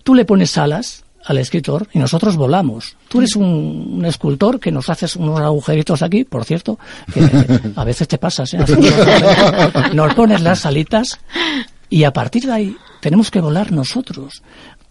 [0.04, 2.96] Tú le pones alas al escritor y nosotros volamos.
[3.08, 6.80] Tú eres un, escultor que nos haces unos agujeritos aquí, por cierto,
[7.14, 7.22] que
[7.76, 8.66] a veces te pasas, ¿eh?
[9.94, 11.20] nos pones las alitas
[11.90, 14.42] y a partir de ahí tenemos que volar nosotros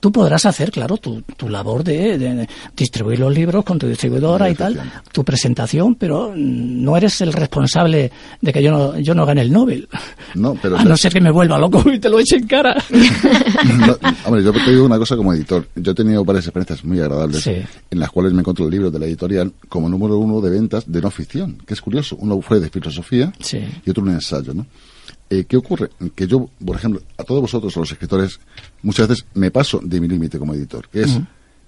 [0.00, 4.54] tú podrás hacer, claro, tu, tu labor de, distribuir los libros con tu distribuidora y
[4.54, 4.80] tal,
[5.12, 8.10] tu presentación, pero no eres el responsable
[8.40, 9.88] de que yo no, yo no gane el Nobel.
[10.34, 12.74] No, pero a no ser que me vuelva loco y te lo eche en cara.
[14.24, 15.66] hombre, yo te digo una cosa como editor.
[15.76, 18.98] Yo he tenido varias experiencias muy agradables en las cuales me encuentro el libro de
[18.98, 22.16] la editorial como número uno de ventas de no ficción, que es curioso.
[22.18, 23.32] Uno fue de filosofía
[23.84, 24.66] y otro un ensayo, ¿no?
[25.32, 25.90] Eh, ¿Qué ocurre?
[26.16, 28.40] Que yo, por ejemplo, a todos vosotros, a los escritores,
[28.82, 31.20] muchas veces me paso de mi límite como editor, que es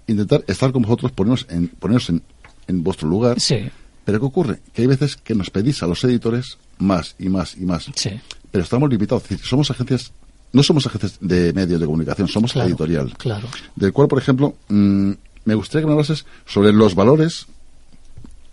[0.08, 3.38] intentar estar con vosotros, ponernos en, ponernos en, vuestro lugar.
[3.38, 3.70] Sí.
[4.04, 4.60] Pero ¿qué ocurre?
[4.72, 7.88] Que hay veces que nos pedís a los editores más y más y más.
[7.94, 8.10] Sí.
[8.50, 9.22] Pero estamos limitados.
[9.22, 10.12] Es decir, somos agencias,
[10.52, 13.14] no somos agencias de medios de comunicación, somos editorial.
[13.16, 13.46] Claro.
[13.76, 15.12] Del cual, por ejemplo, mm,
[15.44, 17.46] me gustaría que me hablases sobre los valores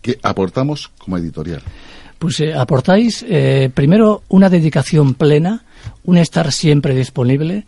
[0.04, 1.64] que aportamos como editorial.
[2.20, 5.64] Pues eh, aportáis eh, primero una dedicación plena,
[6.04, 7.66] un estar siempre disponible,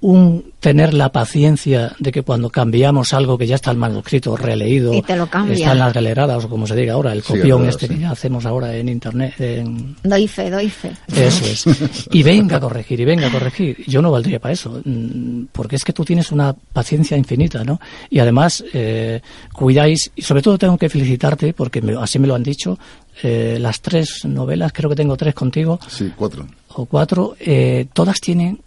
[0.00, 4.92] un tener la paciencia de que cuando cambiamos algo que ya está el manuscrito releído,
[4.94, 7.88] y te lo está en las galeradas o como se diga ahora, el copión este
[7.88, 9.34] que ya hacemos ahora en internet.
[9.40, 9.96] En...
[10.02, 10.92] Doy fe, doy fe.
[11.08, 12.08] Eso es.
[12.12, 13.84] Y venga a corregir, y venga a corregir.
[13.86, 17.80] Yo no valdría para eso, mm, porque es que tú tienes una paciencia infinita, ¿no?
[18.10, 19.20] Y además eh,
[19.52, 22.78] cuidáis, y sobre todo tengo que felicitarte, porque así me lo han dicho,
[23.22, 25.78] eh, las tres novelas, creo que tengo tres contigo.
[25.88, 26.46] Sí, cuatro.
[26.74, 28.60] O cuatro, eh, todas tienen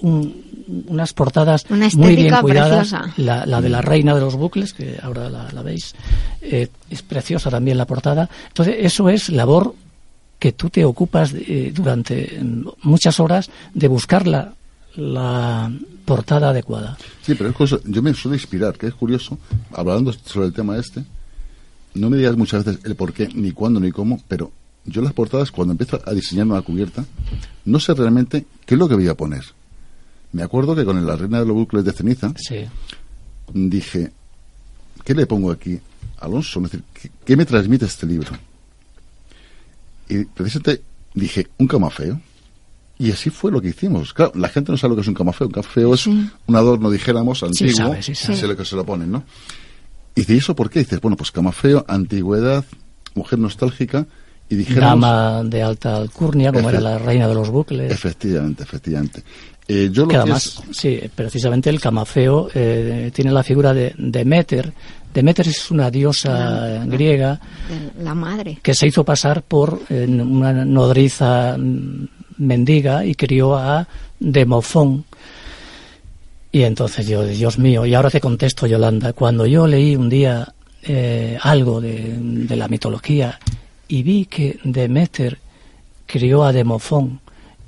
[0.00, 2.94] unas portadas muy bien cuidadas.
[3.16, 5.94] La, la, de la reina de los bucles, que ahora la, veis,
[6.40, 8.28] eh, es preciosa también la portada.
[8.48, 9.74] Entonces, eso es labor
[10.38, 12.40] que tú te ocupas eh, durante
[12.82, 14.52] muchas horas de buscar la,
[14.94, 15.70] la
[16.04, 16.96] portada adecuada.
[17.22, 19.38] Sí, pero es cosa, yo me suelo inspirar, que es curioso,
[19.72, 21.02] hablando sobre el tema este,
[21.98, 24.52] no me digas muchas veces el por qué, ni cuándo, ni cómo, pero
[24.84, 27.04] yo las portadas, cuando empiezo a diseñar una cubierta,
[27.64, 29.44] no sé realmente qué es lo que voy a poner.
[30.32, 32.32] Me acuerdo que con La Reina de los Bucles de Ceniza,
[33.52, 34.12] dije,
[35.04, 35.78] ¿qué le pongo aquí,
[36.20, 36.60] Alonso?
[36.64, 38.30] Es decir, ¿qué, me transmite este libro?
[40.08, 40.82] Y precisamente
[41.14, 42.20] dije, un camafeo.
[43.00, 44.12] Y así fue lo que hicimos.
[44.12, 45.46] Claro, la gente no sabe lo que es un camafeo.
[45.46, 47.94] Un camafeo es un adorno, dijéramos, antiguo.
[48.02, 49.22] Sí, Se lo que se lo ponen, ¿no?
[50.18, 50.80] Y dice, ¿y eso por qué?
[50.80, 52.64] dices, bueno, pues camafeo, antigüedad,
[53.14, 54.06] mujer nostálgica,
[54.48, 55.00] y dijéramos...
[55.00, 57.92] Dama de alta alcurnia, como era la reina de los bucles.
[57.92, 59.22] Efectivamente, efectivamente.
[59.68, 64.72] Eh, yo lo que, además, sí, precisamente el camafeo eh, tiene la figura de Demeter.
[65.12, 67.38] Demeter es una diosa griega.
[68.02, 68.58] La madre.
[68.62, 71.56] Que se hizo pasar por una nodriza
[72.38, 73.86] mendiga y crió a
[74.18, 75.04] Demofón.
[76.50, 80.54] Y entonces yo, Dios mío, y ahora te contesto, Yolanda, cuando yo leí un día
[80.82, 83.38] eh, algo de, de, la mitología
[83.86, 85.38] y vi que Demeter
[86.06, 87.20] crió a Demofón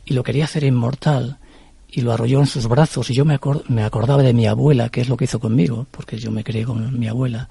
[0.07, 1.39] y lo quería hacer inmortal
[1.93, 3.39] y lo arrolló en sus brazos y yo me,
[3.69, 6.65] me acordaba de mi abuela, que es lo que hizo conmigo, porque yo me crié
[6.65, 7.49] con mi abuela.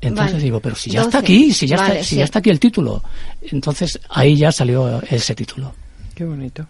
[0.00, 2.60] Entonces digo, pero si ya está aquí, si ya, está, si ya está aquí el
[2.60, 3.02] título.
[3.42, 5.74] Entonces ahí ya salió ese título.
[6.14, 6.66] Qué bonito.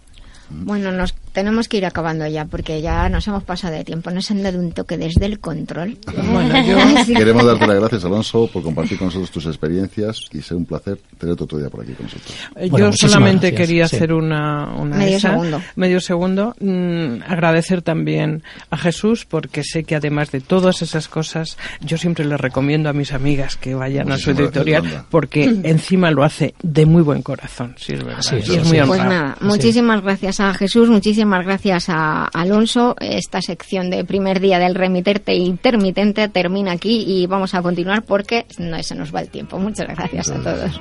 [0.51, 4.11] Bueno, nos tenemos que ir acabando ya porque ya nos hemos pasado de tiempo.
[4.12, 5.98] Nos han dado un toque desde el control.
[6.35, 6.55] Bueno,
[7.06, 10.98] Queremos darte las gracias, Alonso, por compartir con nosotros tus experiencias y sea un placer
[11.19, 12.35] tenerte otro día por aquí con nosotros.
[12.56, 15.61] Eh, yo solamente quería hacer una, medio segundo.
[15.77, 16.55] Medio segundo.
[16.61, 22.24] Mm, agradecer también a Jesús porque sé que además de todas esas cosas, yo siempre
[22.24, 26.86] le recomiendo a mis amigas que vayan a su editorial porque encima lo hace de
[26.86, 28.23] muy buen corazón, si es verdad.
[28.32, 32.97] y es muy pues nada, muchísimas gracias a Jesús, muchísimas muchísimas gracias a Alonso.
[33.01, 38.45] Esta sección de primer día del remiterte intermitente termina aquí y vamos a continuar porque
[38.59, 39.59] no se nos va el tiempo.
[39.59, 40.81] Muchas gracias a todos.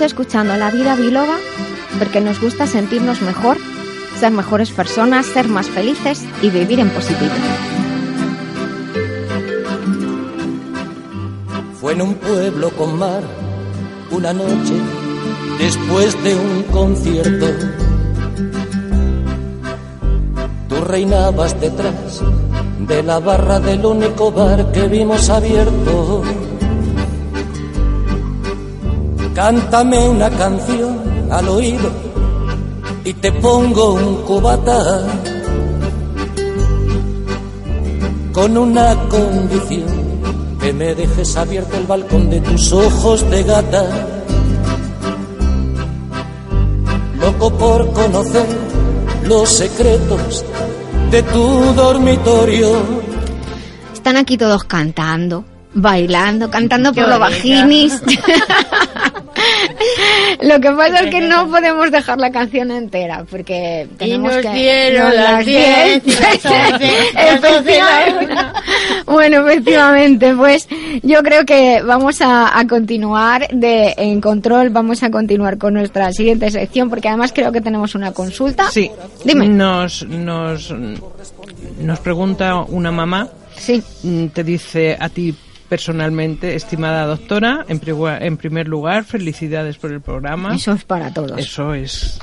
[0.00, 1.36] Escuchando La Vida Biloba
[1.98, 3.56] porque nos gusta sentirnos mejor,
[4.20, 7.32] ser mejores personas, ser más felices y vivir en positivo.
[11.80, 13.22] Fue en un pueblo con mar
[14.10, 14.74] una noche
[15.58, 17.46] después de un concierto.
[20.68, 22.22] Tú reinabas detrás
[22.80, 26.22] de la barra del único bar que vimos abierto
[29.36, 31.90] Cántame una canción al oído
[33.04, 35.06] y te pongo un cubata
[38.32, 39.88] con una condición
[40.58, 43.84] que me dejes abierto el balcón de tus ojos de gata.
[47.20, 48.46] Loco por conocer
[49.24, 50.46] los secretos
[51.10, 52.72] de tu dormitorio.
[53.92, 55.44] Están aquí todos cantando,
[55.74, 58.02] bailando, cantando por los vaginis.
[60.40, 64.46] Lo que pasa es que no podemos dejar la canción entera porque tenemos y nos
[64.46, 66.02] que dieron las 10
[69.06, 70.68] Bueno, efectivamente, pues
[71.02, 76.12] yo creo que vamos a, a, continuar de en control, vamos a continuar con nuestra
[76.12, 78.70] siguiente sección porque además creo que tenemos una consulta.
[78.70, 78.90] Sí.
[79.24, 79.48] Dime.
[79.48, 80.74] Nos nos
[81.80, 83.28] nos pregunta una mamá.
[83.56, 83.82] Sí.
[84.32, 85.34] Te dice a ti
[85.68, 87.80] personalmente, estimada doctora, en,
[88.20, 90.54] en, primer lugar, felicidades por el programa.
[90.54, 91.38] Eso es para todos.
[91.38, 92.18] Eso es.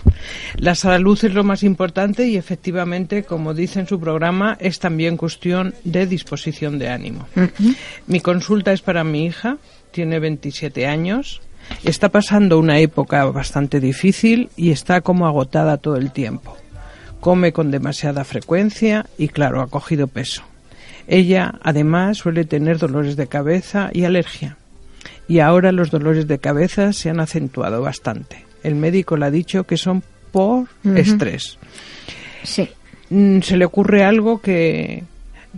[0.56, 5.18] La salud es lo más importante y efectivamente, como dice en su programa, es también
[5.18, 7.28] cuestión de disposición de ánimo.
[7.36, 7.76] Uh -huh.
[8.07, 9.57] Mi consulta es para mi hija,
[9.91, 11.41] tiene 27 años,
[11.84, 16.57] está pasando una época bastante difícil y está como agotada todo el tiempo.
[17.20, 20.44] Come con demasiada frecuencia y, claro, ha cogido peso.
[21.08, 24.58] Ella, además, suele tener dolores de cabeza y alergia.
[25.28, 28.46] Y ahora los dolores de cabeza se han acentuado bastante.
[28.64, 30.98] El médico le ha dicho que son por uh -huh.
[30.98, 31.58] estrés.
[32.44, 32.70] Sí.
[33.42, 35.04] Se le ocurre algo que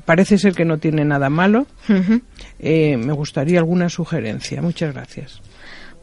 [0.06, 1.68] parece ser que no tiene nada malo.
[1.88, 2.22] Uh -huh.
[2.60, 4.62] eh, me gustaría alguna sugerencia.
[4.62, 5.42] Muchas gracias.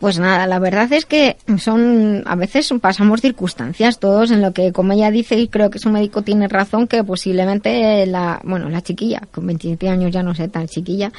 [0.03, 4.73] Pues nada, la verdad es que son a veces pasamos circunstancias todos en lo que
[4.73, 8.83] como ella dice y creo que su médico tiene razón que posiblemente la bueno la
[8.83, 11.13] chiquilla con 27 años ya no sé tan chiquilla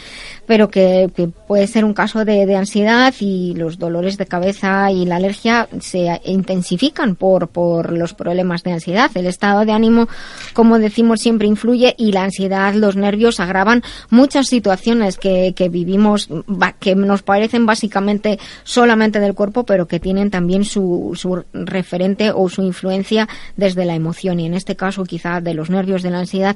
[0.46, 4.92] pero que, que puede ser un caso de, de, ansiedad y los dolores de cabeza
[4.92, 9.10] y la alergia se intensifican por por los problemas de ansiedad.
[9.16, 10.10] El estado de ánimo
[10.52, 16.28] como decimos siempre influye y la ansiedad los nervios agravan muchas situaciones que, que vivimos
[16.82, 18.40] que nos parecen básicamente
[18.74, 23.94] solamente del cuerpo, pero que tienen también su, su, referente o su influencia desde la
[23.94, 26.56] emoción y en este caso quizá de los nervios de la ansiedad.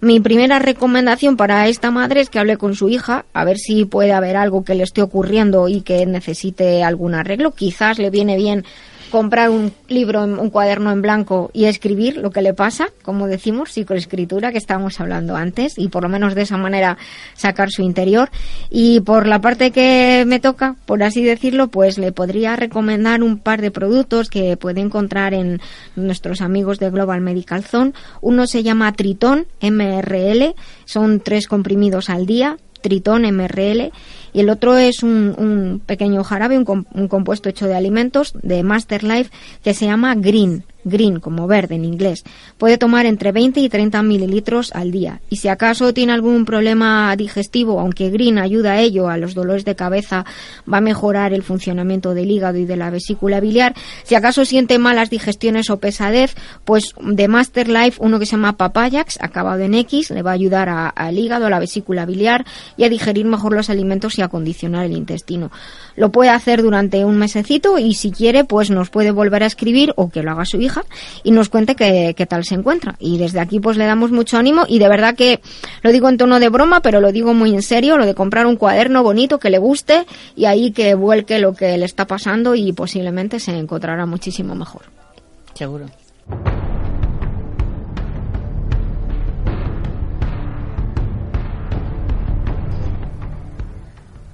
[0.00, 3.84] Mi primera recomendación para esta madre es que hable con su hija a ver si
[3.84, 7.50] puede haber algo que le esté ocurriendo y que necesite algún arreglo.
[7.50, 8.64] Quizás le viene bien
[9.10, 13.72] comprar un libro, un cuaderno en blanco y escribir lo que le pasa, como decimos,
[13.72, 16.98] psicoescritura que estábamos hablando antes, y por lo menos de esa manera
[17.34, 18.30] sacar su interior.
[18.70, 23.38] Y por la parte que me toca, por así decirlo, pues le podría recomendar un
[23.38, 25.60] par de productos que puede encontrar en
[25.96, 27.92] nuestros amigos de Global Medical Zone.
[28.20, 30.54] Uno se llama Triton MRL,
[30.84, 33.92] son tres comprimidos al día, Tritón MRL
[34.32, 38.62] y el otro es un, un pequeño jarabe, un, un, compuesto hecho de alimentos de
[38.62, 39.30] Master Life
[39.62, 42.24] que se llama Green, green como verde en inglés.
[42.56, 45.20] Puede tomar entre 20 y 30 mililitros al día.
[45.30, 49.64] Y si acaso tiene algún problema digestivo, aunque green ayuda a ello, a los dolores
[49.64, 50.24] de cabeza,
[50.70, 53.74] va a mejorar el funcionamiento del hígado y de la vesícula biliar.
[54.04, 56.34] Si acaso siente malas digestiones o pesadez,
[56.64, 60.34] pues de Master Life, uno que se llama Papayax, acabado en X, le va a
[60.34, 62.44] ayudar al hígado, a la vesícula biliar
[62.76, 65.50] y a digerir mejor los alimentos y a acondicionar el intestino.
[65.98, 69.92] Lo puede hacer durante un mesecito y si quiere, pues nos puede volver a escribir
[69.96, 70.84] o que lo haga su hija
[71.24, 72.94] y nos cuente qué, tal se encuentra.
[73.00, 75.40] Y desde aquí pues le damos mucho ánimo y de verdad que
[75.82, 78.46] lo digo en tono de broma, pero lo digo muy en serio, lo de comprar
[78.46, 80.06] un cuaderno bonito que le guste
[80.36, 84.82] y ahí que vuelque lo que le está pasando y posiblemente se encontrará muchísimo mejor.
[85.54, 85.86] Seguro.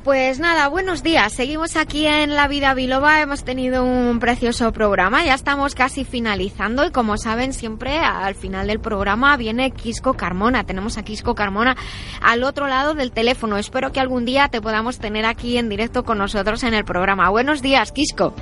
[0.04, 1.32] Pues nada, buenos días.
[1.32, 3.22] Seguimos aquí en La Vida Biloba.
[3.22, 5.24] Hemos tenido un precioso programa.
[5.24, 10.66] Ya estamos casi finalizando y como saben siempre al final del programa viene Quisco Carmona.
[10.66, 11.74] Tenemos a Quisco Carmona
[12.20, 13.56] al otro lado del teléfono.
[13.56, 17.30] Espero que algún día te podamos tener aquí en directo con nosotros en el programa.
[17.30, 18.34] Buenos días, Quisco.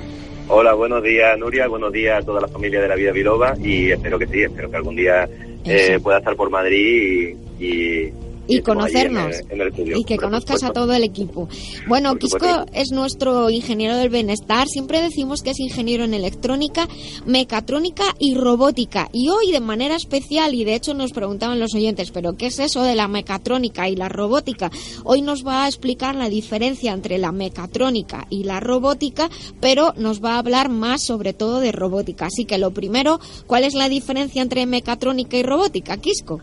[0.49, 3.89] Hola, buenos días Nuria, buenos días a toda la familia de La Vida Biloba y
[3.89, 5.29] espero que sí, espero que algún día
[5.63, 8.13] eh, pueda estar por Madrid y, y
[8.47, 11.47] y conocernos en el, en el estudio, y que conozcas a todo el equipo.
[11.87, 14.67] Bueno, Quisco es nuestro ingeniero del bienestar.
[14.67, 16.87] Siempre decimos que es ingeniero en electrónica,
[17.25, 19.09] mecatrónica y robótica.
[19.13, 22.59] Y hoy de manera especial, y de hecho nos preguntaban los oyentes, pero ¿qué es
[22.59, 24.71] eso de la mecatrónica y la robótica?
[25.03, 29.29] Hoy nos va a explicar la diferencia entre la mecatrónica y la robótica,
[29.59, 32.27] pero nos va a hablar más sobre todo de robótica.
[32.27, 36.41] Así que lo primero, ¿cuál es la diferencia entre mecatrónica y robótica, Quisco?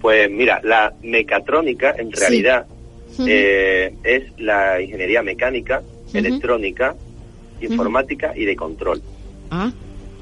[0.00, 2.66] Pues mira, la mecatrónica en realidad
[3.18, 3.26] uh -huh.
[3.28, 6.18] eh, es la ingeniería mecánica, uh -huh.
[6.18, 6.94] electrónica,
[7.60, 8.42] informática uh -huh.
[8.42, 9.02] y de control.
[9.50, 9.70] Ah,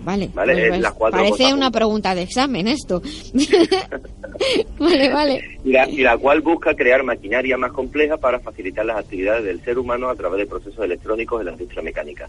[0.04, 0.30] vale.
[0.34, 0.68] ¿vale?
[0.68, 3.00] Pues, pues, parece una pregunta de examen esto.
[4.78, 5.58] vale, vale.
[5.64, 10.08] Y la, cual busca crear maquinaria más compleja para facilitar las actividades del ser humano
[10.08, 12.28] a través de procesos electrónicos en la industria mecánica,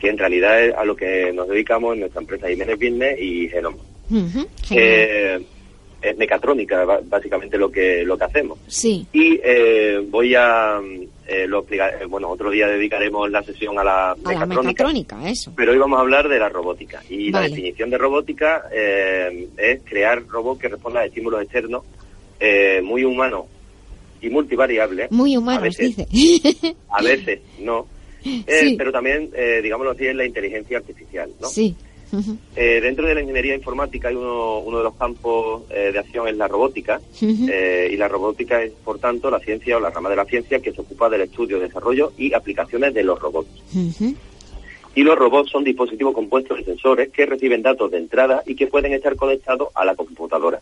[0.00, 3.48] que en realidad es a lo que nos dedicamos en nuestra empresa Jiménez Business y
[3.48, 3.78] Genoma.
[4.70, 5.40] Eh,
[6.00, 8.58] es mecatrónica, básicamente lo que lo que hacemos.
[8.66, 9.06] Sí.
[9.12, 10.80] Y eh, voy a
[11.26, 15.52] eh, lo explicar, eh, bueno, otro día dedicaremos la sesión a la, mecatrónica, eso.
[15.56, 17.02] Pero hoy vamos a hablar de la robótica.
[17.08, 21.84] Y la definición de robótica es crear robots que respondan a estímulos externos
[22.82, 23.46] muy humanos
[24.20, 25.10] y multivariables.
[25.10, 26.06] Muy humanos, dice.
[26.90, 27.86] a veces, no.
[28.46, 29.30] Pero también,
[29.62, 31.48] digámoslo así, es la inteligencia artificial, ¿no?
[31.48, 31.76] Sí.
[32.54, 36.28] Eh, dentro de la ingeniería informática hay uno, uno de los campos eh, de acción
[36.28, 40.10] es la robótica eh, y la robótica es por tanto la ciencia o la rama
[40.10, 43.50] de la ciencia que se ocupa del estudio, desarrollo y aplicaciones de los robots.
[44.94, 48.66] Y los robots son dispositivos compuestos de sensores que reciben datos de entrada y que
[48.66, 50.60] pueden estar conectados a la computadora.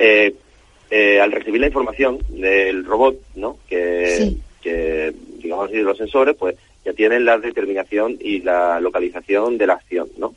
[0.00, 3.58] al recibir la información del robot, ¿no?
[3.68, 6.56] Que, que digamos así, de los sensores, pues
[6.94, 10.34] tienen la determinación y la localización de la acción, ¿no?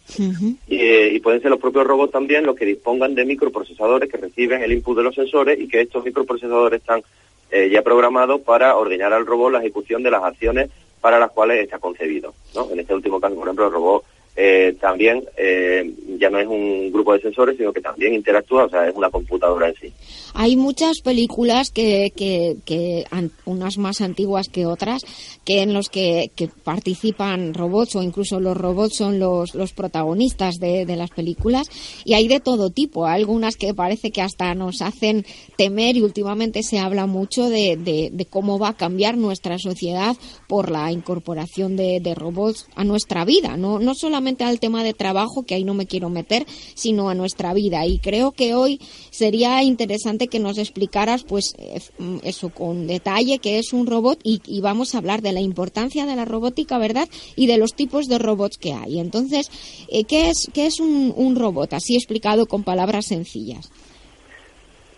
[0.67, 4.71] y, pueden ser los propios robots también los que dispongan de microprocesadores que reciben el
[4.71, 7.03] input de los sensores y que estos microprocesadores están
[7.51, 10.69] eh, ya programados para ordenar al robot la ejecución de las acciones
[11.01, 12.71] para las cuales está concebido, ¿no?
[12.71, 14.03] En este último caso, por ejemplo, el robot
[14.35, 18.69] eh, también eh, ya no es un grupo de sensores, sino que también interactúa, o
[18.69, 19.93] sea, es una computadora en sí.
[20.33, 23.05] Hay muchas películas que, que, que
[23.45, 25.03] unas más antiguas que otras,
[25.43, 26.31] que en los que,
[26.63, 31.67] participan robots o incluso los robots son los, los protagonistas de, de, las películas
[32.05, 33.05] y hay de todo tipo.
[33.05, 35.25] Hay algunas que parece que hasta nos hacen
[35.57, 40.15] temer y últimamente se habla mucho de, de, de cómo va a cambiar nuestra sociedad
[40.47, 45.43] por la incorporación de, robots a nuestra vida, no, no solamente al tema de trabajo,
[45.45, 46.45] que ahí no me quiero meter,
[46.75, 47.85] sino a nuestra vida.
[47.85, 48.79] Y creo que hoy
[49.09, 51.79] sería interesante que nos explicaras, pues, eh,
[52.23, 56.15] eso con detalle, que es un robot y, vamos a hablar de la importancia de
[56.15, 57.09] la robótica, ¿verdad?
[57.35, 58.99] Y de los tipos de robots que hay.
[58.99, 59.49] Entonces,
[59.89, 61.73] eh, ¿qué es, qué es un, robot?
[61.73, 63.71] Así explicado con palabras sencillas.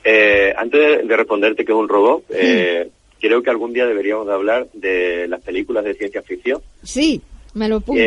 [0.04, 4.68] Eh, antes de responderte que es un robot, creo que algún día deberíamos de hablar
[4.74, 6.62] de las películas de ciencia ficción.
[6.84, 7.22] Sí,
[7.54, 8.02] me lo pongo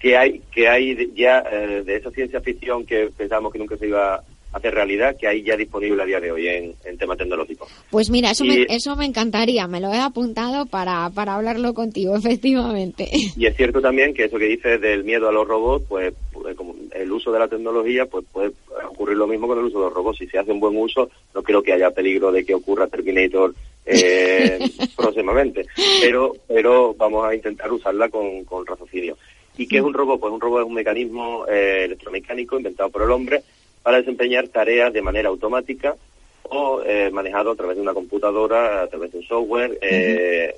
[0.00, 3.86] que hay que hay ya eh, de esa ciencia ficción que pensábamos que nunca se
[3.86, 7.18] iba a hacer realidad, que hay ya disponible a día de hoy en, en temas
[7.18, 7.68] tecnológicos.
[7.90, 12.16] Pues mira, eso, me, eso me encantaría, me lo he apuntado para, para hablarlo contigo,
[12.16, 13.08] efectivamente.
[13.36, 16.56] Y es cierto también que eso que dices del miedo a los robots, pues, pues
[16.56, 18.52] como el uso de la tecnología, pues puede
[18.88, 20.18] ocurrir lo mismo con el uso de los robots.
[20.18, 23.54] Si se hace un buen uso, no creo que haya peligro de que ocurra Terminator
[23.86, 24.58] eh,
[24.96, 25.66] próximamente,
[26.00, 29.16] pero pero vamos a intentar usarla con, con raciocinio.
[29.56, 30.20] ¿Y qué es un robot?
[30.20, 33.42] Pues un robot es un mecanismo eh, electromecánico inventado por el hombre
[33.82, 35.96] para desempeñar tareas de manera automática
[36.44, 40.56] o eh, manejado a través de una computadora, a través de un software, eh,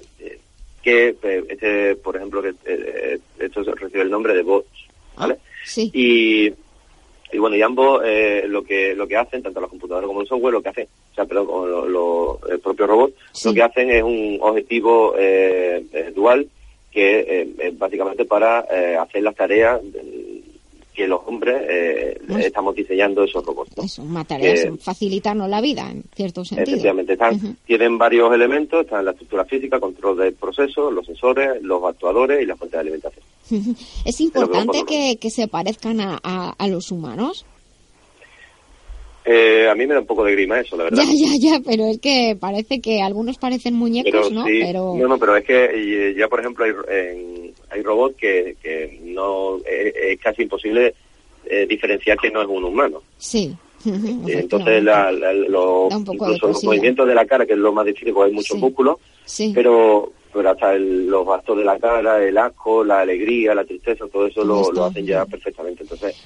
[0.83, 1.17] que
[1.49, 2.55] este, por ejemplo, que
[3.39, 4.87] esto recibe el nombre de bots,
[5.17, 5.39] ¿vale?
[5.65, 5.91] Sí.
[5.93, 6.53] Y,
[7.33, 8.03] y bueno, y ambos
[8.47, 11.15] lo que lo que hacen, tanto la computadora como el software, lo que hacen, o
[11.15, 13.15] sea, perdón, lo, el propio robot,
[13.45, 15.15] lo que hacen es un objetivo
[16.15, 16.49] dual
[16.93, 19.81] que eh, es básicamente para eh, hacer las tareas
[20.95, 23.75] que los hombres eh, estamos diseñando esos robots.
[23.77, 23.83] ¿no?
[23.83, 26.77] Eso, tareas, facilitarnos la vida, en cierto sentido.
[26.77, 31.83] Efectivamente, están, tienen varios elementos, están la estructura física, control del proceso, los sensores, los
[31.83, 33.25] actuadores y la fuente de alimentación.
[34.05, 37.47] ¿Es importante que, que, se parezcan a, a los humanos?
[39.25, 41.03] Eh, a mí me da un poco de grima eso, la verdad.
[41.13, 44.45] Ya, ya, ya, pero es que parece que algunos parecen muñecos, ¿no?
[44.45, 44.95] Pero...
[44.97, 49.59] No, no, pero es que eh, ya, por ejemplo, hay, hay robots que, que no
[49.59, 50.95] eh, es, casi imposible
[51.69, 53.03] diferenciar que no es un humano.
[53.19, 53.55] Sí.
[53.85, 58.31] Entonces, la, los, incluso los movimientos de la cara, que es lo más difícil, porque
[58.31, 58.97] hay muchos músculos,
[59.53, 64.27] pero pero hasta los gastos de la cara, el asco, la alegría, la tristeza, todo
[64.27, 65.83] eso lo, lo hacen ya perfectamente.
[65.83, 66.17] Entonces,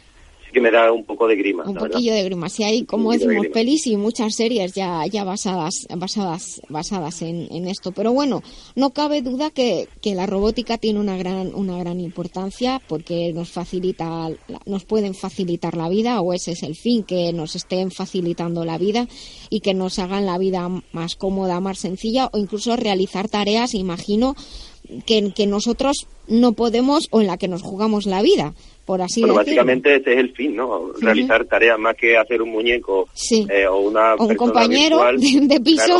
[0.56, 1.64] que me da un poco de grima.
[1.66, 2.48] Un poquillo de grima.
[2.48, 7.68] Sí, hay, como decimos, pelis y muchas series ya, ya basadas, basadas, basadas en, en
[7.68, 7.92] esto.
[7.92, 8.42] Pero bueno,
[8.74, 13.50] no cabe duda que, que, la robótica tiene una gran, una gran importancia porque nos
[13.50, 14.30] facilita,
[14.64, 18.78] nos pueden facilitar la vida o ese es el fin, que nos estén facilitando la
[18.78, 19.08] vida
[19.50, 24.34] y que nos hagan la vida más cómoda, más sencilla o incluso realizar tareas, imagino,
[25.04, 28.54] que, que nosotros no podemos o en la que nos jugamos la vida
[28.86, 30.92] por así básicamente ese es el fin, ¿no?
[31.00, 33.08] Realizar tareas más que hacer un muñeco
[33.50, 35.98] eh, o una un compañero de, piso.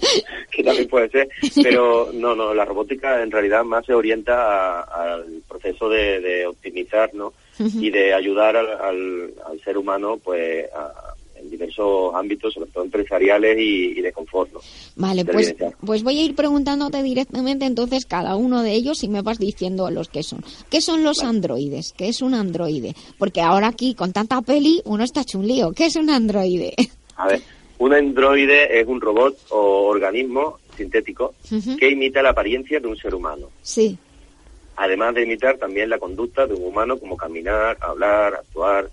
[0.50, 1.28] que también puede ser,
[1.62, 7.34] pero no, no, la robótica en realidad más se orienta al proceso de, optimizar, ¿no?
[7.58, 11.09] y de ayudar al, al, ser humano pues en
[11.60, 14.50] diversos ámbitos, sobre todo empresariales y, de confort.
[14.96, 15.54] Vale, pues,
[15.84, 19.90] pues voy a ir preguntándote directamente entonces cada uno de ellos y me vas diciendo
[19.90, 20.42] los que son.
[20.70, 21.92] ¿Qué son los androides?
[21.96, 22.94] ¿Qué es un androide?
[23.18, 25.72] Porque ahora aquí con tanta peli uno está chunlío.
[25.72, 26.74] ¿Qué es un androide?
[27.16, 27.42] A ver,
[27.78, 31.34] un androide es un robot o organismo sintético
[31.78, 33.50] que imita la apariencia de un ser humano.
[33.62, 33.98] Sí.
[34.76, 38.88] Además de imitar también la conducta de un humano como caminar, hablar, actuar.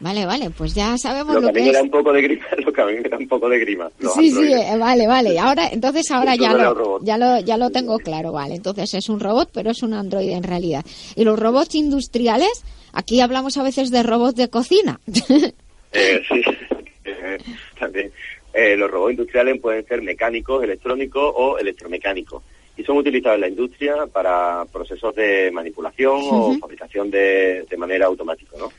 [0.00, 2.22] Vale, vale, pues ya sabemos lo, lo que, a mí me da un poco de
[2.22, 3.90] grima, lo que a mí me da un poco de grima.
[4.14, 5.38] Sí, sí, eh, vale, vale.
[5.38, 8.54] Ahora, entonces ahora ya lo, ya lo, ya lo tengo claro, vale.
[8.54, 10.84] Entonces es un robot, pero es un androide en realidad.
[11.16, 12.64] Y los robots industriales,
[12.94, 15.00] aquí hablamos a veces de robots de cocina.
[15.92, 16.40] Eh, sí,
[17.04, 17.36] eh,
[17.76, 18.12] también.
[18.54, 22.44] Eh, los robots industriales pueden ser mecánicos, electrónicos o electromecánicos
[22.76, 28.06] y son utilizados en la industria para procesos de manipulación o fabricación de, de manera
[28.06, 28.56] automática.
[28.56, 28.70] ¿no?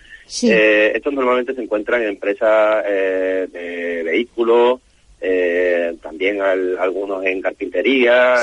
[0.44, 4.80] Eh, estos normalmente se encuentran en empresas eh, de vehículos,
[5.20, 8.38] eh, también algunos en carpintería,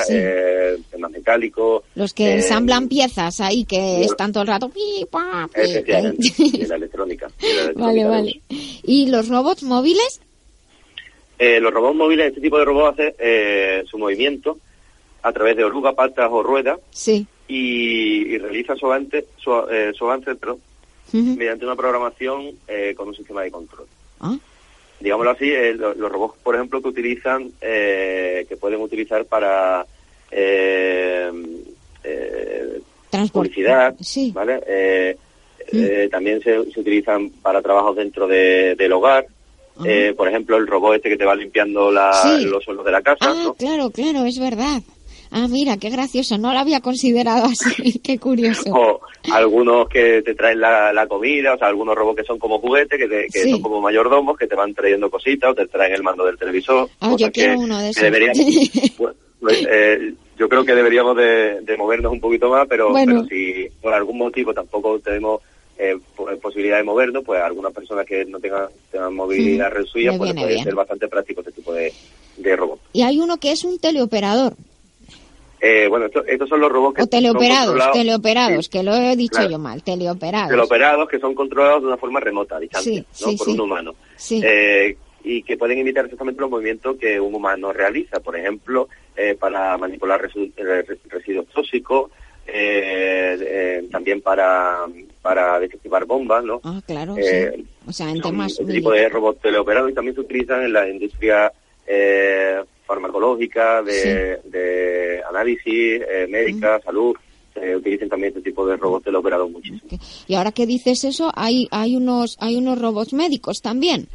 [0.89, 1.83] temas metálicos.
[1.95, 4.69] Los que ensamblan piezas ahí que están todo el rato.
[4.69, 5.05] Pi,
[6.67, 7.29] la electrónica.
[7.75, 8.41] vale, vale.
[8.83, 10.21] ¿Y los robots móviles?
[11.39, 14.57] Eh, los robots móviles, este tipo de robots hace eh, su movimiento
[15.23, 17.25] a través de orugas, patas o ruedas sí.
[17.47, 20.35] y, realiza su avance, su, eh, su avance
[21.13, 23.87] mediante una programación eh, con un sistema de control.
[24.19, 24.37] ¿Ah?
[24.99, 29.85] Digámoslo así, los, robots, por ejemplo, que utilizan, que pueden utilizar para
[33.31, 34.31] publicidad, sí.
[34.33, 35.17] ¿vale?
[36.11, 39.25] también se, se, utilizan para trabajos dentro de, del hogar,
[39.85, 43.25] eh, por ejemplo, el robot este que te va limpiando los suelos de la casa.
[43.29, 44.81] Ah, claro, claro, es verdad.
[45.31, 48.71] Ah, mira, qué gracioso, no lo había considerado así, qué curioso.
[48.73, 49.01] O
[49.31, 52.99] algunos que te traen la, comida, o sea, algunos robots que son como juguetes,
[53.31, 56.37] que, son como mayordomos, que te van trayendo cositas o te traen el mando del
[56.37, 56.89] televisor.
[56.99, 58.09] Ah, yo quiero uno de esos.
[58.97, 63.67] Pues, pues, eh, yo creo que deberíamos de, movernos un poquito más, pero, pero si
[63.81, 65.41] por algún motivo tampoco tenemos
[65.77, 65.97] eh,
[66.41, 68.67] posibilidad de movernos, pues algunas personas que no tengan,
[69.11, 71.93] movilidad reducida, pues puede ser bastante práctico este tipo de,
[72.55, 72.79] robot.
[72.91, 74.55] Y hay uno que es un teleoperador.
[75.61, 79.59] Eh, bueno, estos son los robots que o teleoperados, teleoperados, que lo he dicho yo
[79.59, 80.49] mal, teleoperados.
[80.49, 83.37] Teleoperados que son controlados de una forma remota, a distancia, ¿no?
[83.37, 83.95] por un humano.
[84.29, 88.87] Eh, y que pueden imitar exactamente los movimientos que un humano realiza, por ejemplo,
[89.17, 92.09] eh, para manipular residuos tóxicos,
[93.91, 94.87] también para
[95.21, 96.61] para desactivar bombas, ¿no?
[96.63, 97.65] Ah, claro, eh, sí.
[97.87, 98.51] O sea, en temas...
[98.59, 101.51] Este tipo de robots teleoperados y también se utilizan en la industria
[101.85, 107.15] eh, farmacológica, de, análisis, eh, médica, salud.
[107.53, 109.99] Se utilizan también este tipo de robots teleoperados muchísimo.
[110.27, 114.07] Y ahora que dices eso, hay, hay, unos, hay unos robots médicos también.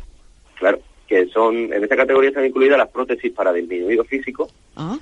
[0.59, 4.99] Claro que son, en esta categoría están incluidas las prótesis para disminuido físico, ah,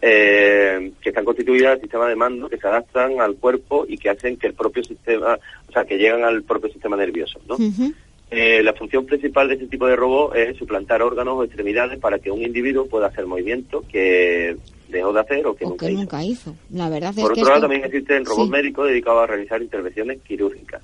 [0.00, 4.10] eh, que están constituidas en sistema de mando que se adaptan al cuerpo y que
[4.10, 5.36] hacen que el propio sistema,
[5.68, 7.56] o sea, que llegan al propio sistema nervioso, ¿no?
[8.34, 12.18] Eh, la función principal de este tipo de robot es suplantar órganos o extremidades para
[12.18, 14.56] que un individuo pueda hacer movimientos que
[14.88, 16.54] dejó de hacer o que, nunca, hizo.
[16.70, 20.82] La verdad Por otro lado, también existen robots médicos dedicados a realizar intervenciones quirúrgicas.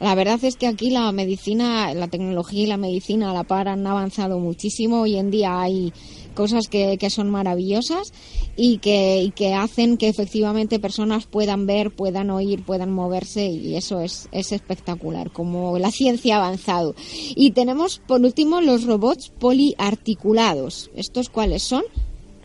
[0.00, 3.68] La verdad es que aquí la medicina, la tecnología y la medicina a la par
[3.68, 5.02] han avanzado muchísimo.
[5.02, 5.92] Hoy en día hay
[6.38, 8.12] cosas que, que son maravillosas
[8.56, 13.74] y que, y que hacen que efectivamente personas puedan ver, puedan oír, puedan moverse y
[13.74, 16.94] eso es, es espectacular, como la ciencia ha avanzado.
[17.34, 20.92] Y tenemos por último los robots poliarticulados.
[20.94, 21.82] ¿Estos cuáles son?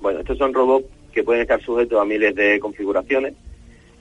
[0.01, 3.35] Bueno, estos son robots que pueden estar sujetos a miles de configuraciones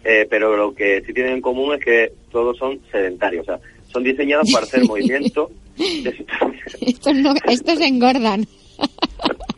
[0.04, 3.60] eh, pero lo que sí tienen en común es que todos son sedentarios, o sea,
[3.92, 5.50] son diseñados para hacer movimiento.
[6.80, 8.46] estos, no, estos engordan.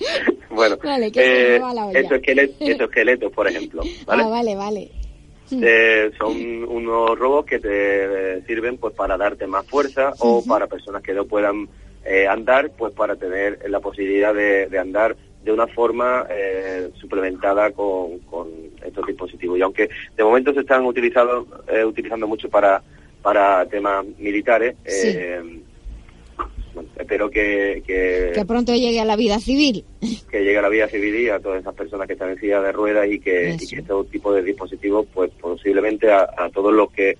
[0.50, 1.60] bueno, vale, eh,
[1.94, 2.18] estos,
[2.88, 3.82] esqueletos, por ejemplo.
[4.06, 4.22] ¿vale?
[4.22, 4.90] Ah, vale, vale.
[5.52, 11.02] Eh, son unos robots que te sirven pues para darte más fuerza o para personas
[11.02, 11.68] que no puedan
[12.04, 17.72] eh, andar, pues para tener la posibilidad de, de andar de una forma eh, suplementada
[17.72, 18.48] con, con,
[18.84, 19.58] estos dispositivos.
[19.58, 22.82] Y aunque de momento se están utilizando, eh, utilizando mucho para,
[23.22, 24.76] para temas militares,
[26.76, 29.84] eh, espero que, que, pronto llegue a la vida civil.
[30.30, 32.60] Que llegue a la vida civil y a todas esas personas que están en silla
[32.60, 36.72] de ruedas y que, y que este tipo de dispositivos, pues posiblemente a, a todos
[36.72, 37.16] los que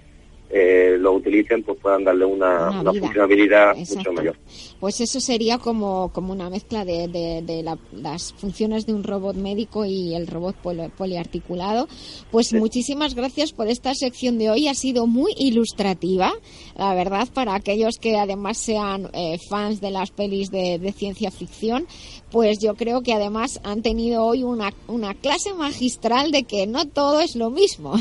[0.52, 4.36] eh, lo utilicen, pues puedan darle una, funcionalidad mucho mayor.
[4.80, 9.84] Pues eso sería como, como una mezcla de, de, las funciones de un robot médico
[9.84, 10.56] y el robot
[10.96, 11.86] poliarticulado.
[12.32, 14.66] Pues muchísimas gracias por esta sección de hoy.
[14.66, 16.32] Ha sido muy ilustrativa,
[16.80, 21.30] la verdad, para aquellos que además sean eh, fans de las pelis de, de ciencia
[21.30, 21.86] ficción
[22.30, 26.86] pues yo creo que además han tenido hoy una, una clase magistral de que no
[26.86, 27.94] todo es lo mismo.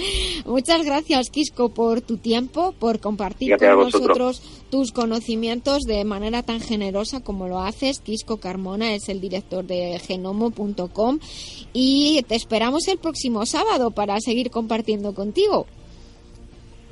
[0.46, 6.60] Muchas gracias, Quisco, por tu tiempo, por compartir con nosotros tus conocimientos de manera tan
[6.60, 8.00] generosa como lo haces.
[8.00, 11.20] Quisco Carmona es el director de genomo.com
[11.72, 15.66] y te esperamos el próximo sábado para seguir compartiendo contigo.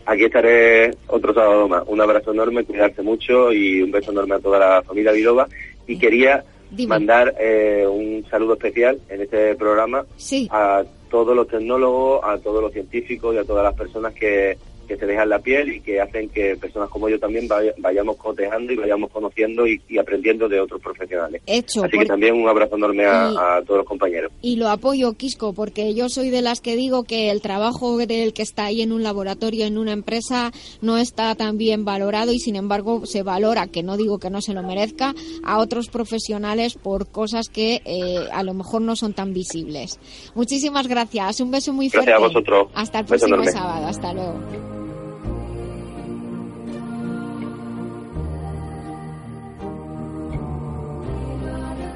[0.06, 1.82] Aquí estaré otro sábado más.
[1.86, 5.48] Un abrazo enorme, cuidarse mucho y un beso enorme a toda la familia Viloba.
[5.86, 6.44] Y quería
[6.86, 10.04] mandar eh, un saludo especial en este programa
[10.50, 14.96] a todos los tecnólogos, a todos los científicos y a todas las personas que que
[14.96, 17.48] se dejan la piel y que hacen que personas como yo también
[17.78, 21.42] vayamos cotejando y vayamos conociendo y, aprendiendo de otros profesionales.
[21.46, 21.84] Hecho.
[21.84, 24.32] Así que también un abrazo enorme a, todos los compañeros.
[24.42, 28.32] Y lo apoyo, Quisco, porque yo soy de las que digo que el trabajo del
[28.32, 32.38] que está ahí en un laboratorio, en una empresa, no está tan bien valorado y
[32.38, 36.74] sin embargo se valora, que no digo que no se lo merezca, a otros profesionales
[36.74, 39.98] por cosas que eh, a lo mejor no son tan visibles.
[40.34, 41.40] Muchísimas gracias.
[41.40, 42.10] Un beso muy fuerte.
[42.10, 42.68] Gracias a vosotros.
[42.74, 43.86] Hasta el próximo sábado.
[43.86, 44.73] Hasta luego.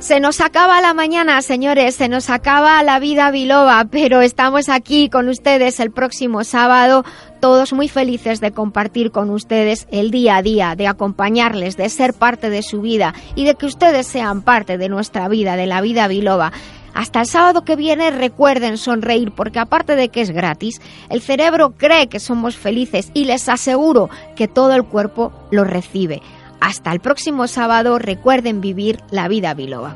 [0.00, 5.10] Se nos acaba la mañana, señores, se nos acaba la vida biloba, pero estamos aquí
[5.10, 7.04] con ustedes el próximo sábado,
[7.40, 12.14] todos muy felices de compartir con ustedes el día a día, de acompañarles, de ser
[12.14, 15.80] parte de su vida y de que ustedes sean parte de nuestra vida, de la
[15.80, 16.52] vida biloba.
[16.94, 20.80] Hasta el sábado que viene recuerden sonreír porque aparte de que es gratis,
[21.10, 26.22] el cerebro cree que somos felices y les aseguro que todo el cuerpo lo recibe.
[26.60, 29.94] Hasta el próximo sábado recuerden vivir la vida biloba.